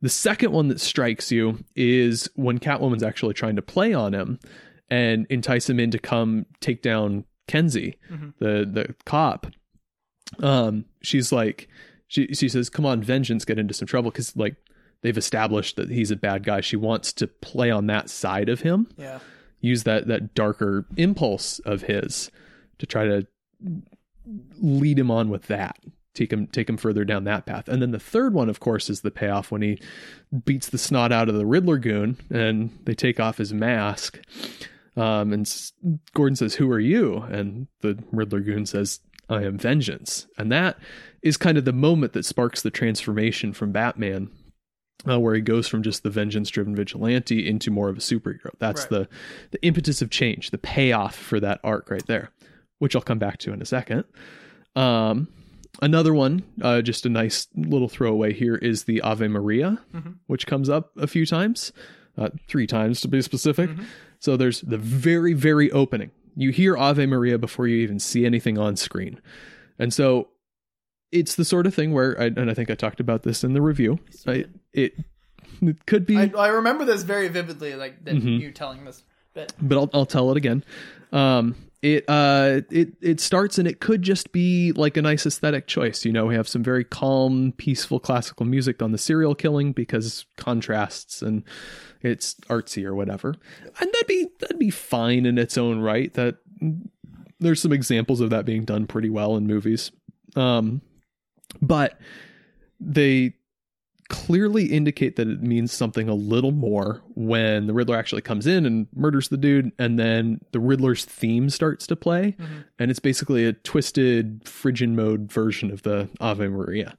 The 0.00 0.08
second 0.08 0.52
one 0.52 0.68
that 0.68 0.80
strikes 0.80 1.32
you 1.32 1.64
is 1.74 2.28
when 2.36 2.58
Catwoman's 2.60 3.02
actually 3.02 3.34
trying 3.34 3.56
to 3.56 3.62
play 3.62 3.92
on 3.92 4.14
him 4.14 4.38
and 4.90 5.26
entice 5.30 5.68
him 5.68 5.78
in 5.80 5.90
to 5.90 5.98
come 5.98 6.46
take 6.60 6.82
down 6.82 7.24
Kenzie, 7.46 7.96
Mhm. 8.10 8.34
the 8.38 8.68
the 8.70 8.94
cop. 9.04 9.46
Um, 10.40 10.84
she's 11.02 11.32
like, 11.32 11.68
she 12.06 12.28
she 12.34 12.48
says, 12.48 12.68
"Come 12.70 12.84
on, 12.86 13.02
vengeance, 13.02 13.44
get 13.44 13.58
into 13.58 13.74
some 13.74 13.86
trouble," 13.88 14.10
because 14.10 14.36
like 14.36 14.56
they've 15.02 15.16
established 15.16 15.76
that 15.76 15.90
he's 15.90 16.10
a 16.10 16.16
bad 16.16 16.42
guy. 16.44 16.60
She 16.60 16.76
wants 16.76 17.12
to 17.14 17.26
play 17.26 17.70
on 17.70 17.86
that 17.86 18.10
side 18.10 18.48
of 18.48 18.60
him, 18.62 18.86
Yeah. 18.96 19.20
use 19.60 19.84
that 19.84 20.06
that 20.08 20.34
darker 20.34 20.86
impulse 20.96 21.58
of 21.60 21.82
his 21.82 22.30
to 22.78 22.86
try 22.86 23.04
to 23.06 23.26
lead 24.60 24.98
him 24.98 25.10
on 25.10 25.30
with 25.30 25.46
that 25.46 25.78
take 26.14 26.32
him 26.32 26.46
take 26.48 26.68
him 26.68 26.76
further 26.76 27.04
down 27.04 27.22
that 27.24 27.46
path. 27.46 27.68
And 27.68 27.80
then 27.80 27.92
the 27.92 27.98
third 28.00 28.34
one, 28.34 28.48
of 28.50 28.58
course, 28.58 28.90
is 28.90 29.02
the 29.02 29.10
payoff 29.12 29.52
when 29.52 29.62
he 29.62 29.78
beats 30.44 30.68
the 30.68 30.76
snot 30.78 31.12
out 31.12 31.28
of 31.28 31.36
the 31.36 31.46
Riddler 31.46 31.78
goon 31.78 32.16
and 32.28 32.76
they 32.84 32.94
take 32.94 33.20
off 33.20 33.38
his 33.38 33.54
mask. 33.54 34.18
Um, 34.98 35.32
and 35.32 35.70
Gordon 36.14 36.36
says, 36.36 36.54
"Who 36.56 36.70
are 36.70 36.80
you?" 36.80 37.18
And 37.18 37.68
the 37.82 37.98
Riddler 38.10 38.40
goon 38.40 38.66
says, 38.66 39.00
"I 39.28 39.44
am 39.44 39.56
Vengeance." 39.58 40.26
And 40.36 40.50
that 40.50 40.78
is 41.22 41.36
kind 41.36 41.56
of 41.58 41.64
the 41.64 41.72
moment 41.72 42.12
that 42.14 42.24
sparks 42.24 42.62
the 42.62 42.70
transformation 42.70 43.52
from 43.52 43.70
Batman, 43.72 44.30
uh, 45.08 45.20
where 45.20 45.34
he 45.34 45.40
goes 45.40 45.68
from 45.68 45.82
just 45.82 46.02
the 46.02 46.10
vengeance-driven 46.10 46.74
vigilante 46.74 47.46
into 47.48 47.70
more 47.70 47.88
of 47.88 47.96
a 47.98 48.00
superhero. 48.00 48.50
That's 48.58 48.82
Right. 48.90 48.90
the 48.90 49.08
the 49.52 49.62
impetus 49.64 50.02
of 50.02 50.10
change, 50.10 50.50
the 50.50 50.58
payoff 50.58 51.14
for 51.14 51.38
that 51.40 51.60
arc 51.62 51.90
right 51.90 52.06
there, 52.06 52.30
which 52.78 52.96
I'll 52.96 53.02
come 53.02 53.18
back 53.20 53.38
to 53.40 53.52
in 53.52 53.62
a 53.62 53.66
second. 53.66 54.04
Um, 54.74 55.28
another 55.82 56.14
one, 56.14 56.42
uh, 56.60 56.82
just 56.82 57.06
a 57.06 57.08
nice 57.08 57.46
little 57.56 57.88
throwaway 57.88 58.32
here, 58.32 58.56
is 58.56 58.84
the 58.84 59.00
Ave 59.02 59.28
Maria, 59.28 59.78
Mhm. 59.94 60.16
which 60.26 60.46
comes 60.46 60.68
up 60.68 60.90
a 60.96 61.06
few 61.06 61.24
times, 61.26 61.72
uh, 62.16 62.30
three 62.48 62.66
times 62.66 63.00
to 63.02 63.08
be 63.08 63.20
specific. 63.22 63.70
Mhm. 63.70 63.84
So 64.20 64.36
there's 64.36 64.60
the 64.62 64.78
very, 64.78 65.32
very 65.32 65.70
opening. 65.72 66.10
You 66.36 66.50
hear 66.50 66.76
Ave 66.76 67.04
Maria 67.06 67.38
before 67.38 67.66
you 67.66 67.76
even 67.78 67.98
see 67.98 68.24
anything 68.26 68.58
on 68.58 68.76
screen. 68.76 69.20
And 69.78 69.92
so 69.92 70.28
it's 71.12 71.34
the 71.36 71.44
sort 71.44 71.66
of 71.66 71.74
thing 71.74 71.92
where, 71.92 72.20
I, 72.20 72.26
and 72.26 72.50
I 72.50 72.54
think 72.54 72.70
I 72.70 72.74
talked 72.74 73.00
about 73.00 73.22
this 73.22 73.42
in 73.44 73.54
the 73.54 73.62
review, 73.62 73.98
I, 74.26 74.44
it, 74.72 74.94
it 75.62 75.86
could 75.86 76.04
be 76.06 76.16
I, 76.16 76.30
I 76.36 76.48
remember 76.48 76.84
this 76.84 77.02
very 77.02 77.28
vividly, 77.28 77.74
like 77.74 78.04
that 78.04 78.14
Mhm. 78.16 78.40
you 78.40 78.52
telling 78.52 78.84
this 78.84 79.02
bit. 79.34 79.52
but 79.60 79.76
I'll 79.78 79.90
I'll 79.94 80.06
tell 80.06 80.30
it 80.30 80.36
again. 80.36 80.62
Um, 81.12 81.54
it 81.80 82.04
uh 82.08 82.60
it 82.70 82.94
it 83.00 83.20
starts 83.20 83.56
and 83.58 83.66
it 83.68 83.78
could 83.80 84.02
just 84.02 84.32
be 84.32 84.72
like 84.72 84.96
a 84.96 85.02
nice 85.02 85.24
aesthetic 85.26 85.66
choice. 85.68 86.04
You 86.04 86.12
know, 86.12 86.26
we 86.26 86.34
have 86.34 86.48
some 86.48 86.62
very 86.62 86.84
calm, 86.84 87.52
peaceful 87.56 88.00
classical 88.00 88.44
music 88.46 88.82
on 88.82 88.90
the 88.92 88.98
serial 88.98 89.34
killing 89.36 89.72
because 89.72 90.26
contrasts 90.36 91.22
and 91.22 91.44
it's 92.02 92.34
artsy 92.48 92.84
or 92.84 92.94
whatever, 92.94 93.34
and 93.64 93.92
that'd 93.92 94.06
be 94.06 94.26
that'd 94.40 94.58
be 94.58 94.70
fine 94.70 95.26
in 95.26 95.38
its 95.38 95.56
own 95.58 95.80
right. 95.80 96.12
That 96.14 96.36
there's 97.40 97.60
some 97.62 97.72
examples 97.72 98.20
of 98.20 98.30
that 98.30 98.44
being 98.44 98.64
done 98.64 98.86
pretty 98.86 99.10
well 99.10 99.36
in 99.36 99.46
movies. 99.46 99.90
Um, 100.36 100.82
but 101.62 101.98
they 102.80 103.34
clearly 104.08 104.66
indicate 104.66 105.16
that 105.16 105.28
it 105.28 105.42
means 105.42 105.70
something 105.72 106.08
a 106.08 106.14
little 106.14 106.50
more 106.50 107.02
when 107.14 107.66
the 107.66 107.74
Riddler 107.74 107.96
actually 107.96 108.22
comes 108.22 108.46
in 108.46 108.64
and 108.64 108.86
murders 108.94 109.28
the 109.28 109.36
dude, 109.36 109.70
and 109.78 109.98
then 109.98 110.40
the 110.52 110.60
Riddler's 110.60 111.04
theme 111.04 111.50
starts 111.50 111.86
to 111.88 111.94
play, 111.96 112.34
Mhm. 112.40 112.64
and 112.78 112.90
it's 112.90 113.00
basically 113.00 113.44
a 113.44 113.52
twisted 113.52 114.40
Phrygian 114.44 114.96
mode 114.96 115.30
version 115.30 115.70
of 115.70 115.82
the 115.82 116.08
Ave 116.20 116.48
Maria. 116.48 116.96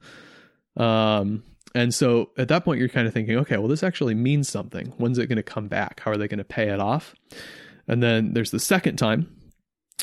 Um, 0.77 1.43
and 1.75 1.93
so 1.93 2.31
at 2.37 2.47
that 2.47 2.65
point, 2.65 2.79
you're 2.79 2.89
kind 2.89 3.07
of 3.07 3.13
thinking, 3.13 3.37
okay, 3.37 3.57
well, 3.57 3.67
this 3.67 3.83
actually 3.83 4.15
means 4.15 4.49
something. 4.49 4.87
When's 4.97 5.17
it 5.17 5.27
going 5.27 5.37
to 5.37 5.43
come 5.43 5.67
back? 5.67 6.01
How 6.01 6.11
are 6.11 6.17
they 6.17 6.27
going 6.27 6.39
to 6.39 6.43
pay 6.43 6.69
it 6.69 6.79
off? 6.79 7.15
And 7.87 8.01
then 8.03 8.33
there's 8.33 8.51
the 8.51 8.59
second 8.59 8.97
time, 8.97 9.35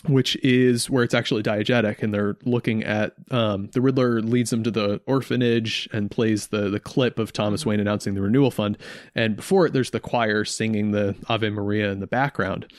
which 0.05 0.37
is 0.45 0.91
where 0.91 1.03
it's 1.03 1.15
actually 1.15 1.43
diegetic, 1.43 2.03
and 2.03 2.13
they're 2.13 2.37
looking 2.45 2.85
at 2.85 3.15
um, 3.31 3.69
the 3.73 3.81
Riddler 3.81 4.21
leads 4.21 4.51
them 4.51 4.63
to 4.65 4.71
the 4.71 5.01
orphanage 5.07 5.89
and 5.93 6.11
plays 6.11 6.49
the 6.49 6.69
the 6.69 6.81
clip 6.81 7.19
of 7.19 7.33
Thomas 7.33 7.65
Wayne 7.65 7.81
announcing 7.81 8.15
the 8.15 8.21
renewal 8.21 8.51
fund, 8.51 8.79
and 9.15 9.37
before 9.37 9.67
it, 9.67 9.73
there's 9.73 9.91
the 9.91 10.01
choir 10.01 10.45
singing 10.45 10.91
the 10.91 11.17
Ave 11.29 11.51
Maria 11.51 11.91
in 11.91 12.01
the 12.01 12.07
background, 12.07 12.73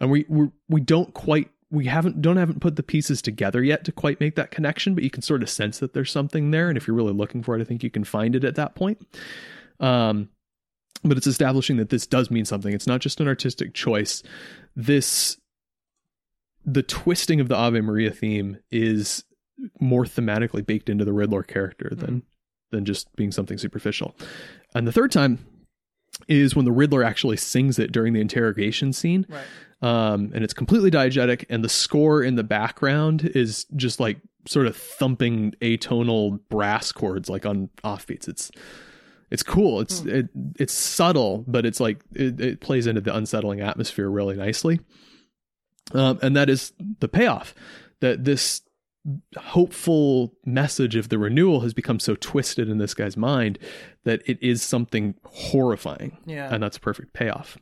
and 0.00 0.10
we 0.10 0.26
we, 0.28 0.48
we 0.68 0.80
don't 0.80 1.14
quite 1.14 1.50
we 1.70 1.86
haven't 1.86 2.22
don't 2.22 2.36
haven't 2.36 2.60
put 2.60 2.76
the 2.76 2.82
pieces 2.82 3.20
together 3.20 3.62
yet 3.62 3.84
to 3.84 3.92
quite 3.92 4.20
make 4.20 4.36
that 4.36 4.50
connection, 4.50 4.94
but 4.94 5.04
you 5.04 5.10
can 5.10 5.22
sort 5.22 5.42
of 5.42 5.50
sense 5.50 5.78
that 5.78 5.92
there's 5.92 6.10
something 6.10 6.50
there, 6.50 6.68
and 6.68 6.78
if 6.78 6.86
you're 6.86 6.96
really 6.96 7.12
looking 7.12 7.42
for 7.42 7.56
it, 7.56 7.60
I 7.60 7.64
think 7.64 7.82
you 7.82 7.90
can 7.90 8.04
find 8.04 8.34
it 8.34 8.44
at 8.44 8.54
that 8.54 8.74
point. 8.74 9.00
Um, 9.80 10.30
but 11.04 11.16
it's 11.16 11.26
establishing 11.26 11.76
that 11.76 11.90
this 11.90 12.06
does 12.06 12.30
mean 12.30 12.44
something. 12.44 12.72
It's 12.72 12.86
not 12.86 13.00
just 13.00 13.20
an 13.20 13.28
artistic 13.28 13.74
choice. 13.74 14.22
This 14.74 15.38
the 16.64 16.82
twisting 16.82 17.40
of 17.40 17.48
the 17.48 17.56
Ave 17.56 17.80
Maria 17.80 18.10
theme 18.10 18.58
is 18.70 19.24
more 19.80 20.04
thematically 20.04 20.64
baked 20.64 20.88
into 20.88 21.04
the 21.04 21.12
Riddler 21.12 21.42
character 21.42 21.92
than 21.94 22.22
than 22.70 22.84
just 22.84 23.14
being 23.16 23.32
something 23.32 23.58
superficial. 23.58 24.16
And 24.74 24.86
the 24.86 24.92
third 24.92 25.12
time 25.12 25.38
is 26.26 26.56
when 26.56 26.64
the 26.64 26.72
Riddler 26.72 27.04
actually 27.04 27.36
sings 27.36 27.78
it 27.78 27.92
during 27.92 28.12
the 28.12 28.20
interrogation 28.20 28.92
scene. 28.92 29.26
Right. 29.28 29.44
Um, 29.80 30.32
and 30.34 30.42
it's 30.42 30.54
completely 30.54 30.90
diegetic, 30.90 31.44
and 31.48 31.62
the 31.62 31.68
score 31.68 32.22
in 32.22 32.34
the 32.34 32.42
background 32.42 33.30
is 33.34 33.64
just 33.76 34.00
like 34.00 34.18
sort 34.46 34.66
of 34.66 34.76
thumping 34.76 35.54
atonal 35.60 36.40
brass 36.48 36.90
chords, 36.90 37.28
like 37.30 37.46
on 37.46 37.68
offbeats. 37.84 38.28
It's 38.28 38.50
it's 39.30 39.42
cool. 39.42 39.80
It's 39.80 40.00
Hmm. 40.00 40.08
it 40.08 40.28
it's 40.58 40.72
subtle, 40.72 41.44
but 41.46 41.64
it's 41.64 41.78
like 41.78 42.00
it, 42.14 42.40
it 42.40 42.60
plays 42.60 42.86
into 42.88 43.00
the 43.00 43.14
unsettling 43.14 43.60
atmosphere 43.60 44.08
really 44.10 44.36
nicely. 44.36 44.80
Um, 45.92 46.18
and 46.22 46.36
that 46.36 46.50
is 46.50 46.72
the 47.00 47.08
payoff 47.08 47.54
that 48.00 48.24
this 48.24 48.62
hopeful 49.36 50.34
message 50.44 50.96
of 50.96 51.08
the 51.08 51.18
renewal 51.18 51.60
has 51.60 51.72
become 51.74 51.98
so 52.00 52.14
twisted 52.16 52.68
in 52.68 52.78
this 52.78 52.94
guy's 52.94 53.16
mind 53.16 53.58
that 54.04 54.22
it 54.26 54.38
is 54.42 54.62
something 54.62 55.14
horrifying 55.24 56.18
Yeah. 56.26 56.52
and 56.52 56.62
that's 56.62 56.76
a 56.76 56.80
perfect 56.80 57.12
payoff. 57.12 57.56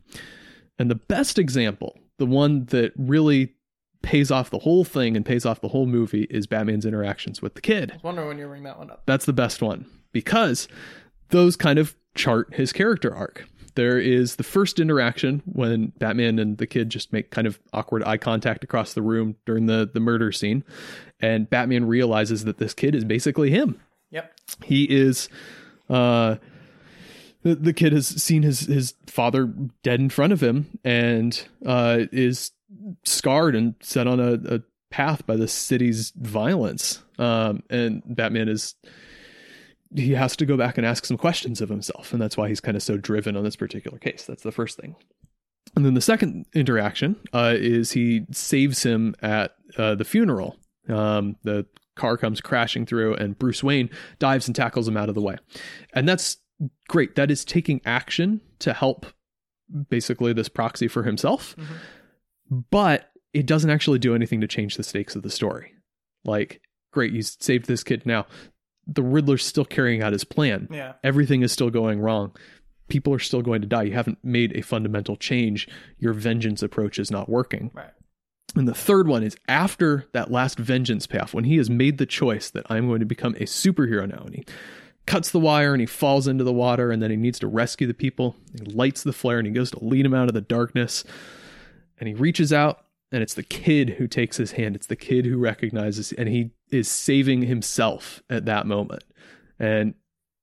And 0.79 0.91
the 0.91 0.95
best 0.97 1.39
example, 1.39 1.99
the 2.19 2.27
one 2.27 2.67
that 2.67 2.93
really 2.97 3.55
pays 4.03 4.31
off 4.31 4.51
the 4.51 4.59
whole 4.61 4.85
thing 4.85 5.17
and 5.17 5.25
pays 5.25 5.45
off 5.47 5.61
the 5.61 5.69
whole 5.69 5.87
movie, 5.87 6.27
is 6.31 6.47
Batman's 6.47 6.87
interactions 6.87 7.43
with 7.43 7.55
the 7.55 7.61
kid. 7.61 7.91
I 7.91 7.95
was 7.95 8.03
wondering 8.05 8.29
when 8.29 8.39
you 8.39 8.47
bring 8.47 8.63
that 8.65 8.79
one 8.79 8.91
up. 8.91 9.03
That's 9.07 9.25
the 9.25 9.33
best 9.33 9.63
one 9.63 9.87
because 10.13 10.69
those 11.31 11.57
kind 11.57 11.79
of 11.79 11.97
chart 12.15 12.55
his 12.55 12.73
character 12.73 13.15
arc. 13.15 13.47
There 13.77 13.99
is 13.99 14.37
the 14.37 14.43
first 14.43 14.81
interaction 14.81 15.43
when 15.47 15.93
Batman 15.99 16.39
and 16.39 16.59
the 16.59 16.67
kid 16.67 16.91
just 16.91 17.13
make 17.13 17.31
kind 17.31 17.47
of 17.47 17.61
awkward 17.73 18.03
eye 18.05 18.17
contact 18.17 18.65
across 18.65 18.93
the 18.95 19.03
room 19.03 19.37
during 19.47 19.67
the, 19.67 19.89
the 19.93 20.01
murder 20.01 20.33
scene. 20.33 20.65
And 21.21 21.49
Batman 21.49 21.87
realizes 21.87 22.45
that 22.45 22.59
this 22.59 22.75
kid 22.75 22.95
is 22.95 23.05
basically 23.05 23.51
him 23.51 23.81
Yep. 24.11 24.33
he 24.65 24.85
is 24.85 25.29
uh 25.89 26.37
the, 27.43 27.55
the 27.55 27.73
kid 27.73 27.93
has 27.93 28.07
seen 28.09 28.43
his 28.43 28.61
his 28.61 28.95
father 29.07 29.47
dead 29.83 30.01
in 30.01 30.11
front 30.11 30.33
of 30.33 30.41
him 30.43 30.79
and 30.85 31.47
uh 31.65 32.01
is 32.13 32.53
scarred 33.05 33.55
and 33.55 33.75
set 33.81 34.07
on 34.07 34.21
a, 34.21 34.35
a 34.57 34.63
path 34.91 35.27
by 35.27 35.37
the 35.37 35.49
city's 35.49 36.13
violence 36.17 37.03
um 37.19 37.63
and 37.69 38.03
batman 38.07 38.49
is 38.49 38.75
he 39.95 40.13
has 40.13 40.37
to 40.37 40.47
go 40.47 40.57
back 40.57 40.77
and 40.77 40.87
ask 40.87 41.05
some 41.05 41.17
questions 41.17 41.61
of 41.61 41.69
himself 41.69 42.13
and 42.13 42.21
that's 42.21 42.37
why 42.37 42.49
he's 42.49 42.61
kind 42.61 42.77
of 42.77 42.83
so 42.83 42.97
driven 42.97 43.37
on 43.37 43.45
this 43.45 43.57
particular 43.57 43.99
case 43.99 44.25
that's 44.25 44.43
the 44.43 44.53
first 44.53 44.79
thing 44.79 44.97
and 45.75 45.85
then 45.85 45.95
the 45.95 46.01
second 46.01 46.47
interaction 46.55 47.17
uh, 47.33 47.55
is 47.57 47.93
he 47.93 48.27
saves 48.31 48.83
him 48.83 49.15
at 49.23 49.55
uh, 49.77 49.95
the 49.95 50.05
funeral. 50.05 50.57
Um, 50.89 51.37
the 51.43 51.67
car 51.97 52.17
comes 52.17 52.41
crashing 52.41 52.87
through, 52.87 53.15
and 53.15 53.39
Bruce 53.39 53.65
Wayne 53.65 53.91
dives 54.19 54.47
and 54.47 54.55
tackles 54.55 54.87
him 54.87 54.97
out 54.97 55.09
of 55.09 55.15
the 55.15 55.21
way. 55.21 55.37
And 55.93 56.09
that's 56.09 56.37
great. 56.89 57.17
That 57.17 57.31
is 57.31 57.45
taking 57.45 57.81
action 57.85 58.41
to 58.61 58.73
help 58.73 59.07
basically 59.89 60.33
this 60.33 60.49
proxy 60.49 60.89
for 60.89 61.03
himself. 61.03 61.57
But 62.71 63.11
it 63.35 63.47
doesn't 63.47 63.71
actually 63.71 63.99
do 63.99 64.15
anything 64.15 64.41
to 64.41 64.47
change 64.47 64.77
the 64.77 64.83
stakes 64.83 65.17
of 65.17 65.23
the 65.23 65.31
story. 65.31 65.73
Like, 66.25 66.63
great, 66.93 67.13
you 67.13 67.23
saved 67.23 67.67
this 67.67 67.83
kid 67.83 68.07
now. 68.07 68.27
The 68.87 69.03
Riddler's 69.03 69.45
still 69.45 69.65
carrying 69.65 70.03
out 70.03 70.13
his 70.13 70.25
plan 70.25 70.69
Yeah. 70.71 70.93
everything 71.03 71.43
is 71.43 71.53
still 71.53 71.71
going 71.71 72.01
wrong. 72.01 72.35
People 72.89 73.13
are 73.13 73.19
still 73.19 73.43
going 73.43 73.61
to 73.63 73.67
die. 73.67 73.83
You 73.85 73.95
haven't 73.95 74.19
made 74.23 74.57
a 74.57 74.61
fundamental 74.63 75.17
change. 75.17 75.69
Your 75.99 76.13
vengeance 76.13 76.63
approach 76.63 76.99
is 77.01 77.11
not 77.11 77.29
working. 77.29 77.71
Right. 77.75 77.91
And 78.55 78.69
the 78.69 78.75
third 78.75 79.09
one 79.09 79.25
is 79.25 79.37
after 79.49 80.07
that 80.13 80.31
last 80.31 80.57
vengeance 80.59 81.07
payoff, 81.07 81.35
when 81.35 81.45
he 81.45 81.57
has 81.57 81.69
made 81.69 81.99
the 81.99 82.07
choice 82.07 82.49
that 82.51 82.65
I'm 82.71 82.87
going 82.87 83.01
to 83.01 83.07
become 83.07 83.35
a 83.35 83.41
superhero 83.41 84.09
now, 84.09 84.23
and 84.25 84.35
he 84.37 84.45
cuts 85.05 85.31
the 85.33 85.41
wire 85.41 85.73
and 85.75 85.81
he 85.81 85.87
falls 85.87 86.29
into 86.29 86.45
the 86.45 86.53
water, 86.53 86.93
and 86.93 87.03
then 87.03 87.11
he 87.11 87.17
needs 87.17 87.41
to 87.41 87.49
rescue 87.49 87.89
the 87.89 87.93
people. 87.95 88.37
He 88.57 88.65
lights 88.71 89.03
the 89.03 89.13
flare 89.13 89.39
and 89.39 89.47
he 89.49 89.53
goes 89.53 89.73
to 89.73 89.85
lead 89.85 90.07
him 90.07 90.15
out 90.15 90.29
of 90.29 90.35
the 90.35 90.41
darkness. 90.41 91.03
And 91.99 92.09
he 92.09 92.15
reaches 92.15 92.53
out, 92.53 92.85
and 93.11 93.21
it's 93.23 93.35
the 93.35 93.43
kid 93.43 93.91
who 93.99 94.07
takes 94.07 94.37
his 94.37 94.53
hand. 94.53 94.77
It's 94.77 94.87
the 94.87 94.97
kid 94.97 95.27
who 95.27 95.39
recognizes, 95.39 96.13
and 96.13 96.29
he 96.29 96.53
is 96.71 96.89
saving 96.89 97.43
himself 97.43 98.23
at 98.31 98.45
that 98.47 98.67
moment. 98.67 99.05
And 99.59 99.95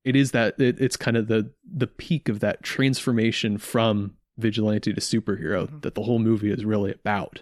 it 0.04 0.16
is 0.16 0.32
that 0.32 0.60
it, 0.60 0.80
it's 0.80 0.98
kind 0.98 1.18
of 1.18 1.28
the 1.28 1.52
the 1.72 1.88
peak 1.88 2.30
of 2.30 2.40
that 2.42 2.64
transformation 2.64 3.58
from 3.58 4.16
vigilante 4.38 4.92
to 4.94 5.00
superhero 5.00 5.70
Mhm. 5.70 5.82
that 5.84 5.96
the 5.96 6.04
whole 6.04 6.20
movie 6.20 6.52
is 6.52 6.66
really 6.66 6.92
about. 6.92 7.42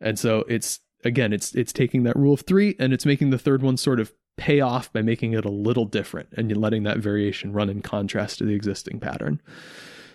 And 0.00 0.18
so 0.18 0.44
it's 0.48 0.80
again, 1.04 1.32
it's 1.32 1.54
it's 1.54 1.72
taking 1.72 2.04
that 2.04 2.16
rule 2.16 2.34
of 2.34 2.40
three 2.42 2.74
and 2.78 2.92
it's 2.92 3.04
making 3.06 3.30
the 3.30 3.38
third 3.38 3.62
one 3.62 3.76
sort 3.76 4.00
of 4.00 4.12
pay 4.36 4.60
off 4.60 4.92
by 4.92 5.00
making 5.02 5.32
it 5.32 5.44
a 5.44 5.50
little 5.50 5.84
different 5.84 6.28
and 6.36 6.56
letting 6.56 6.82
that 6.84 6.98
variation 6.98 7.52
run 7.52 7.68
in 7.70 7.80
contrast 7.82 8.38
to 8.38 8.44
the 8.44 8.54
existing 8.54 8.98
pattern. 8.98 9.40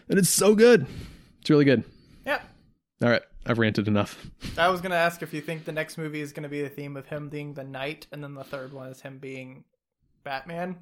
And 0.09 0.17
it's 0.19 0.29
so 0.29 0.55
good. 0.55 0.85
It's 1.41 1.49
really 1.49 1.65
good. 1.65 1.83
Yeah. 2.25 2.41
All 3.03 3.09
right. 3.09 3.21
I've 3.45 3.57
ranted 3.57 3.87
enough. 3.87 4.29
I 4.57 4.69
was 4.69 4.81
gonna 4.81 4.95
ask 4.95 5.21
if 5.23 5.33
you 5.33 5.41
think 5.41 5.65
the 5.65 5.71
next 5.71 5.97
movie 5.97 6.21
is 6.21 6.33
gonna 6.33 6.49
be 6.49 6.61
the 6.61 6.69
theme 6.69 6.95
of 6.97 7.05
him 7.07 7.29
being 7.29 7.53
the 7.53 7.63
knight, 7.63 8.07
and 8.11 8.23
then 8.23 8.33
the 8.35 8.43
third 8.43 8.73
one 8.73 8.89
is 8.89 9.01
him 9.01 9.17
being 9.17 9.63
Batman. 10.23 10.77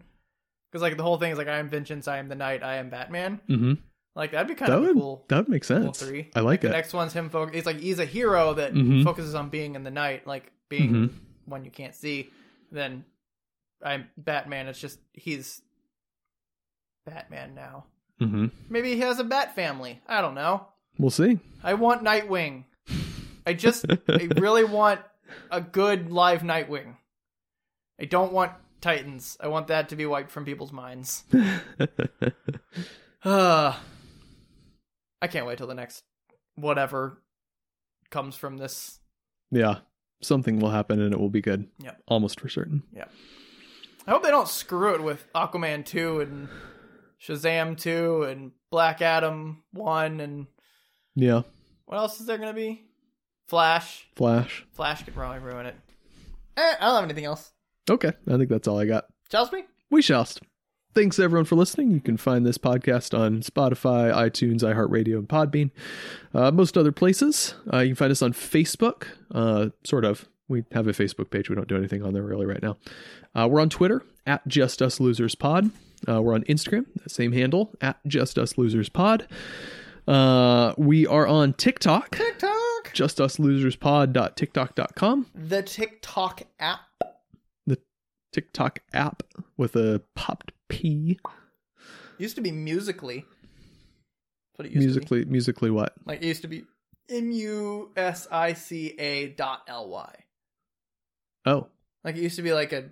Because 0.72 0.82
like 0.82 0.98
the 0.98 1.04
whole 1.04 1.18
thing 1.18 1.32
is 1.32 1.38
like 1.38 1.48
I 1.48 1.60
am 1.60 1.70
vengeance, 1.70 2.08
I 2.08 2.18
am 2.18 2.28
the 2.28 2.36
knight, 2.36 2.64
I 2.64 2.76
am 2.78 2.90
Batman. 2.90 3.40
hmm 3.48 3.74
Like 4.16 4.32
that'd 4.32 4.48
be 4.48 4.56
kind 4.56 4.72
That 4.72 4.80
of 4.80 4.84
would 4.86 4.96
cool. 4.96 5.24
that 5.30 5.38
would 5.38 5.50
make 5.50 5.66
cool 5.66 5.94
sense. 5.94 6.00
three. 6.02 6.30
I 6.36 6.42
like 6.42 6.62
The 6.62 6.68
it. 6.68 6.72
next 6.72 6.94
one's 6.94 7.14
him. 7.14 7.30
Fo- 7.30 7.44
it's 7.44 7.66
like 7.66 7.80
he's 7.80 8.00
a 8.00 8.06
hero 8.06 8.54
that 8.56 8.74
Mhm. 8.74 9.04
focuses 9.04 9.36
on 9.36 9.50
being 9.50 9.76
in 9.76 9.84
the 9.84 9.92
night, 9.92 10.26
like 10.28 10.52
being 10.70 10.92
Mhm. 10.92 11.14
one 11.46 11.64
you 11.64 11.72
can't 11.72 11.96
see. 11.96 12.30
Then 12.72 13.06
I'm 13.82 14.10
Batman. 14.18 14.68
It's 14.68 14.80
just 14.82 15.00
he's 15.14 15.62
Batman 17.06 17.56
now. 17.56 17.86
hmm 18.20 18.48
Maybe 18.70 18.94
he 18.96 19.00
has 19.02 19.20
a 19.20 19.24
Bat 19.24 19.56
family. 19.56 20.02
I 20.08 20.22
don't 20.22 20.34
know. 20.36 20.68
We'll 21.00 21.12
see. 21.12 21.40
I 21.64 21.74
want 21.76 22.04
Nightwing. 22.04 22.66
I 23.46 23.54
just 23.54 23.86
I 23.90 24.30
really 24.38 24.64
want 24.64 25.02
a 25.52 25.62
good 25.62 26.12
live 26.12 26.42
Nightwing. 26.42 26.96
I 28.00 28.06
don't 28.06 28.34
want 28.34 28.52
Titans. 28.82 29.38
I 29.40 29.48
want 29.48 29.68
that 29.68 29.90
to 29.90 29.96
be 29.96 30.06
wiped 30.06 30.32
from 30.32 30.46
people's 30.46 30.72
minds. 30.72 31.24
Uh, 33.24 33.74
I 35.22 35.28
can't 35.28 35.46
wait 35.46 35.58
till 35.58 35.68
the 35.68 35.74
next 35.74 36.04
whatever 36.56 37.22
comes 38.10 38.36
from 38.36 38.58
this. 38.58 39.00
yeah, 39.52 39.80
something 40.22 40.60
will 40.60 40.72
happen 40.72 41.02
and 41.02 41.14
it 41.14 41.20
will 41.20 41.30
be 41.30 41.42
good. 41.42 41.68
Yep. 41.80 42.02
almost 42.08 42.40
for 42.40 42.50
certain. 42.50 42.84
Yeah. 42.94 43.06
I 44.06 44.12
hope 44.12 44.24
they 44.24 44.30
don't 44.32 44.48
screw 44.48 44.96
it 44.96 45.04
with 45.04 45.28
Aquaman 45.36 45.86
2 45.86 46.22
and 46.22 46.50
Shazam 47.22 47.78
2 47.78 48.24
and 48.24 48.52
Black 48.72 49.02
Adam 49.02 49.64
1 49.74 50.20
and 50.22 50.48
Yeah, 51.20 51.42
what 51.86 51.98
else 51.98 52.20
is 52.20 52.28
there 52.28 52.38
going 52.38 52.50
to 52.50 52.54
be? 52.54 52.84
Flash. 53.48 54.08
Flash. 54.16 54.66
Flash 54.74 55.04
could 55.04 55.16
probably 55.16 55.40
ruin 55.40 55.66
it. 55.66 55.76
Eh, 56.56 56.74
I 56.80 56.86
don't 56.86 56.96
have 56.96 57.04
anything 57.06 57.26
else. 57.26 57.52
Okay, 57.90 58.12
I 58.28 58.38
think 58.38 58.50
that's 58.50 58.68
all 58.68 58.80
I 58.80 58.86
got. 58.86 59.06
Chelsea? 59.30 59.66
We 59.90 60.04
shallst. 60.04 60.42
Thanks 60.94 61.18
everyone 61.18 61.46
for 61.46 61.56
listening. 61.56 61.90
You 61.92 62.02
can 62.02 62.18
find 62.18 62.46
this 62.46 62.60
podcast 62.60 63.18
on 63.18 63.42
Spotify, 63.42 64.14
iTunes, 64.14 64.62
iHeartRadio, 64.62 65.18
and 65.18 65.28
Podbean. 65.28 65.72
Uh, 66.36 66.52
most 66.52 66.78
other 66.78 66.92
places. 66.92 67.56
Uh, 67.74 67.80
you 67.80 67.90
can 67.90 67.96
find 67.96 68.12
us 68.12 68.22
on 68.22 68.34
Facebook. 68.34 69.08
Uh, 69.34 69.70
sort 69.84 70.06
of. 70.06 70.28
We 70.50 70.66
have 70.72 70.88
a 70.88 70.92
Facebook 70.92 71.32
page. 71.32 71.50
We 71.50 71.56
don't 71.56 71.68
do 71.68 71.78
anything 71.78 72.04
on 72.04 72.14
there 72.14 72.24
really 72.24 72.46
right 72.46 72.62
now. 72.62 72.78
Uh, 73.34 73.48
we're 73.50 73.60
on 73.60 73.70
Twitter 73.70 74.04
at 74.28 74.48
Just 74.48 74.82
Us 74.84 75.00
Losers 75.00 75.36
Pod. 75.36 75.72
Uh, 76.08 76.22
we're 76.22 76.36
on 76.36 76.44
Instagram, 76.44 76.86
same 77.08 77.32
handle 77.32 77.74
at 77.82 77.98
Just 78.06 78.38
Us 78.38 78.58
Losers 78.58 78.88
Pod. 78.88 79.28
Uh, 80.08 80.74
we 80.78 81.06
are 81.06 81.28
on 81.28 81.54
TikTok, 81.54 82.16
TikTok. 82.16 82.94
Just 82.94 83.20
Us 83.20 83.40
Losers 83.40 83.76
Pod.tiktok.com. 83.76 85.28
The 85.36 85.62
TikTok 85.64 86.44
app. 86.60 86.80
The 87.66 87.78
TikTok 88.32 88.80
app 88.94 89.24
with 89.58 89.76
a 89.76 90.02
popped 90.16 90.54
P. 90.70 91.20
Used 92.18 92.36
to 92.36 92.42
be 92.42 92.52
Musical.ly. 92.52 93.16
That's 93.16 93.26
what 94.56 94.66
it 94.68 94.72
used 94.72 94.84
to 94.84 94.88
Musical.ly, 94.88 95.26
musically 95.26 95.72
what? 95.72 95.94
Like 96.06 96.22
it 96.24 96.28
used 96.28 96.42
to 96.44 96.48
be 96.48 96.64
M 97.10 97.32
U 97.32 97.92
S 97.96 98.28
I 98.32 98.54
C 98.54 98.96
A 98.98 99.28
dot 99.28 99.64
L 99.68 99.90
Y. 99.90 100.16
Oh, 101.46 101.68
Like 102.04 102.16
it 102.16 102.22
used 102.22 102.38
to 102.38 102.42
be 102.42 102.54
like 102.54 102.72
a 102.74 102.86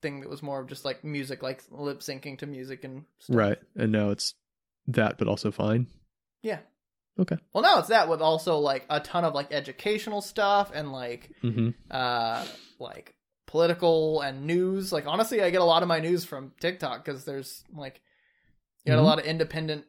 thing 0.00 0.20
that 0.20 0.30
was 0.30 0.42
more 0.42 0.60
of 0.60 0.68
just 0.68 0.84
like 0.84 1.02
music, 1.04 1.42
like 1.42 1.62
lip 1.70 2.00
syncing 2.00 2.38
to 2.38 2.46
music 2.46 2.84
and 2.84 3.04
stuff. 3.18 3.36
right. 3.36 3.58
And 3.76 3.92
now 3.92 4.10
it's 4.10 4.34
that, 4.86 5.18
but 5.18 5.28
also 5.28 5.50
fine. 5.50 5.86
Yeah. 6.42 6.58
Okay. 7.18 7.36
Well, 7.52 7.62
now 7.62 7.78
it's 7.78 7.88
that 7.88 8.08
with 8.08 8.20
also 8.22 8.58
like 8.58 8.86
a 8.88 8.98
ton 9.00 9.24
of 9.24 9.34
like 9.34 9.52
educational 9.52 10.20
stuff 10.22 10.70
and 10.74 10.92
like 10.92 11.30
Mm-hmm. 11.42 11.70
uh 11.90 12.44
like 12.78 13.14
political 13.46 14.20
and 14.22 14.46
news. 14.46 14.92
Like 14.92 15.06
honestly, 15.06 15.42
I 15.42 15.50
get 15.50 15.60
a 15.60 15.64
lot 15.64 15.82
of 15.82 15.88
my 15.88 16.00
news 16.00 16.24
from 16.24 16.52
TikTok 16.60 17.04
because 17.04 17.24
there's 17.24 17.64
like 17.74 18.00
you 18.84 18.92
got 18.92 18.98
Mhm. 18.98 19.02
a 19.02 19.06
lot 19.06 19.18
of 19.18 19.24
independent 19.26 19.84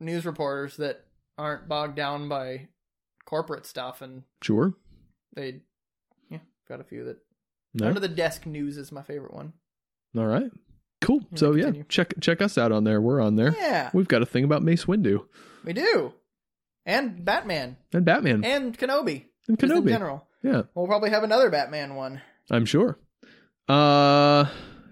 news 0.00 0.26
reporters 0.26 0.76
that 0.76 1.06
aren't 1.38 1.68
bogged 1.68 1.96
down 1.96 2.28
by 2.28 2.68
corporate 3.24 3.64
stuff, 3.66 4.02
and 4.02 4.24
Sure. 4.42 4.74
they 5.34 5.62
yeah 6.28 6.38
got 6.68 6.80
a 6.80 6.84
few 6.84 7.04
that 7.04 7.18
No. 7.74 7.86
under 7.88 8.00
the 8.00 8.08
desk 8.08 8.44
news 8.44 8.76
is 8.76 8.90
my 8.92 9.02
favorite 9.02 9.32
one. 9.34 9.52
All 10.16 10.26
right. 10.26 10.50
Cool. 11.06 11.20
Yeah, 11.30 11.38
so 11.38 11.54
yeah, 11.54 11.70
check 11.88 12.14
check 12.20 12.42
us 12.42 12.58
out 12.58 12.72
on 12.72 12.82
there. 12.82 13.00
We're 13.00 13.20
on 13.20 13.36
there. 13.36 13.54
Yeah, 13.56 13.90
We've 13.94 14.08
got 14.08 14.22
a 14.22 14.26
thing 14.26 14.42
about 14.42 14.62
Mace 14.62 14.86
Windu 14.86 15.24
we 15.64 15.72
do, 15.72 16.12
and 16.84 17.24
Batman 17.24 17.76
and 17.92 18.04
Batman 18.04 18.44
and 18.44 18.76
Kenobi. 18.76 19.24
and 19.46 19.56
just 19.58 19.72
in 19.72 19.86
general. 19.86 20.26
Yeah, 20.42 20.62
We'll 20.74 20.86
probably 20.88 21.10
have 21.10 21.22
another 21.22 21.48
Batman 21.48 21.94
one. 21.94 22.20
I'm 22.50 22.64
sure. 22.66 22.98
Uh 23.68 24.46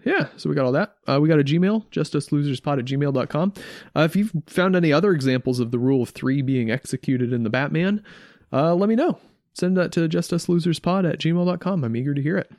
yeah, 0.05 0.29
so 0.37 0.49
we 0.51 0.55
got 0.55 0.67
all 0.67 0.73
that. 0.73 0.95
Uh, 1.09 1.19
we 1.21 1.29
got 1.31 1.41
a 1.41 1.45
Gmail, 1.45 1.91
justuslosers.pod 1.91 2.79
at 2.79 2.85
gmail.com. 2.85 3.55
Uh, 3.97 4.01
if 4.03 4.15
you've 4.15 4.33
found 4.47 4.77
any 4.77 4.93
other 4.93 5.13
examples 5.13 5.61
of 5.61 5.71
the 5.71 5.79
rule 5.79 6.03
of 6.03 6.11
three 6.11 6.43
being 6.43 6.71
executed 6.71 7.33
in 7.33 7.43
the 7.43 7.49
Batman, 7.49 8.05
uh, 8.53 8.75
let 8.75 8.91
me 8.91 8.97
know. 8.97 9.19
Send 9.55 9.79
that 9.79 9.93
to 9.93 10.07
justusloserspod 10.09 11.11
at 11.11 11.19
gmail.com. 11.19 11.85
I'm 11.85 11.97
eager 11.97 12.13
to 12.13 12.21
hear 12.23 12.37
it. 12.37 12.53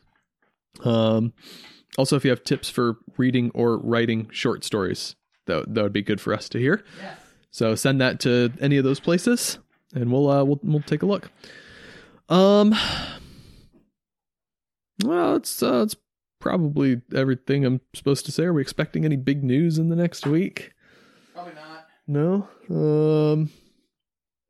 Um, 0.83 1.33
also, 1.97 2.15
if 2.15 2.23
you 2.23 2.29
have 2.31 2.43
tips 2.43 2.69
for 2.69 2.97
reading 3.17 3.51
or 3.53 3.77
writing 3.77 4.29
short 4.31 4.63
stories, 4.63 5.15
that, 5.45 5.73
that 5.73 5.83
would 5.83 5.93
be 5.93 6.01
good 6.01 6.19
for 6.19 6.33
us 6.33 6.49
to 6.49 6.59
hear. 6.59 6.83
Yes. 7.01 7.17
So 7.51 7.75
send 7.75 8.01
that 8.01 8.19
to 8.21 8.51
any 8.59 8.77
of 8.77 8.83
those 8.83 8.99
places, 8.99 9.59
and 9.93 10.11
we'll 10.11 10.29
uh, 10.29 10.43
we'll 10.43 10.59
we'll 10.61 10.81
take 10.81 11.03
a 11.03 11.05
look. 11.05 11.31
Um, 12.27 12.75
well, 15.03 15.37
it's 15.37 15.63
uh, 15.63 15.83
it's 15.83 15.95
probably 16.41 17.01
everything 17.15 17.63
I'm 17.63 17.79
supposed 17.93 18.25
to 18.25 18.31
say. 18.31 18.43
Are 18.43 18.53
we 18.53 18.61
expecting 18.61 19.05
any 19.05 19.15
big 19.15 19.43
news 19.43 19.77
in 19.77 19.89
the 19.89 19.95
next 19.95 20.27
week? 20.27 20.73
Probably 21.33 21.53
not. 21.53 21.87
No. 22.07 22.47
Um, 22.69 23.51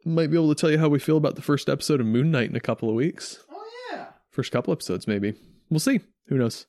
might 0.04 0.32
be 0.32 0.38
able 0.38 0.54
to 0.54 0.60
tell 0.60 0.72
you 0.72 0.78
how 0.80 0.90
we 0.90 1.00
feel 1.00 1.18
about 1.18 1.36
the 1.36 1.42
first 1.42 1.70
episode 1.70 2.00
of 2.00 2.08
Moon 2.08 2.32
Knight 2.32 2.50
in 2.50 2.56
a 2.56 2.60
couple 2.60 2.90
of 2.90 2.96
weeks. 2.96 3.40
Oh 3.52 3.64
yeah. 3.92 4.08
First 4.32 4.52
couple 4.52 4.72
episodes, 4.72 5.08
maybe. 5.08 5.36
We'll 5.70 5.80
see. 5.80 6.00
Who 6.28 6.38
knows? 6.38 6.66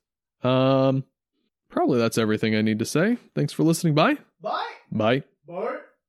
Um, 0.47 1.05
probably 1.69 1.99
that's 1.99 2.19
everything 2.19 2.55
I 2.55 2.63
need 2.63 2.79
to 2.79 2.85
say. 2.85 3.17
Thanks 3.35 3.53
for 3.53 3.63
listening. 3.63 3.95
Bye. 3.95 4.19
Bye. 4.41 4.67
Bye. 4.91 5.23
Bye. 5.47 5.79